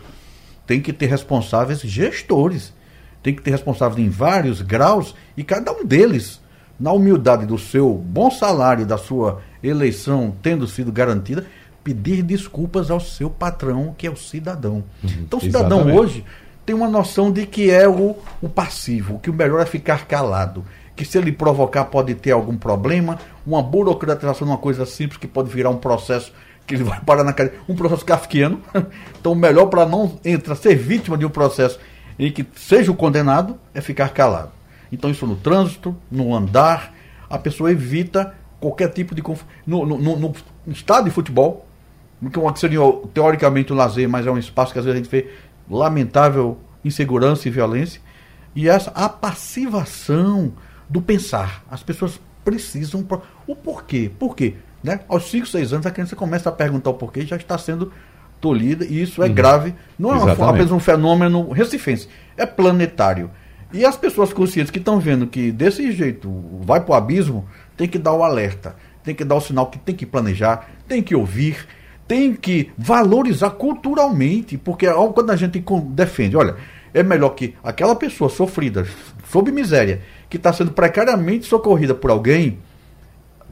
tem 0.66 0.82
que 0.82 0.92
ter 0.92 1.06
responsáveis 1.06 1.82
gestores. 1.82 2.74
Tem 3.22 3.36
que 3.36 3.44
ter 3.44 3.52
responsáveis 3.52 4.04
em 4.04 4.10
vários 4.10 4.64
graus 4.64 5.14
e 5.38 5.44
cada 5.44 5.72
um 5.72 5.86
deles, 5.86 6.42
na 6.80 6.92
humildade 6.92 7.46
do 7.46 7.60
seu 7.60 7.94
bom 7.94 8.32
salário, 8.32 8.88
da 8.88 8.98
sua 8.98 9.40
eleição 9.62 10.36
tendo 10.42 10.66
sido 10.66 10.92
garantida, 10.92 11.46
pedir 11.88 12.22
desculpas 12.22 12.92
ao 12.92 13.00
seu 13.00 13.30
patrão, 13.30 13.96
que 13.98 14.06
é 14.06 14.12
o 14.12 14.18
cidadão. 14.18 14.84
Uhum, 15.02 15.10
então, 15.22 15.40
o 15.40 15.42
cidadão 15.42 15.80
exatamente. 15.80 16.00
hoje 16.00 16.26
tem 16.66 16.76
uma 16.76 16.90
noção 16.90 17.32
de 17.32 17.46
que 17.46 17.72
é 17.72 17.88
o, 17.88 18.14
o 18.42 18.50
passivo, 18.50 19.20
que 19.20 19.30
o 19.30 19.34
melhor 19.34 19.62
é 19.62 19.66
ficar 19.66 20.06
calado. 20.06 20.66
Que 20.98 21.06
se 21.06 21.18
ele 21.18 21.32
provocar 21.32 21.86
pode 21.86 22.14
ter 22.14 22.32
algum 22.32 22.58
problema, 22.58 23.18
uma 23.46 23.64
burocratização 23.64 24.46
de 24.46 24.52
uma 24.52 24.58
coisa 24.58 24.86
simples 24.86 25.18
que 25.18 25.28
pode 25.28 25.50
virar 25.50 25.70
um 25.70 25.78
processo 25.78 26.34
que 26.66 26.76
ele 26.76 26.84
vai 26.84 27.00
parar 27.00 27.24
na 27.24 27.32
cadeia, 27.32 27.58
um 27.70 27.76
processo 27.76 28.04
kafkiano. 28.04 28.60
Então, 29.18 29.32
o 29.32 29.36
melhor 29.36 29.68
para 29.68 29.86
não 29.86 30.20
entrar, 30.26 30.56
ser 30.56 30.76
vítima 30.76 31.18
de 31.18 31.26
um 31.26 31.30
processo 31.30 31.80
em 32.20 32.30
que 32.32 32.46
seja 32.56 32.92
o 32.92 32.96
condenado 32.96 33.58
é 33.74 33.80
ficar 33.80 34.10
calado. 34.10 34.52
Então, 34.92 35.10
isso 35.10 35.26
no 35.26 35.38
trânsito, 35.38 35.96
no 36.12 36.36
andar, 36.36 36.94
a 37.30 37.38
pessoa 37.38 37.72
evita 37.72 38.34
qualquer 38.60 38.90
tipo 38.90 39.16
de 39.16 39.22
confusão. 39.22 39.48
No, 39.66 39.86
no, 39.86 39.98
no, 39.98 40.18
no 40.66 40.74
estádio 40.74 41.06
de 41.06 41.12
futebol, 41.12 41.67
que 42.54 42.60
seria 42.60 42.80
teoricamente 43.14 43.72
um 43.72 43.76
lazer, 43.76 44.10
mas 44.10 44.26
é 44.26 44.32
um 44.32 44.38
espaço 44.38 44.74
que 44.74 44.80
às 44.80 44.86
vezes 44.86 45.00
a 45.00 45.04
gente 45.04 45.12
vê 45.12 45.30
lamentável 45.70 46.58
insegurança 46.84 47.48
e 47.48 47.52
violência. 47.52 48.02
E 48.56 48.68
essa 48.68 48.92
a 48.92 49.08
passivação 49.08 50.54
do 50.90 51.02
pensar. 51.02 51.64
As 51.70 51.84
pessoas 51.84 52.20
precisam. 52.44 53.06
O 53.46 53.56
porquê? 53.56 54.10
Por 54.18 54.36
quê? 54.36 54.56
Né? 54.84 55.02
Aos 55.08 55.30
5, 55.30 55.48
6 55.48 55.74
anos 55.74 55.86
a 55.86 55.92
criança 55.92 56.16
começa 56.16 56.50
a 56.50 56.52
perguntar 56.52 56.90
o 56.90 56.94
porquê 56.94 57.22
e 57.22 57.26
já 57.26 57.36
está 57.36 57.58
sendo 57.58 57.92
tolhida, 58.40 58.86
e 58.86 59.02
isso 59.02 59.24
é 59.24 59.28
uhum. 59.28 59.34
grave. 59.34 59.76
Não 59.98 60.12
é 60.12 60.16
uma, 60.16 60.50
apenas 60.50 60.72
um 60.72 60.80
fenômeno 60.80 61.52
recifense, 61.52 62.08
é 62.36 62.46
planetário. 62.46 63.30
E 63.74 63.84
as 63.84 63.98
pessoas 63.98 64.32
conscientes 64.32 64.72
que 64.72 64.78
estão 64.78 65.00
vendo 65.00 65.28
que 65.28 65.52
desse 65.52 65.92
jeito 65.92 66.32
vai 66.62 66.80
para 66.80 66.94
o 66.94 66.96
abismo, 66.96 67.48
tem 67.76 67.88
que 67.88 67.98
dar 67.98 68.14
o 68.14 68.24
alerta, 68.24 68.76
tem 69.04 69.14
que 69.14 69.26
dar 69.26 69.36
o 69.36 69.42
sinal 69.42 69.68
que 69.68 69.78
tem 69.78 69.94
que 69.94 70.06
planejar, 70.06 70.70
tem 70.88 71.04
que 71.04 71.16
ouvir, 71.16 71.68
tem 72.08 72.34
que 72.34 72.72
valorizar 72.78 73.52
culturalmente, 73.52 74.58
porque 74.58 74.88
quando 75.14 75.32
a 75.32 75.36
gente 75.36 75.64
defende, 75.90 76.38
olha, 76.38 76.56
é 76.94 77.04
melhor 77.04 77.30
que 77.32 77.54
aquela 77.64 77.96
pessoa 77.96 78.30
sofrida, 78.30 78.88
sob 79.30 79.52
miséria, 79.52 80.02
que 80.30 80.38
está 80.38 80.54
sendo 80.54 80.72
precariamente 80.72 81.46
socorrida 81.46 81.94
por 81.94 82.10
alguém, 82.10 82.60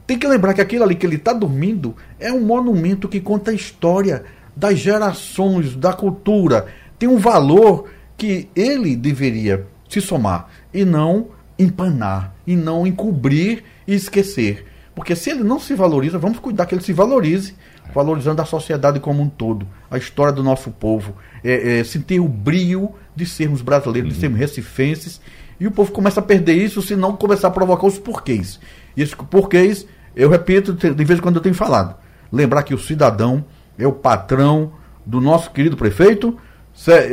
tem 0.06 0.18
que 0.18 0.26
lembrar 0.26 0.54
que 0.54 0.60
aquilo 0.60 0.84
ali 0.84 0.94
que 0.94 1.04
ele 1.04 1.16
está 1.16 1.32
dormindo 1.32 1.94
é 2.18 2.32
um 2.32 2.40
monumento 2.40 3.08
que 3.08 3.20
conta 3.20 3.50
a 3.50 3.54
história 3.54 4.24
das 4.54 4.78
gerações, 4.78 5.76
da 5.76 5.92
cultura, 5.92 6.66
tem 6.98 7.08
um 7.08 7.18
valor 7.18 7.88
que 8.16 8.48
ele 8.56 8.96
deveria 8.96 9.66
se 9.88 10.00
somar 10.00 10.48
e 10.72 10.84
não 10.84 11.28
empanar, 11.58 12.34
e 12.46 12.56
não 12.56 12.86
encobrir 12.86 13.64
e 13.86 13.94
esquecer. 13.94 14.64
Porque 14.94 15.14
se 15.14 15.30
ele 15.30 15.42
não 15.44 15.60
se 15.60 15.74
valoriza, 15.74 16.18
vamos 16.18 16.38
cuidar 16.38 16.64
que 16.64 16.74
ele 16.74 16.82
se 16.82 16.92
valorize 16.92 17.54
valorizando 17.94 18.42
a 18.42 18.44
sociedade 18.44 19.00
como 19.00 19.22
um 19.22 19.28
todo, 19.28 19.66
a 19.90 19.98
história 19.98 20.32
do 20.32 20.42
nosso 20.42 20.70
povo, 20.70 21.14
é, 21.42 21.78
é, 21.78 21.84
sentir 21.84 22.20
o 22.20 22.28
brio 22.28 22.94
de 23.14 23.26
sermos 23.26 23.62
brasileiros, 23.62 24.10
uhum. 24.10 24.14
de 24.14 24.20
sermos 24.20 24.38
recifenses, 24.38 25.20
e 25.58 25.66
o 25.66 25.70
povo 25.70 25.92
começa 25.92 26.20
a 26.20 26.22
perder 26.22 26.54
isso 26.54 26.82
se 26.82 26.94
não 26.94 27.16
começar 27.16 27.48
a 27.48 27.50
provocar 27.50 27.86
os 27.86 27.98
porquês. 27.98 28.60
E 28.96 29.02
esses 29.02 29.14
porquês, 29.14 29.86
eu 30.14 30.28
repito, 30.28 30.72
de 30.72 31.04
vez 31.04 31.18
em 31.18 31.22
quando 31.22 31.36
eu 31.36 31.42
tenho 31.42 31.54
falado, 31.54 31.96
lembrar 32.30 32.62
que 32.62 32.74
o 32.74 32.78
cidadão 32.78 33.44
é 33.78 33.86
o 33.86 33.92
patrão 33.92 34.72
do 35.04 35.20
nosso 35.20 35.50
querido 35.50 35.76
prefeito, 35.76 36.36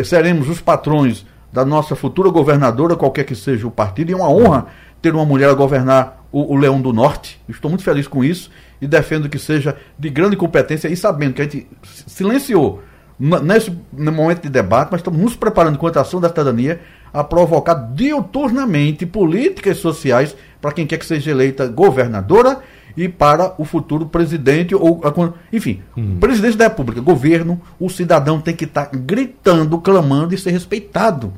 seremos 0.03 0.49
os 0.49 0.59
patrões 0.59 1.25
da 1.53 1.63
nossa 1.63 1.95
futura 1.95 2.31
governadora, 2.31 2.95
qualquer 2.95 3.23
que 3.23 3.35
seja 3.35 3.67
o 3.67 3.71
partido, 3.71 4.09
e 4.09 4.13
é 4.13 4.15
uma 4.15 4.29
honra 4.29 4.65
ter 4.99 5.13
uma 5.13 5.23
mulher 5.23 5.49
a 5.49 5.53
governar 5.53 6.25
o, 6.31 6.53
o 6.53 6.57
Leão 6.57 6.81
do 6.81 6.91
Norte. 6.91 7.39
Estou 7.47 7.69
muito 7.69 7.83
feliz 7.83 8.07
com 8.07 8.23
isso 8.23 8.49
e 8.81 8.87
defendo 8.87 9.29
que 9.29 9.37
seja 9.37 9.77
de 9.97 10.09
grande 10.09 10.35
competência 10.35 10.87
e 10.87 10.97
sabendo 10.97 11.35
que 11.35 11.41
a 11.41 11.45
gente 11.45 11.67
silenciou 12.07 12.81
nesse 13.19 13.71
momento 13.93 14.41
de 14.41 14.49
debate, 14.49 14.89
mas 14.91 14.99
estamos 14.99 15.19
nos 15.19 15.35
preparando 15.35 15.77
quanto 15.77 15.97
à 15.97 16.01
ação 16.01 16.19
da 16.19 16.27
cidadania, 16.27 16.81
a 17.13 17.23
provocar 17.23 17.75
diuturnamente 17.75 19.05
políticas 19.05 19.77
sociais 19.77 20.35
para 20.59 20.71
quem 20.71 20.87
quer 20.87 20.97
que 20.97 21.05
seja 21.05 21.29
eleita 21.29 21.67
governadora 21.67 22.59
e 22.95 23.09
para 23.09 23.55
o 23.57 23.65
futuro 23.65 24.05
presidente 24.05 24.75
ou 24.75 25.01
enfim, 25.51 25.81
uhum. 25.97 26.17
presidente 26.19 26.57
da 26.57 26.65
República, 26.65 27.01
governo, 27.01 27.59
o 27.79 27.89
cidadão 27.89 28.39
tem 28.39 28.55
que 28.55 28.65
estar 28.65 28.85
tá 28.85 28.97
gritando, 28.97 29.79
clamando 29.79 30.33
e 30.33 30.37
ser 30.37 30.51
respeitado 30.51 31.33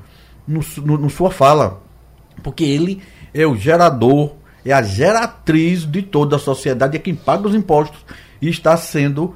no, 0.48 0.62
no, 0.84 0.98
no 0.98 1.10
sua 1.10 1.32
fala, 1.32 1.82
porque 2.44 2.64
ele 2.64 3.02
é 3.34 3.46
o 3.46 3.56
gerador, 3.56 4.36
é 4.66 4.74
a 4.74 4.82
geratriz 4.82 5.90
de 5.90 6.02
toda 6.02 6.36
a 6.36 6.40
sociedade, 6.40 6.98
é 6.98 7.00
quem 7.00 7.16
paga 7.16 7.48
os 7.48 7.56
impostos 7.56 8.06
e 8.42 8.50
está 8.50 8.76
sendo 8.76 9.36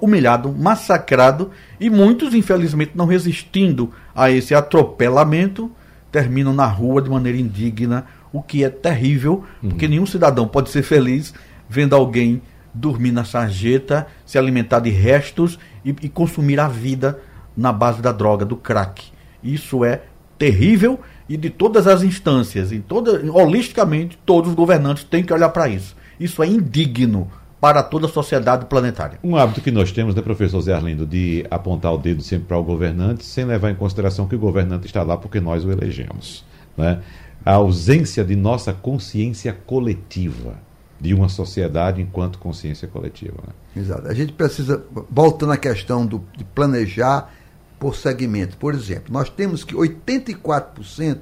humilhado, 0.00 0.52
massacrado 0.52 1.50
e 1.80 1.88
muitos, 1.88 2.34
infelizmente, 2.34 2.92
não 2.94 3.06
resistindo 3.06 3.92
a 4.14 4.30
esse 4.30 4.54
atropelamento, 4.54 5.70
terminam 6.10 6.52
na 6.52 6.66
rua 6.66 7.00
de 7.00 7.10
maneira 7.10 7.38
indigna, 7.38 8.06
o 8.32 8.42
que 8.42 8.64
é 8.64 8.70
terrível, 8.70 9.44
uhum. 9.62 9.70
porque 9.70 9.88
nenhum 9.88 10.06
cidadão 10.06 10.46
pode 10.46 10.70
ser 10.70 10.82
feliz 10.82 11.32
vendo 11.68 11.94
alguém 11.94 12.42
dormir 12.72 13.12
na 13.12 13.24
sarjeta, 13.24 14.06
se 14.24 14.38
alimentar 14.38 14.80
de 14.80 14.90
restos 14.90 15.58
e, 15.84 15.90
e 16.02 16.08
consumir 16.08 16.60
a 16.60 16.68
vida 16.68 17.18
na 17.56 17.72
base 17.72 18.00
da 18.00 18.12
droga, 18.12 18.44
do 18.44 18.56
crack. 18.56 19.06
Isso 19.42 19.84
é 19.84 20.02
terrível 20.38 21.00
e 21.28 21.36
de 21.36 21.50
todas 21.50 21.86
as 21.86 22.02
instâncias, 22.02 22.72
em 22.72 22.80
toda, 22.80 23.20
holisticamente, 23.32 24.18
todos 24.24 24.50
os 24.50 24.56
governantes 24.56 25.04
têm 25.04 25.22
que 25.22 25.32
olhar 25.32 25.48
para 25.50 25.68
isso. 25.68 25.96
Isso 26.18 26.42
é 26.42 26.46
indigno 26.46 27.28
para 27.60 27.82
toda 27.82 28.06
a 28.06 28.08
sociedade 28.08 28.66
planetária. 28.66 29.18
Um 29.22 29.36
hábito 29.36 29.60
que 29.60 29.70
nós 29.70 29.90
temos, 29.90 30.14
né, 30.14 30.22
professor 30.22 30.60
Zé 30.60 30.72
Arlindo, 30.72 31.04
de 31.04 31.44
apontar 31.50 31.92
o 31.92 31.98
dedo 31.98 32.22
sempre 32.22 32.46
para 32.46 32.56
o 32.56 32.62
governante, 32.62 33.24
sem 33.24 33.44
levar 33.44 33.70
em 33.70 33.74
consideração 33.74 34.28
que 34.28 34.36
o 34.36 34.38
governante 34.38 34.86
está 34.86 35.02
lá 35.02 35.16
porque 35.16 35.40
nós 35.40 35.64
o 35.64 35.70
elegemos. 35.70 36.44
Né? 36.76 37.00
A 37.44 37.54
ausência 37.54 38.24
de 38.24 38.36
nossa 38.36 38.72
consciência 38.72 39.52
coletiva, 39.52 40.58
de 41.00 41.14
uma 41.14 41.28
sociedade 41.28 42.02
enquanto 42.02 42.38
consciência 42.38 42.88
coletiva. 42.88 43.36
Né? 43.46 43.82
Exato. 43.82 44.08
A 44.08 44.14
gente 44.14 44.32
precisa, 44.32 44.84
voltando 45.10 45.52
à 45.52 45.56
questão 45.56 46.04
do, 46.04 46.22
de 46.36 46.44
planejar 46.44 47.32
por 47.78 47.94
segmento. 47.94 48.56
Por 48.56 48.74
exemplo, 48.74 49.12
nós 49.12 49.30
temos 49.30 49.64
que 49.64 49.74
84% 49.74 51.18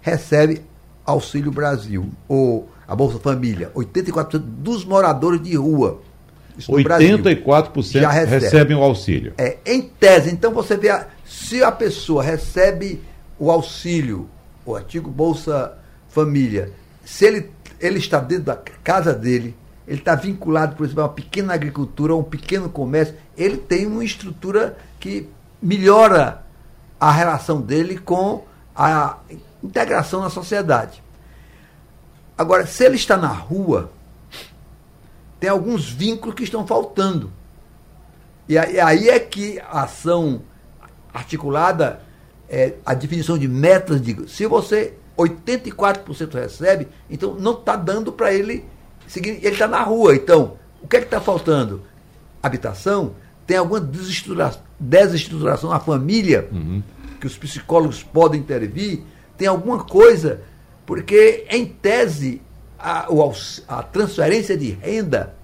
recebe 0.00 0.62
Auxílio 1.04 1.50
Brasil, 1.50 2.10
ou 2.28 2.68
a 2.86 2.94
Bolsa 2.94 3.18
Família, 3.18 3.70
84% 3.74 4.38
dos 4.38 4.84
moradores 4.84 5.42
de 5.42 5.56
rua. 5.56 6.00
84% 6.58 8.00
já 8.00 8.10
recebe. 8.10 8.44
recebem 8.44 8.76
o 8.76 8.82
auxílio. 8.82 9.32
É, 9.38 9.56
em 9.64 9.82
tese, 9.82 10.30
então 10.30 10.52
você 10.52 10.76
vê, 10.76 10.90
a, 10.90 11.06
se 11.24 11.62
a 11.62 11.72
pessoa 11.72 12.22
recebe 12.22 13.00
o 13.38 13.50
auxílio, 13.50 14.28
o 14.64 14.76
antigo 14.76 15.10
Bolsa 15.10 15.78
Família, 16.08 16.72
se 17.04 17.24
ele, 17.24 17.50
ele 17.80 17.98
está 17.98 18.20
dentro 18.20 18.44
da 18.44 18.56
casa 18.56 19.12
dele, 19.14 19.56
ele 19.86 19.98
está 19.98 20.14
vinculado, 20.14 20.76
por 20.76 20.84
exemplo, 20.84 21.02
a 21.02 21.06
uma 21.06 21.12
pequena 21.12 21.54
agricultura, 21.54 22.12
a 22.12 22.16
um 22.16 22.22
pequeno 22.22 22.68
comércio, 22.68 23.16
ele 23.36 23.56
tem 23.56 23.86
uma 23.86 24.04
estrutura 24.04 24.76
que 25.00 25.28
melhora 25.60 26.42
a 27.00 27.10
relação 27.10 27.60
dele 27.60 27.98
com 27.98 28.44
a 28.74 29.18
integração 29.62 30.20
na 30.20 30.30
sociedade. 30.30 31.02
Agora, 32.38 32.66
se 32.66 32.84
ele 32.84 32.96
está 32.96 33.16
na 33.16 33.28
rua, 33.28 33.90
tem 35.38 35.50
alguns 35.50 35.90
vínculos 35.90 36.34
que 36.34 36.44
estão 36.44 36.66
faltando. 36.66 37.32
E 38.48 38.58
aí 38.58 39.08
é 39.08 39.18
que 39.18 39.58
a 39.60 39.82
ação 39.82 40.42
articulada, 41.12 42.00
é, 42.52 42.74
a 42.84 42.92
definição 42.92 43.38
de 43.38 43.48
metas, 43.48 44.02
digo, 44.02 44.28
se 44.28 44.46
você 44.46 44.92
84% 45.16 46.34
recebe, 46.34 46.86
então 47.08 47.34
não 47.34 47.54
está 47.54 47.74
dando 47.76 48.12
para 48.12 48.34
ele 48.34 48.64
seguir, 49.06 49.30
ele 49.30 49.48
está 49.48 49.66
na 49.66 49.82
rua. 49.82 50.14
Então, 50.14 50.58
o 50.82 50.86
que 50.86 50.96
é 50.96 50.98
que 51.00 51.06
está 51.06 51.18
faltando? 51.18 51.82
Habitação, 52.42 53.14
tem 53.46 53.56
alguma 53.56 53.80
desestruturação 53.80 55.70
na 55.70 55.80
família, 55.80 56.46
uhum. 56.52 56.82
que 57.18 57.26
os 57.26 57.38
psicólogos 57.38 58.02
podem 58.02 58.38
intervir, 58.38 59.02
tem 59.38 59.48
alguma 59.48 59.82
coisa 59.82 60.42
porque, 60.84 61.46
em 61.48 61.64
tese, 61.64 62.42
a, 62.78 63.08
a 63.68 63.82
transferência 63.82 64.56
de 64.58 64.72
renda, 64.72 65.34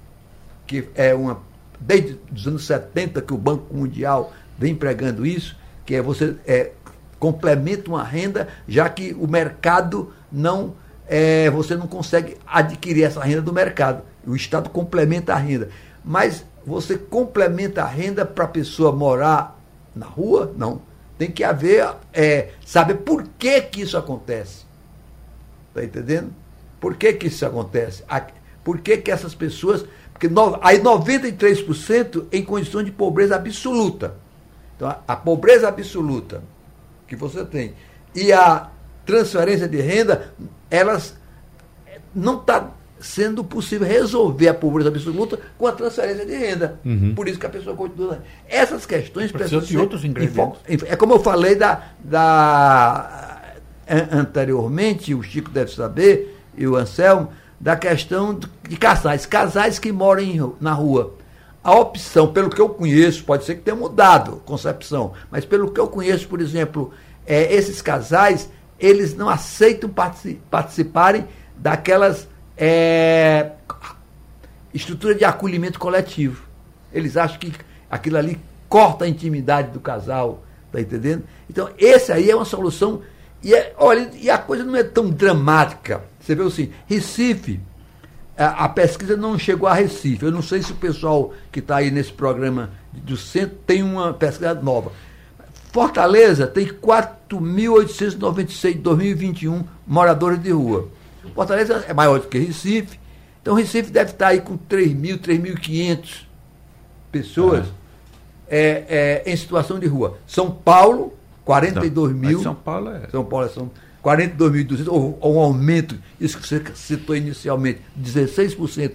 que 0.66 0.88
é 0.94 1.14
uma. 1.14 1.40
Desde 1.80 2.18
os 2.34 2.46
anos 2.46 2.66
70 2.66 3.22
que 3.22 3.32
o 3.32 3.38
Banco 3.38 3.72
Mundial 3.72 4.32
vem 4.58 4.74
pregando 4.74 5.24
isso, 5.24 5.56
que 5.86 5.94
é 5.94 6.02
você 6.02 6.36
é, 6.44 6.72
complementa 7.18 7.90
uma 7.90 8.04
renda, 8.04 8.48
já 8.66 8.88
que 8.88 9.14
o 9.18 9.26
mercado 9.26 10.12
não. 10.30 10.74
É, 11.10 11.48
você 11.50 11.74
não 11.74 11.86
consegue 11.86 12.36
adquirir 12.46 13.04
essa 13.04 13.22
renda 13.22 13.40
do 13.40 13.52
mercado. 13.52 14.02
O 14.26 14.36
Estado 14.36 14.68
complementa 14.68 15.32
a 15.32 15.36
renda. 15.36 15.70
Mas 16.04 16.44
você 16.66 16.98
complementa 16.98 17.82
a 17.82 17.86
renda 17.86 18.26
para 18.26 18.44
a 18.44 18.48
pessoa 18.48 18.92
morar 18.92 19.58
na 19.96 20.06
rua? 20.06 20.52
Não. 20.56 20.82
Tem 21.16 21.30
que 21.30 21.42
haver, 21.42 21.88
é, 22.12 22.50
saber 22.64 22.96
por 22.96 23.24
que, 23.38 23.60
que 23.62 23.80
isso 23.80 23.96
acontece. 23.96 24.66
Está 25.68 25.82
entendendo? 25.82 26.30
Por 26.78 26.96
que, 26.96 27.12
que 27.14 27.26
isso 27.26 27.44
acontece? 27.44 28.04
Por 28.62 28.78
que, 28.80 28.98
que 28.98 29.10
essas 29.10 29.34
pessoas. 29.34 29.84
Porque 30.12 30.28
no, 30.28 30.58
aí 30.60 30.78
93% 30.78 32.26
em 32.30 32.44
condições 32.44 32.84
de 32.84 32.92
pobreza 32.92 33.34
absoluta. 33.34 34.14
Então, 34.76 34.88
a, 34.88 35.00
a 35.08 35.16
pobreza 35.16 35.66
absoluta 35.68 36.42
que 37.08 37.16
você 37.16 37.44
tem 37.44 37.74
e 38.14 38.32
a 38.32 38.68
transferência 39.04 39.66
de 39.66 39.80
renda, 39.80 40.32
elas 40.70 41.16
não 42.14 42.36
está 42.38 42.70
sendo 43.00 43.44
possível 43.44 43.86
resolver 43.86 44.48
a 44.48 44.54
pobreza 44.54 44.88
absoluta 44.88 45.38
com 45.56 45.66
a 45.66 45.72
transferência 45.72 46.26
de 46.26 46.36
renda. 46.36 46.80
Uhum. 46.84 47.14
Por 47.14 47.28
isso 47.28 47.38
que 47.38 47.46
a 47.46 47.50
pessoa 47.50 47.74
continua. 47.76 48.22
Essas 48.48 48.84
questões 48.84 49.30
precisam 49.30 49.60
de 49.60 49.78
outros 49.78 50.04
ingredientes. 50.04 50.60
É 50.86 50.96
como 50.96 51.14
eu 51.14 51.20
falei 51.20 51.54
da, 51.54 51.82
da 52.00 53.38
anteriormente, 54.10 55.14
o 55.14 55.22
Chico 55.22 55.50
deve 55.50 55.72
saber, 55.72 56.36
e 56.56 56.66
o 56.66 56.76
Anselmo, 56.76 57.30
da 57.58 57.76
questão 57.76 58.38
de 58.68 58.76
casais, 58.76 59.26
casais 59.26 59.78
que 59.78 59.90
moram 59.90 60.22
em, 60.22 60.52
na 60.60 60.72
rua. 60.72 61.14
A 61.62 61.74
opção, 61.74 62.32
pelo 62.32 62.48
que 62.50 62.60
eu 62.60 62.68
conheço, 62.68 63.24
pode 63.24 63.44
ser 63.44 63.56
que 63.56 63.62
tenha 63.62 63.76
mudado 63.76 64.42
concepção, 64.44 65.12
mas 65.30 65.44
pelo 65.44 65.70
que 65.70 65.80
eu 65.80 65.88
conheço, 65.88 66.28
por 66.28 66.40
exemplo, 66.40 66.92
é, 67.26 67.52
esses 67.52 67.82
casais, 67.82 68.48
eles 68.78 69.14
não 69.14 69.28
aceitam 69.28 69.90
participarem 70.50 71.26
daquelas 71.56 72.28
é, 72.56 73.52
estrutura 74.72 75.14
de 75.14 75.24
acolhimento 75.24 75.78
coletivo. 75.78 76.44
Eles 76.92 77.16
acham 77.16 77.38
que 77.38 77.52
aquilo 77.90 78.16
ali 78.16 78.40
corta 78.68 79.04
a 79.04 79.08
intimidade 79.08 79.70
do 79.70 79.80
casal, 79.80 80.42
tá 80.72 80.80
entendendo? 80.80 81.24
Então, 81.50 81.70
esse 81.76 82.12
aí 82.12 82.30
é 82.30 82.36
uma 82.36 82.44
solução 82.44 83.02
e, 83.42 83.54
é, 83.54 83.74
olha, 83.76 84.10
e 84.14 84.30
a 84.30 84.38
coisa 84.38 84.64
não 84.64 84.76
é 84.76 84.82
tão 84.82 85.10
dramática. 85.10 86.02
Você 86.20 86.34
vê 86.34 86.42
assim, 86.42 86.72
Recife, 86.86 87.60
a, 88.38 88.64
a 88.64 88.68
pesquisa 88.68 89.16
não 89.16 89.38
chegou 89.38 89.68
a 89.68 89.74
Recife. 89.74 90.24
Eu 90.24 90.30
não 90.30 90.42
sei 90.42 90.62
se 90.62 90.72
o 90.72 90.76
pessoal 90.76 91.34
que 91.50 91.58
está 91.58 91.76
aí 91.76 91.90
nesse 91.90 92.12
programa 92.12 92.70
do 92.92 93.16
centro 93.16 93.56
tem 93.66 93.82
uma 93.82 94.14
pesquisa 94.14 94.54
nova. 94.54 94.92
Fortaleza 95.72 96.46
tem 96.46 96.68
4.896 96.68 98.76
em 98.76 98.78
2021 98.78 99.64
moradores 99.86 100.42
de 100.42 100.50
rua. 100.50 100.88
Fortaleza 101.34 101.84
é 101.86 101.92
maior 101.92 102.20
do 102.20 102.28
que 102.28 102.38
Recife. 102.38 102.98
Então 103.42 103.54
Recife 103.54 103.90
deve 103.90 104.12
estar 104.12 104.28
aí 104.28 104.40
com 104.40 104.56
3.000, 104.56 105.18
3.500 105.18 106.22
pessoas 107.10 107.66
é. 108.48 108.50
É, 108.50 109.22
é, 109.26 109.32
em 109.32 109.36
situação 109.36 109.78
de 109.78 109.86
rua. 109.86 110.18
São 110.26 110.50
Paulo 110.50 111.12
42 111.44 112.10
então, 112.10 112.20
mil. 112.20 112.42
São 112.42 112.54
Paulo 112.54 112.90
é. 112.90 113.08
São 113.10 113.24
Paulo 113.24 113.48
são 113.48 113.70
42.200, 114.08 114.88
ou, 114.88 115.18
ou 115.20 115.36
um 115.36 115.38
aumento, 115.38 115.98
isso 116.20 116.38
que 116.38 116.48
você 116.48 116.62
citou 116.74 117.14
inicialmente, 117.14 117.80
16% 118.00 118.92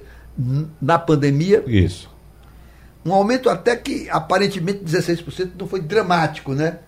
na 0.82 0.98
pandemia. 0.98 1.64
Isso. 1.68 2.10
Um 3.06 3.14
aumento 3.14 3.50
até 3.50 3.76
que 3.76 4.10
aparentemente 4.10 4.84
16% 4.84 5.52
não 5.60 5.68
foi 5.68 5.82
dramático, 5.82 6.54
né? 6.54 6.80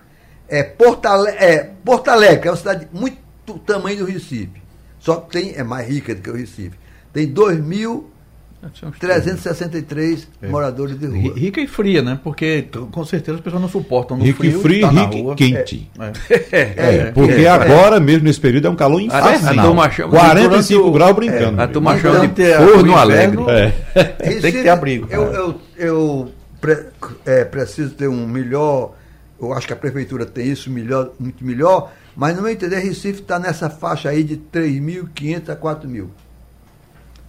É 0.47 0.63
Porto, 0.63 1.05
Alegre, 1.05 1.43
é, 1.43 1.71
Porto 1.83 2.07
Alegre 2.09 2.47
é 2.47 2.51
uma 2.51 2.57
cidade 2.57 2.87
muito 2.91 3.17
tamanho 3.65 3.99
do 3.99 4.05
Recife. 4.05 4.61
Só 4.99 5.17
que 5.17 5.31
tem, 5.31 5.53
é 5.55 5.63
mais 5.63 5.87
rica 5.87 6.15
do 6.15 6.21
que 6.21 6.29
o 6.29 6.35
Recife. 6.35 6.77
Tem 7.13 7.27
2 7.27 7.59
mil 7.59 8.09
363 8.99 10.27
é. 10.41 10.47
moradores 10.47 10.97
de 10.97 11.05
rua. 11.05 11.33
Rica 11.35 11.61
e 11.61 11.67
fria, 11.67 12.01
né? 12.01 12.19
Porque 12.23 12.67
com 12.91 13.05
certeza 13.05 13.37
as 13.37 13.43
pessoas 13.43 13.61
não 13.61 13.69
suportam 13.69 14.17
no 14.17 14.23
rica 14.23 14.39
frio. 14.39 14.57
E 14.57 14.61
frio 14.61 14.81
tá 14.81 14.89
rica 14.89 15.17
e 15.17 15.35
quente. 15.35 15.91
É. 15.99 16.11
É. 16.51 16.95
é 16.95 17.11
porque 17.11 17.41
é. 17.41 17.49
agora 17.49 17.99
mesmo 17.99 18.23
nesse 18.23 18.39
período 18.39 18.67
é 18.67 18.69
um 18.69 18.75
calor 18.75 19.01
infernal. 19.01 19.79
A, 19.79 19.85
a 19.85 19.89
45 19.89 20.91
graus 20.91 21.15
brincando. 21.15 21.61
A 21.61 21.67
turma 21.67 21.97
chama 21.99 22.27
de 22.27 22.53
forno 22.55 22.95
alegre. 22.95 23.37
Tem 24.41 24.51
que 24.51 24.63
ter 24.63 24.69
abrigo. 24.69 25.07
Eu, 25.09 25.23
eu, 25.33 25.61
eu 25.77 26.31
pre, 26.59 27.45
preciso 27.51 27.91
ter 27.91 28.07
um 28.07 28.27
melhor, 28.27 28.95
eu 29.39 29.53
acho 29.53 29.67
que 29.67 29.73
a 29.73 29.75
prefeitura 29.75 30.25
tem 30.25 30.51
isso 30.51 30.69
melhor, 30.71 31.11
muito 31.19 31.45
melhor, 31.45 31.91
Mas 32.15 32.35
no 32.35 32.41
meu 32.41 32.51
entender, 32.51 32.79
Recife 32.79 33.21
está 33.21 33.37
nessa 33.37 33.69
faixa 33.69 34.09
aí 34.09 34.23
de 34.23 34.37
3.500 34.37 35.49
a 35.49 35.55
4.000. 35.55 36.07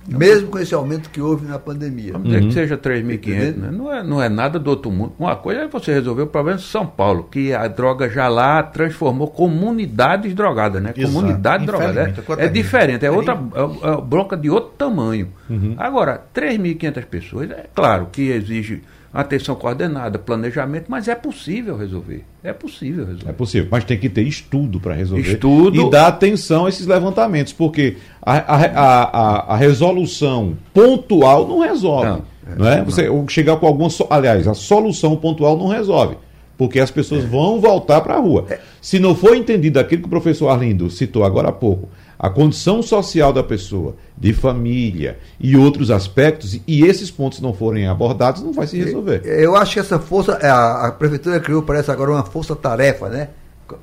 Mesmo 0.09 0.48
com 0.48 0.59
esse 0.59 0.74
aumento 0.74 1.11
que 1.11 1.20
houve 1.20 1.46
na 1.46 1.59
pandemia. 1.59 2.12
Vamos 2.12 2.28
dizer 2.28 2.46
que 2.46 2.52
seja 2.52 2.78
3.500, 2.78 3.57
né? 3.57 3.70
não, 3.72 3.92
é, 3.92 4.02
não 4.02 4.22
é 4.22 4.28
nada 4.28 4.59
do 4.59 4.70
outro 4.70 4.90
mundo. 4.90 5.14
Uma 5.18 5.36
coisa 5.36 5.62
é 5.62 5.68
você 5.68 5.92
resolver 5.92 6.22
o 6.22 6.26
problema 6.26 6.59
de 6.59 6.64
São 6.64 6.86
Paulo, 6.86 7.24
que 7.24 7.52
a 7.52 7.66
droga 7.66 8.09
já 8.09 8.28
lá 8.28 8.62
transformou 8.62 9.28
comunidades 9.28 10.34
drogadas, 10.34 10.82
né? 10.82 10.92
Exato. 10.96 11.12
Comunidade 11.12 11.66
drogada. 11.66 12.00
É, 12.00 12.09
Infelizmente, 12.11 12.40
é 12.40 12.48
diferente, 12.48 13.07
é 13.07 13.11
outra 13.11 13.34
é, 13.34 13.92
é 13.92 14.00
bronca 14.00 14.36
de 14.36 14.50
outro 14.50 14.70
tamanho. 14.76 15.28
Agora, 15.76 16.22
3.500 16.34 17.07
pessoas, 17.07 17.50
é 17.50 17.66
claro 17.74 18.09
que 18.12 18.30
exige 18.30 18.82
atenção 19.20 19.54
coordenada, 19.54 20.18
planejamento, 20.18 20.86
mas 20.88 21.08
é 21.08 21.14
possível 21.14 21.76
resolver. 21.76 22.24
É 22.42 22.52
possível 22.52 23.04
resolver. 23.06 23.28
É 23.30 23.32
possível, 23.32 23.68
mas 23.70 23.84
tem 23.84 23.98
que 23.98 24.08
ter 24.08 24.22
estudo 24.22 24.78
para 24.80 24.94
resolver. 24.94 25.32
Estudo. 25.32 25.80
E 25.80 25.90
dar 25.90 26.06
atenção 26.08 26.66
a 26.66 26.68
esses 26.68 26.86
levantamentos, 26.86 27.52
porque 27.52 27.96
a, 28.22 28.32
a, 28.36 28.80
a, 29.04 29.54
a 29.54 29.56
resolução 29.56 30.56
pontual 30.72 31.46
não 31.48 31.60
resolve. 31.60 32.06
Não, 32.06 32.22
Não, 32.58 32.68
é? 32.68 32.82
Você 32.84 33.08
chegar 33.28 33.56
com 33.56 33.66
alguma. 33.66 33.90
so- 33.90 34.06
Aliás, 34.10 34.46
a 34.46 34.54
solução 34.54 35.16
pontual 35.16 35.56
não 35.56 35.68
resolve. 35.68 36.16
Porque 36.58 36.80
as 36.80 36.90
pessoas 36.90 37.22
vão 37.24 37.60
voltar 37.60 38.00
para 38.00 38.14
a 38.14 38.18
rua. 38.18 38.46
Se 38.80 38.98
não 38.98 39.14
for 39.14 39.36
entendido 39.36 39.78
aquilo 39.78 40.00
que 40.02 40.06
o 40.06 40.10
professor 40.10 40.48
Arlindo 40.48 40.88
citou 40.90 41.22
agora 41.22 41.48
há 41.48 41.52
pouco, 41.52 41.88
a 42.18 42.30
condição 42.30 42.82
social 42.82 43.32
da 43.32 43.42
pessoa, 43.42 43.96
de 44.16 44.32
família 44.32 45.18
e 45.38 45.56
outros 45.56 45.90
aspectos, 45.90 46.58
e 46.66 46.82
esses 46.84 47.10
pontos 47.10 47.40
não 47.40 47.52
forem 47.52 47.86
abordados, 47.86 48.42
não 48.42 48.52
vai 48.52 48.66
se 48.66 48.78
resolver. 48.82 49.22
Eu 49.24 49.54
acho 49.56 49.74
que 49.74 49.80
essa 49.80 49.98
força, 49.98 50.32
a, 50.36 50.86
a 50.88 50.92
prefeitura 50.92 51.38
criou, 51.40 51.62
parece 51.62 51.90
agora 51.90 52.10
uma 52.12 52.24
força-tarefa, 52.24 53.08
né? 53.08 53.28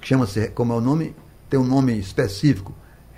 Que 0.01 0.07
chama-se, 0.07 0.47
como 0.49 0.73
é 0.73 0.75
o 0.77 0.81
nome, 0.81 1.13
tem 1.49 1.59
um 1.59 1.65
nome 1.65 1.97
específico, 1.99 2.73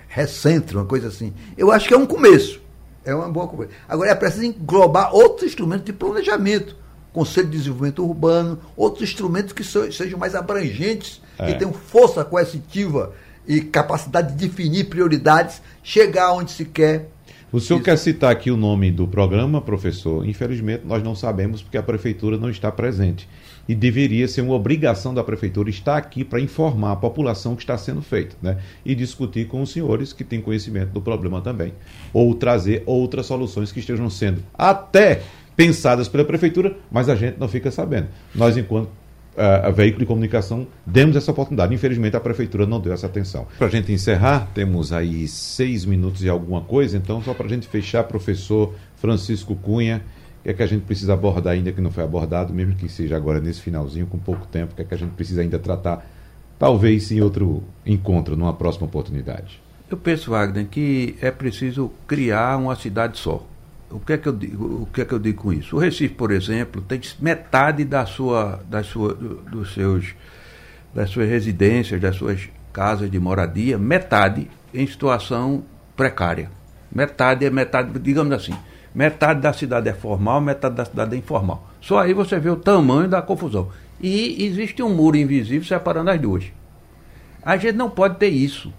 Recentro, 0.08 0.78
uma 0.78 0.86
coisa 0.86 1.08
assim. 1.08 1.32
Eu 1.58 1.70
acho 1.70 1.86
que 1.88 1.92
é 1.92 1.96
um 1.96 2.06
começo. 2.06 2.60
É 3.04 3.14
uma 3.14 3.28
boa 3.28 3.46
coisa. 3.46 3.70
Agora 3.86 4.10
é 4.10 4.14
preciso 4.14 4.44
englobar 4.44 5.14
outros 5.14 5.44
instrumentos 5.46 5.84
de 5.84 5.92
planejamento. 5.92 6.74
Conselho 7.12 7.48
de 7.48 7.56
Desenvolvimento 7.58 8.04
Urbano, 8.04 8.58
outros 8.76 9.08
instrumentos 9.08 9.52
que 9.52 9.62
sejam 9.64 10.18
mais 10.18 10.34
abrangentes, 10.34 11.20
É. 11.38 11.46
que 11.46 11.58
tenham 11.58 11.72
força 11.72 12.24
coercitiva 12.24 13.12
e 13.46 13.60
capacidade 13.60 14.34
de 14.34 14.46
definir 14.46 14.84
prioridades, 14.84 15.62
chegar 15.82 16.32
onde 16.32 16.50
se 16.50 16.64
quer. 16.64 17.08
O 17.52 17.60
senhor 17.60 17.78
Isso. 17.78 17.84
quer 17.84 17.96
citar 17.96 18.32
aqui 18.32 18.50
o 18.50 18.56
nome 18.56 18.90
do 18.90 19.06
programa, 19.06 19.60
professor? 19.60 20.26
Infelizmente, 20.26 20.82
nós 20.84 21.02
não 21.02 21.14
sabemos 21.14 21.62
porque 21.62 21.78
a 21.78 21.82
prefeitura 21.82 22.36
não 22.36 22.50
está 22.50 22.72
presente. 22.72 23.28
E 23.68 23.74
deveria 23.74 24.28
ser 24.28 24.42
uma 24.42 24.54
obrigação 24.54 25.14
da 25.14 25.24
prefeitura 25.24 25.70
estar 25.70 25.96
aqui 25.96 26.24
para 26.24 26.40
informar 26.40 26.92
a 26.92 26.96
população 26.96 27.52
o 27.52 27.56
que 27.56 27.62
está 27.62 27.78
sendo 27.78 28.02
feito, 28.02 28.36
né? 28.42 28.58
E 28.84 28.94
discutir 28.94 29.46
com 29.46 29.62
os 29.62 29.70
senhores 29.70 30.12
que 30.12 30.22
têm 30.22 30.40
conhecimento 30.40 30.90
do 30.90 31.00
problema 31.00 31.40
também. 31.40 31.72
Ou 32.12 32.34
trazer 32.34 32.82
outras 32.84 33.26
soluções 33.26 33.72
que 33.72 33.80
estejam 33.80 34.10
sendo 34.10 34.42
até 34.52 35.22
pensadas 35.56 36.08
pela 36.08 36.24
prefeitura, 36.24 36.76
mas 36.90 37.08
a 37.08 37.16
gente 37.16 37.38
não 37.38 37.48
fica 37.48 37.70
sabendo. 37.70 38.08
Nós, 38.34 38.56
enquanto 38.56 38.90
a, 39.36 39.70
veículo 39.70 40.00
de 40.00 40.06
comunicação, 40.06 40.66
demos 40.84 41.16
essa 41.16 41.30
oportunidade. 41.30 41.74
Infelizmente, 41.74 42.16
a 42.16 42.20
prefeitura 42.20 42.66
não 42.66 42.80
deu 42.80 42.92
essa 42.92 43.06
atenção. 43.06 43.46
Para 43.58 43.66
a 43.66 43.70
gente 43.70 43.92
encerrar, 43.92 44.48
temos 44.54 44.92
aí 44.92 45.28
seis 45.28 45.84
minutos 45.84 46.22
e 46.22 46.28
alguma 46.28 46.60
coisa, 46.60 46.96
então, 46.96 47.22
só 47.22 47.34
para 47.34 47.46
a 47.46 47.48
gente 47.48 47.68
fechar, 47.68 48.04
professor 48.04 48.74
Francisco 48.96 49.54
Cunha, 49.54 50.02
o 50.40 50.42
que 50.44 50.50
é 50.50 50.54
que 50.54 50.62
a 50.62 50.66
gente 50.66 50.84
precisa 50.84 51.12
abordar 51.12 51.54
ainda 51.54 51.72
que 51.72 51.80
não 51.80 51.90
foi 51.90 52.04
abordado, 52.04 52.54
mesmo 52.54 52.74
que 52.74 52.88
seja 52.88 53.16
agora 53.16 53.40
nesse 53.40 53.60
finalzinho, 53.60 54.06
com 54.06 54.18
pouco 54.18 54.46
tempo, 54.46 54.72
o 54.72 54.76
que 54.76 54.82
é 54.82 54.84
que 54.84 54.94
a 54.94 54.98
gente 54.98 55.10
precisa 55.10 55.42
ainda 55.42 55.58
tratar, 55.58 56.08
talvez 56.58 57.10
em 57.10 57.20
outro 57.20 57.62
encontro, 57.84 58.36
numa 58.36 58.54
próxima 58.54 58.86
oportunidade. 58.86 59.60
Eu 59.90 59.96
penso, 59.96 60.30
Wagner, 60.30 60.66
que 60.66 61.16
é 61.20 61.30
preciso 61.30 61.92
criar 62.06 62.56
uma 62.56 62.74
cidade 62.74 63.18
só. 63.18 63.46
O 63.90 64.00
que 64.00 64.14
é 64.14 64.18
que 64.18 64.28
eu 64.28 64.32
digo, 64.32 64.64
o 64.82 64.86
que 64.92 65.00
é 65.00 65.04
que 65.04 65.12
eu 65.12 65.18
digo 65.18 65.42
com 65.42 65.52
isso? 65.52 65.76
O 65.76 65.78
Recife, 65.78 66.14
por 66.14 66.32
exemplo, 66.32 66.82
tem 66.82 67.00
metade 67.20 67.84
da 67.84 68.04
sua, 68.04 68.60
da 68.68 68.82
sua, 68.82 69.14
do- 69.14 69.36
dos 69.42 69.72
seus, 69.74 70.14
das 70.92 71.08
suas 71.10 71.28
residências, 71.28 72.00
das 72.00 72.16
suas 72.16 72.48
casas 72.72 73.10
de 73.10 73.18
moradia, 73.20 73.78
metade 73.78 74.50
em 74.74 74.86
situação 74.86 75.64
precária. 75.96 76.50
Metade 76.92 77.44
é 77.44 77.50
metade, 77.50 77.96
digamos 78.00 78.32
assim, 78.32 78.54
metade 78.94 79.40
da 79.40 79.52
cidade 79.52 79.88
é 79.88 79.92
formal, 79.94 80.40
metade 80.40 80.74
da 80.74 80.84
cidade 80.84 81.14
é 81.14 81.18
informal. 81.18 81.70
Só 81.80 81.98
aí 82.00 82.12
você 82.12 82.38
vê 82.40 82.50
o 82.50 82.56
tamanho 82.56 83.08
da 83.08 83.22
confusão. 83.22 83.68
E 84.00 84.44
existe 84.44 84.82
um 84.82 84.94
muro 84.94 85.16
invisível 85.16 85.66
separando 85.66 86.10
as 86.10 86.20
duas. 86.20 86.44
A 87.42 87.56
gente 87.56 87.76
não 87.76 87.88
pode 87.88 88.16
ter 88.16 88.28
isso. 88.28 88.72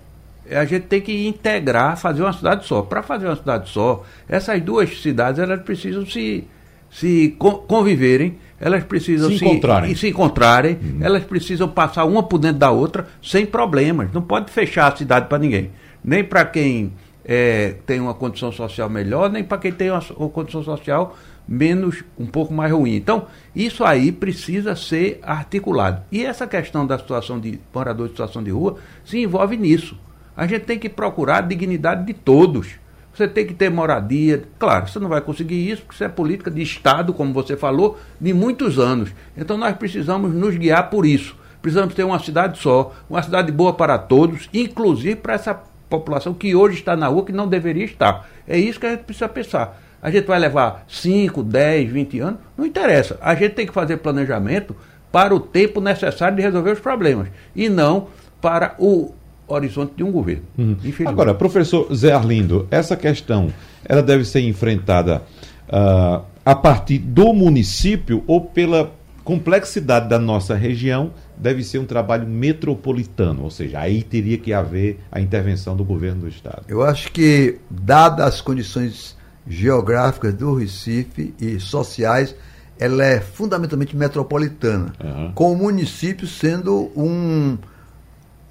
A 0.51 0.65
gente 0.65 0.83
tem 0.83 1.01
que 1.01 1.27
integrar, 1.27 1.97
fazer 1.97 2.21
uma 2.21 2.33
cidade 2.33 2.65
só. 2.65 2.81
Para 2.81 3.01
fazer 3.03 3.25
uma 3.27 3.35
cidade 3.35 3.69
só, 3.69 4.03
essas 4.27 4.61
duas 4.61 5.01
cidades 5.01 5.39
elas 5.39 5.61
precisam 5.61 6.05
se, 6.05 6.43
se 6.91 7.35
co- 7.37 7.59
conviverem, 7.59 8.37
elas 8.59 8.83
precisam 8.83 9.29
Se 9.29 9.35
encontrarem. 9.43 9.91
e 9.91 9.95
se 9.95 10.07
encontrarem, 10.09 10.77
elas 11.01 11.23
precisam 11.23 11.67
passar 11.67 12.05
uma 12.05 12.23
por 12.23 12.37
dentro 12.39 12.59
da 12.59 12.71
outra 12.71 13.07
sem 13.21 13.45
problemas. 13.45 14.11
Não 14.13 14.21
pode 14.21 14.51
fechar 14.51 14.91
a 14.91 14.95
cidade 14.95 15.27
para 15.27 15.37
ninguém. 15.37 15.71
Nem 16.03 16.23
para 16.23 16.45
quem 16.45 16.93
eh, 17.25 17.75
tem 17.85 17.99
uma 17.99 18.13
condição 18.13 18.51
social 18.51 18.89
melhor, 18.89 19.29
nem 19.29 19.43
para 19.43 19.57
quem 19.57 19.71
tem 19.71 19.91
uma, 19.91 20.01
uma 20.17 20.29
condição 20.29 20.63
social 20.63 21.15
menos, 21.47 22.03
um 22.19 22.25
pouco 22.25 22.53
mais 22.53 22.71
ruim. 22.71 22.95
Então, 22.95 23.25
isso 23.55 23.83
aí 23.85 24.11
precisa 24.11 24.75
ser 24.75 25.19
articulado. 25.23 26.01
E 26.11 26.25
essa 26.25 26.45
questão 26.47 26.85
da 26.85 26.97
situação 26.97 27.39
de 27.39 27.59
morador 27.73 28.07
de 28.07 28.13
situação 28.13 28.43
de 28.43 28.49
rua 28.51 28.77
se 29.05 29.17
envolve 29.19 29.55
nisso. 29.55 29.97
A 30.37 30.45
gente 30.45 30.65
tem 30.65 30.77
que 30.77 30.87
procurar 30.87 31.39
a 31.39 31.41
dignidade 31.41 32.05
de 32.05 32.13
todos. 32.13 32.75
Você 33.11 33.27
tem 33.27 33.47
que 33.47 33.55
ter 33.55 33.71
moradia. 33.71 34.43
Claro, 34.59 34.87
você 34.87 34.99
não 34.99 35.09
vai 35.09 35.19
conseguir 35.19 35.67
isso, 35.67 35.81
porque 35.81 35.95
isso 35.95 36.03
é 36.03 36.07
política 36.07 36.51
de 36.51 36.61
Estado, 36.61 37.11
como 37.11 37.33
você 37.33 37.57
falou, 37.57 37.97
de 38.21 38.31
muitos 38.31 38.77
anos. 38.77 39.09
Então 39.35 39.57
nós 39.57 39.75
precisamos 39.75 40.31
nos 40.31 40.55
guiar 40.55 40.91
por 40.91 41.03
isso. 41.03 41.35
Precisamos 41.59 41.95
ter 41.95 42.03
uma 42.03 42.19
cidade 42.19 42.59
só, 42.59 42.93
uma 43.09 43.23
cidade 43.23 43.51
boa 43.51 43.73
para 43.73 43.97
todos, 43.97 44.47
inclusive 44.53 45.15
para 45.15 45.33
essa 45.33 45.59
população 45.89 46.35
que 46.35 46.55
hoje 46.55 46.77
está 46.77 46.95
na 46.95 47.07
rua, 47.07 47.25
que 47.25 47.31
não 47.31 47.47
deveria 47.47 47.85
estar. 47.85 48.29
É 48.47 48.59
isso 48.59 48.79
que 48.79 48.85
a 48.85 48.91
gente 48.91 49.05
precisa 49.05 49.27
pensar. 49.27 49.81
A 49.99 50.11
gente 50.11 50.27
vai 50.27 50.37
levar 50.37 50.85
5, 50.87 51.41
10, 51.41 51.89
20 51.89 52.19
anos? 52.19 52.39
Não 52.55 52.63
interessa. 52.63 53.17
A 53.19 53.33
gente 53.33 53.55
tem 53.55 53.65
que 53.65 53.73
fazer 53.73 53.97
planejamento 53.97 54.75
para 55.11 55.33
o 55.33 55.39
tempo 55.39 55.81
necessário 55.81 56.35
de 56.37 56.43
resolver 56.43 56.71
os 56.71 56.79
problemas 56.79 57.29
e 57.55 57.67
não 57.67 58.09
para 58.39 58.75
o 58.77 59.15
horizonte 59.47 59.93
de 59.95 60.03
um 60.03 60.11
governo. 60.11 60.43
Infelizmente. 60.57 61.07
Agora, 61.07 61.33
professor 61.33 61.93
Zé 61.93 62.11
Arlindo, 62.11 62.67
essa 62.69 62.95
questão 62.95 63.51
ela 63.85 64.03
deve 64.03 64.25
ser 64.25 64.41
enfrentada 64.41 65.23
ah, 65.69 66.21
a 66.45 66.55
partir 66.55 66.99
do 66.99 67.33
município 67.33 68.23
ou 68.27 68.41
pela 68.41 68.91
complexidade 69.23 70.07
da 70.07 70.17
nossa 70.17 70.55
região 70.55 71.11
deve 71.35 71.61
ser 71.61 71.79
um 71.79 71.85
trabalho 71.85 72.25
metropolitano, 72.25 73.43
ou 73.43 73.51
seja, 73.51 73.79
aí 73.79 74.01
teria 74.01 74.37
que 74.37 74.53
haver 74.53 74.99
a 75.11 75.19
intervenção 75.19 75.75
do 75.75 75.83
governo 75.83 76.21
do 76.21 76.27
estado. 76.29 76.63
Eu 76.69 76.81
acho 76.81 77.11
que, 77.11 77.57
dadas 77.69 78.25
as 78.25 78.41
condições 78.41 79.17
geográficas 79.45 80.33
do 80.33 80.55
Recife 80.55 81.33
e 81.39 81.59
sociais, 81.59 82.33
ela 82.79 83.03
é 83.03 83.19
fundamentalmente 83.19 83.97
metropolitana, 83.97 84.93
Aham. 85.03 85.31
com 85.35 85.51
o 85.51 85.57
município 85.57 86.25
sendo 86.25 86.89
um, 86.95 87.57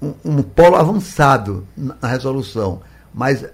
um, 0.01 0.13
um 0.23 0.41
polo 0.43 0.75
avançado 0.75 1.67
na 1.75 2.07
resolução. 2.07 2.81
Mas 3.13 3.45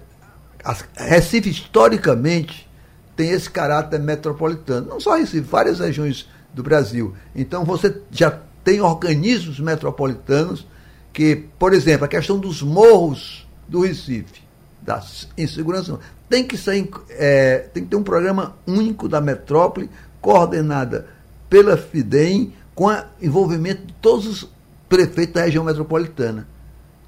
as- 0.64 0.84
Recife, 0.96 1.50
historicamente, 1.50 2.68
tem 3.16 3.30
esse 3.30 3.48
caráter 3.50 4.00
metropolitano. 4.00 4.88
Não 4.88 5.00
só 5.00 5.16
Recife, 5.16 5.40
várias 5.40 5.78
regiões 5.78 6.28
do 6.52 6.62
Brasil. 6.62 7.14
Então 7.34 7.64
você 7.64 8.00
já 8.10 8.38
tem 8.62 8.80
organismos 8.80 9.60
metropolitanos 9.60 10.66
que, 11.12 11.36
por 11.58 11.72
exemplo, 11.72 12.04
a 12.04 12.08
questão 12.08 12.38
dos 12.38 12.62
morros 12.62 13.46
do 13.68 13.80
Recife, 13.80 14.42
da 14.82 15.02
insegurança, 15.38 15.98
tem 16.28 16.44
que, 16.44 16.56
ser, 16.56 16.88
é, 17.10 17.58
tem 17.72 17.84
que 17.84 17.90
ter 17.90 17.96
um 17.96 18.02
programa 18.02 18.56
único 18.66 19.08
da 19.08 19.20
metrópole, 19.20 19.88
coordenada 20.20 21.06
pela 21.48 21.76
FIDEM, 21.76 22.52
com 22.74 22.88
envolvimento 23.22 23.86
de 23.86 23.92
todos 23.94 24.26
os 24.26 24.53
prefeitos 24.94 25.34
da 25.34 25.42
região 25.42 25.64
metropolitana, 25.64 26.46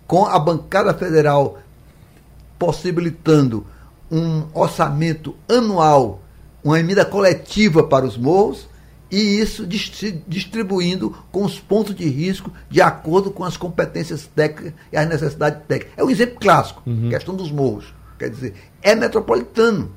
com 0.09 0.27
a 0.27 0.37
bancada 0.41 0.93
federal 0.93 1.59
possibilitando 2.59 3.65
um 4.11 4.45
orçamento 4.53 5.37
anual, 5.49 6.21
uma 6.65 6.81
emenda 6.81 7.05
coletiva 7.05 7.85
para 7.85 8.05
os 8.05 8.17
morros, 8.17 8.69
e 9.09 9.39
isso 9.39 9.65
distribuindo 10.27 11.17
com 11.31 11.45
os 11.45 11.61
pontos 11.61 11.95
de 11.95 12.09
risco 12.09 12.51
de 12.69 12.83
acordo 12.83 13.31
com 13.31 13.45
as 13.45 13.57
competências 13.57 14.27
técnicas 14.27 14.73
e 14.93 14.97
as 14.97 15.09
necessidades 15.09 15.61
técnicas. 15.69 15.97
É 15.97 16.03
um 16.03 16.11
exemplo 16.11 16.41
clássico, 16.41 16.83
questão 17.09 17.37
dos 17.37 17.53
morros. 17.53 17.95
Quer 18.19 18.31
dizer, 18.31 18.55
é 18.83 18.97
metropolitano. 18.97 19.93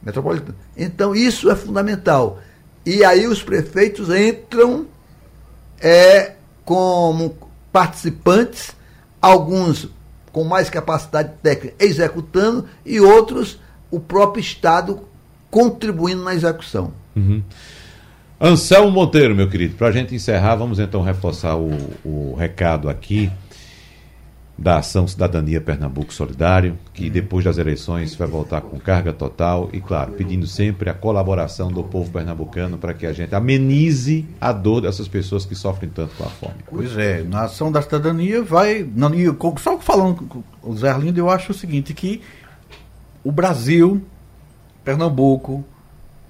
Metropolitano. 0.00 0.54
Então, 0.76 1.12
isso 1.12 1.50
é 1.50 1.56
fundamental. 1.56 2.38
E 2.86 3.04
aí 3.04 3.26
os 3.26 3.42
prefeitos 3.42 4.10
entram 4.10 4.86
é, 5.80 6.34
como 6.64 7.36
participantes, 7.72 8.76
alguns 9.20 9.88
com 10.30 10.44
mais 10.44 10.70
capacidade 10.70 11.32
técnica 11.42 11.74
executando 11.78 12.66
e 12.84 13.00
outros 13.00 13.58
o 13.90 14.00
próprio 14.00 14.40
Estado 14.40 15.00
contribuindo 15.50 16.22
na 16.24 16.34
execução. 16.34 16.92
Uhum. 17.14 17.42
Anselmo 18.40 18.90
Monteiro, 18.90 19.36
meu 19.36 19.48
querido, 19.48 19.76
para 19.76 19.88
a 19.88 19.92
gente 19.92 20.14
encerrar, 20.14 20.56
vamos 20.56 20.80
então 20.80 21.02
reforçar 21.02 21.56
o, 21.56 21.70
o 22.04 22.34
recado 22.34 22.88
aqui 22.88 23.30
da 24.62 24.78
Ação 24.78 25.08
Cidadania 25.08 25.60
Pernambuco 25.60 26.14
Solidário, 26.14 26.78
que 26.94 27.10
depois 27.10 27.44
das 27.44 27.58
eleições 27.58 28.14
vai 28.14 28.28
voltar 28.28 28.60
com 28.60 28.78
carga 28.78 29.12
total 29.12 29.68
e, 29.72 29.80
claro, 29.80 30.12
pedindo 30.12 30.46
sempre 30.46 30.88
a 30.88 30.94
colaboração 30.94 31.72
do 31.72 31.82
povo 31.82 32.12
pernambucano 32.12 32.78
para 32.78 32.94
que 32.94 33.04
a 33.04 33.12
gente 33.12 33.34
amenize 33.34 34.24
a 34.40 34.52
dor 34.52 34.82
dessas 34.82 35.08
pessoas 35.08 35.44
que 35.44 35.56
sofrem 35.56 35.90
tanto 35.90 36.14
com 36.14 36.22
a 36.22 36.28
fome. 36.28 36.54
Pois 36.70 36.96
é, 36.96 37.24
na 37.24 37.42
Ação 37.42 37.72
da 37.72 37.82
Cidadania 37.82 38.40
vai. 38.40 38.88
Não, 38.94 39.10
só 39.58 39.80
falando 39.80 40.22
com 40.22 40.44
o 40.62 40.76
Zé 40.76 40.90
Arlindo, 40.90 41.18
eu 41.18 41.28
acho 41.28 41.50
o 41.50 41.54
seguinte: 41.54 41.92
que 41.92 42.20
o 43.24 43.32
Brasil, 43.32 44.00
Pernambuco, 44.84 45.64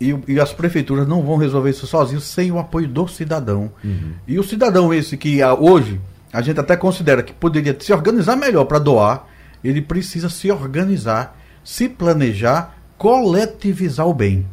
e, 0.00 0.16
e, 0.26 0.40
as 0.40 0.54
prefeituras 0.54 1.06
não 1.06 1.22
vão 1.22 1.36
resolver 1.36 1.68
isso 1.68 1.86
sozinhos 1.86 2.24
sem 2.24 2.50
o 2.50 2.58
apoio 2.58 2.88
do 2.88 3.06
cidadão. 3.06 3.70
Uhum. 3.84 4.12
E 4.26 4.38
o 4.38 4.42
cidadão 4.42 4.92
esse 4.92 5.18
que 5.18 5.38
hoje 5.44 6.00
a 6.32 6.40
gente 6.40 6.58
até 6.58 6.76
considera 6.76 7.22
que 7.22 7.32
poderia 7.32 7.76
se 7.78 7.92
organizar 7.92 8.36
melhor 8.36 8.64
para 8.64 8.78
doar, 8.78 9.26
ele 9.62 9.82
precisa 9.82 10.28
se 10.28 10.50
organizar, 10.50 11.36
se 11.62 11.88
planejar, 11.88 12.76
coletivizar 12.96 14.06
o 14.06 14.14
bem. 14.14 14.46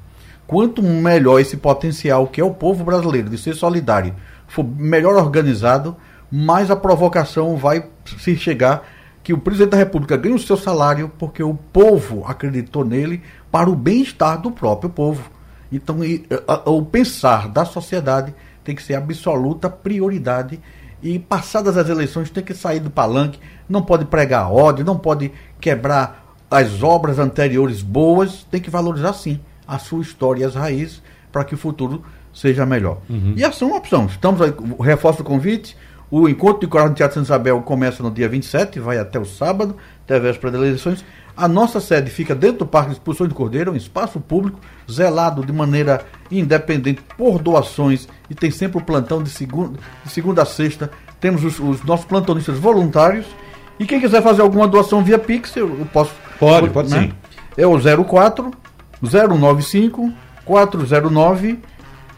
Quanto 0.46 0.82
melhor 0.84 1.40
esse 1.40 1.56
potencial 1.58 2.28
que 2.28 2.42
é 2.42 2.44
o 2.44 2.54
povo 2.54 2.84
brasileiro 2.84 3.30
de 3.30 3.38
ser 3.38 3.56
solidário 3.56 4.16
for 4.48 4.64
melhor 4.64 5.16
organizado, 5.16 5.96
mais 6.32 6.70
a 6.70 6.76
provocação 6.76 7.56
vai 7.56 7.88
se 8.18 8.36
chegar 8.36 8.84
que 9.24 9.34
o 9.34 9.38
presidente 9.38 9.72
da 9.72 9.78
República 9.78 10.18
ganhe 10.18 10.36
o 10.36 10.40
seu 10.40 10.58
salário 10.58 11.12
porque 11.20 11.44
o 11.44 11.54
povo 11.54 12.26
acreditou 12.26 12.84
nele 12.84 13.22
para 13.52 13.70
o 13.70 13.76
bem-estar 13.76 14.42
do 14.42 14.52
próprio 14.52 14.90
povo. 14.90 15.30
Então, 15.72 15.98
o 16.66 16.84
pensar 16.84 17.48
da 17.48 17.64
sociedade 17.64 18.34
tem 18.64 18.76
que 18.76 18.82
ser 18.82 18.96
absoluta 18.96 19.70
prioridade 19.70 20.60
e 21.02 21.18
passadas 21.18 21.78
as 21.78 21.89
eleições 21.89 22.30
tem 22.30 22.43
que 22.43 22.54
sair 22.54 22.80
do 22.80 22.89
palanque, 22.89 23.39
não 23.68 23.82
pode 23.82 24.06
pregar 24.06 24.52
ódio, 24.52 24.86
não 24.86 24.97
pode 24.97 25.32
quebrar 25.60 26.36
as 26.50 26.82
obras 26.82 27.20
anteriores 27.20 27.82
boas, 27.82 28.45
tem 28.50 28.60
que 28.60 28.70
valorizar 28.70 29.14
sim 29.14 29.39
a 29.68 29.78
sua 29.78 30.02
história 30.02 30.41
e 30.41 30.45
as 30.45 30.56
raízes 30.56 31.02
para 31.32 31.43
que 31.43 31.54
o 31.54 31.58
futuro 31.58 32.04
seja 32.34 32.66
melhor. 32.66 33.00
Uhum. 33.10 33.34
E 33.36 33.43
essa 33.43 33.64
é 33.64 33.68
uma 33.68 33.78
opção. 33.78 34.06
Estamos 34.08 34.41
aí, 34.41 34.54
reforço 34.80 35.22
o 35.22 35.26
convite. 35.26 35.78
O 36.12 36.28
encontro 36.28 36.62
de 36.62 36.68
coragem 36.68 36.91
no 36.91 36.95
Teatro 36.95 37.16
Santa 37.16 37.28
Isabel 37.28 37.62
começa 37.62 38.02
no 38.02 38.10
dia 38.10 38.28
27, 38.28 38.80
vai 38.80 38.97
até 38.97 39.20
o 39.20 39.26
sábado, 39.26 39.76
até 40.04 40.16
a 40.16 40.20
véspera 40.20 40.52
das 40.52 40.62
eleições. 40.62 41.06
A 41.40 41.48
nossa 41.48 41.80
sede 41.80 42.10
fica 42.12 42.36
dentro 42.36 42.60
do 42.60 42.66
Parque 42.66 42.90
de 42.90 42.98
Exposições 42.98 43.30
de 43.30 43.36
Cordeiro, 43.36 43.72
um 43.72 43.76
espaço 43.76 44.20
público, 44.20 44.60
zelado 44.92 45.46
de 45.46 45.54
maneira 45.54 46.06
independente 46.30 47.02
por 47.18 47.40
doações 47.40 48.10
e 48.30 48.36
tem 48.36 48.52
sempre 48.52 48.78
o 48.78 48.82
plantão 48.82 49.24
de 49.24 49.30
segunda, 49.30 49.80
de 50.04 50.12
segunda 50.12 50.42
a 50.42 50.46
sexta. 50.46 50.92
Temos 51.18 51.46
os, 51.46 51.58
os 51.58 51.82
nossos 51.84 52.06
plantonistas 52.06 52.60
voluntários. 52.60 53.26
E 53.80 53.86
quem 53.86 54.02
quiser 54.02 54.22
fazer 54.22 54.42
alguma 54.42 54.68
doação 54.68 55.02
via 55.02 55.18
Pix, 55.18 55.56
eu, 55.56 55.88
posso. 55.94 56.12
Pode, 56.38 56.70
pode 56.72 56.90
né? 56.90 57.04
sim. 57.04 57.14
É 57.58 57.66
o 57.66 57.80
04 58.06 58.52
095 59.02 60.12
409 60.44 61.60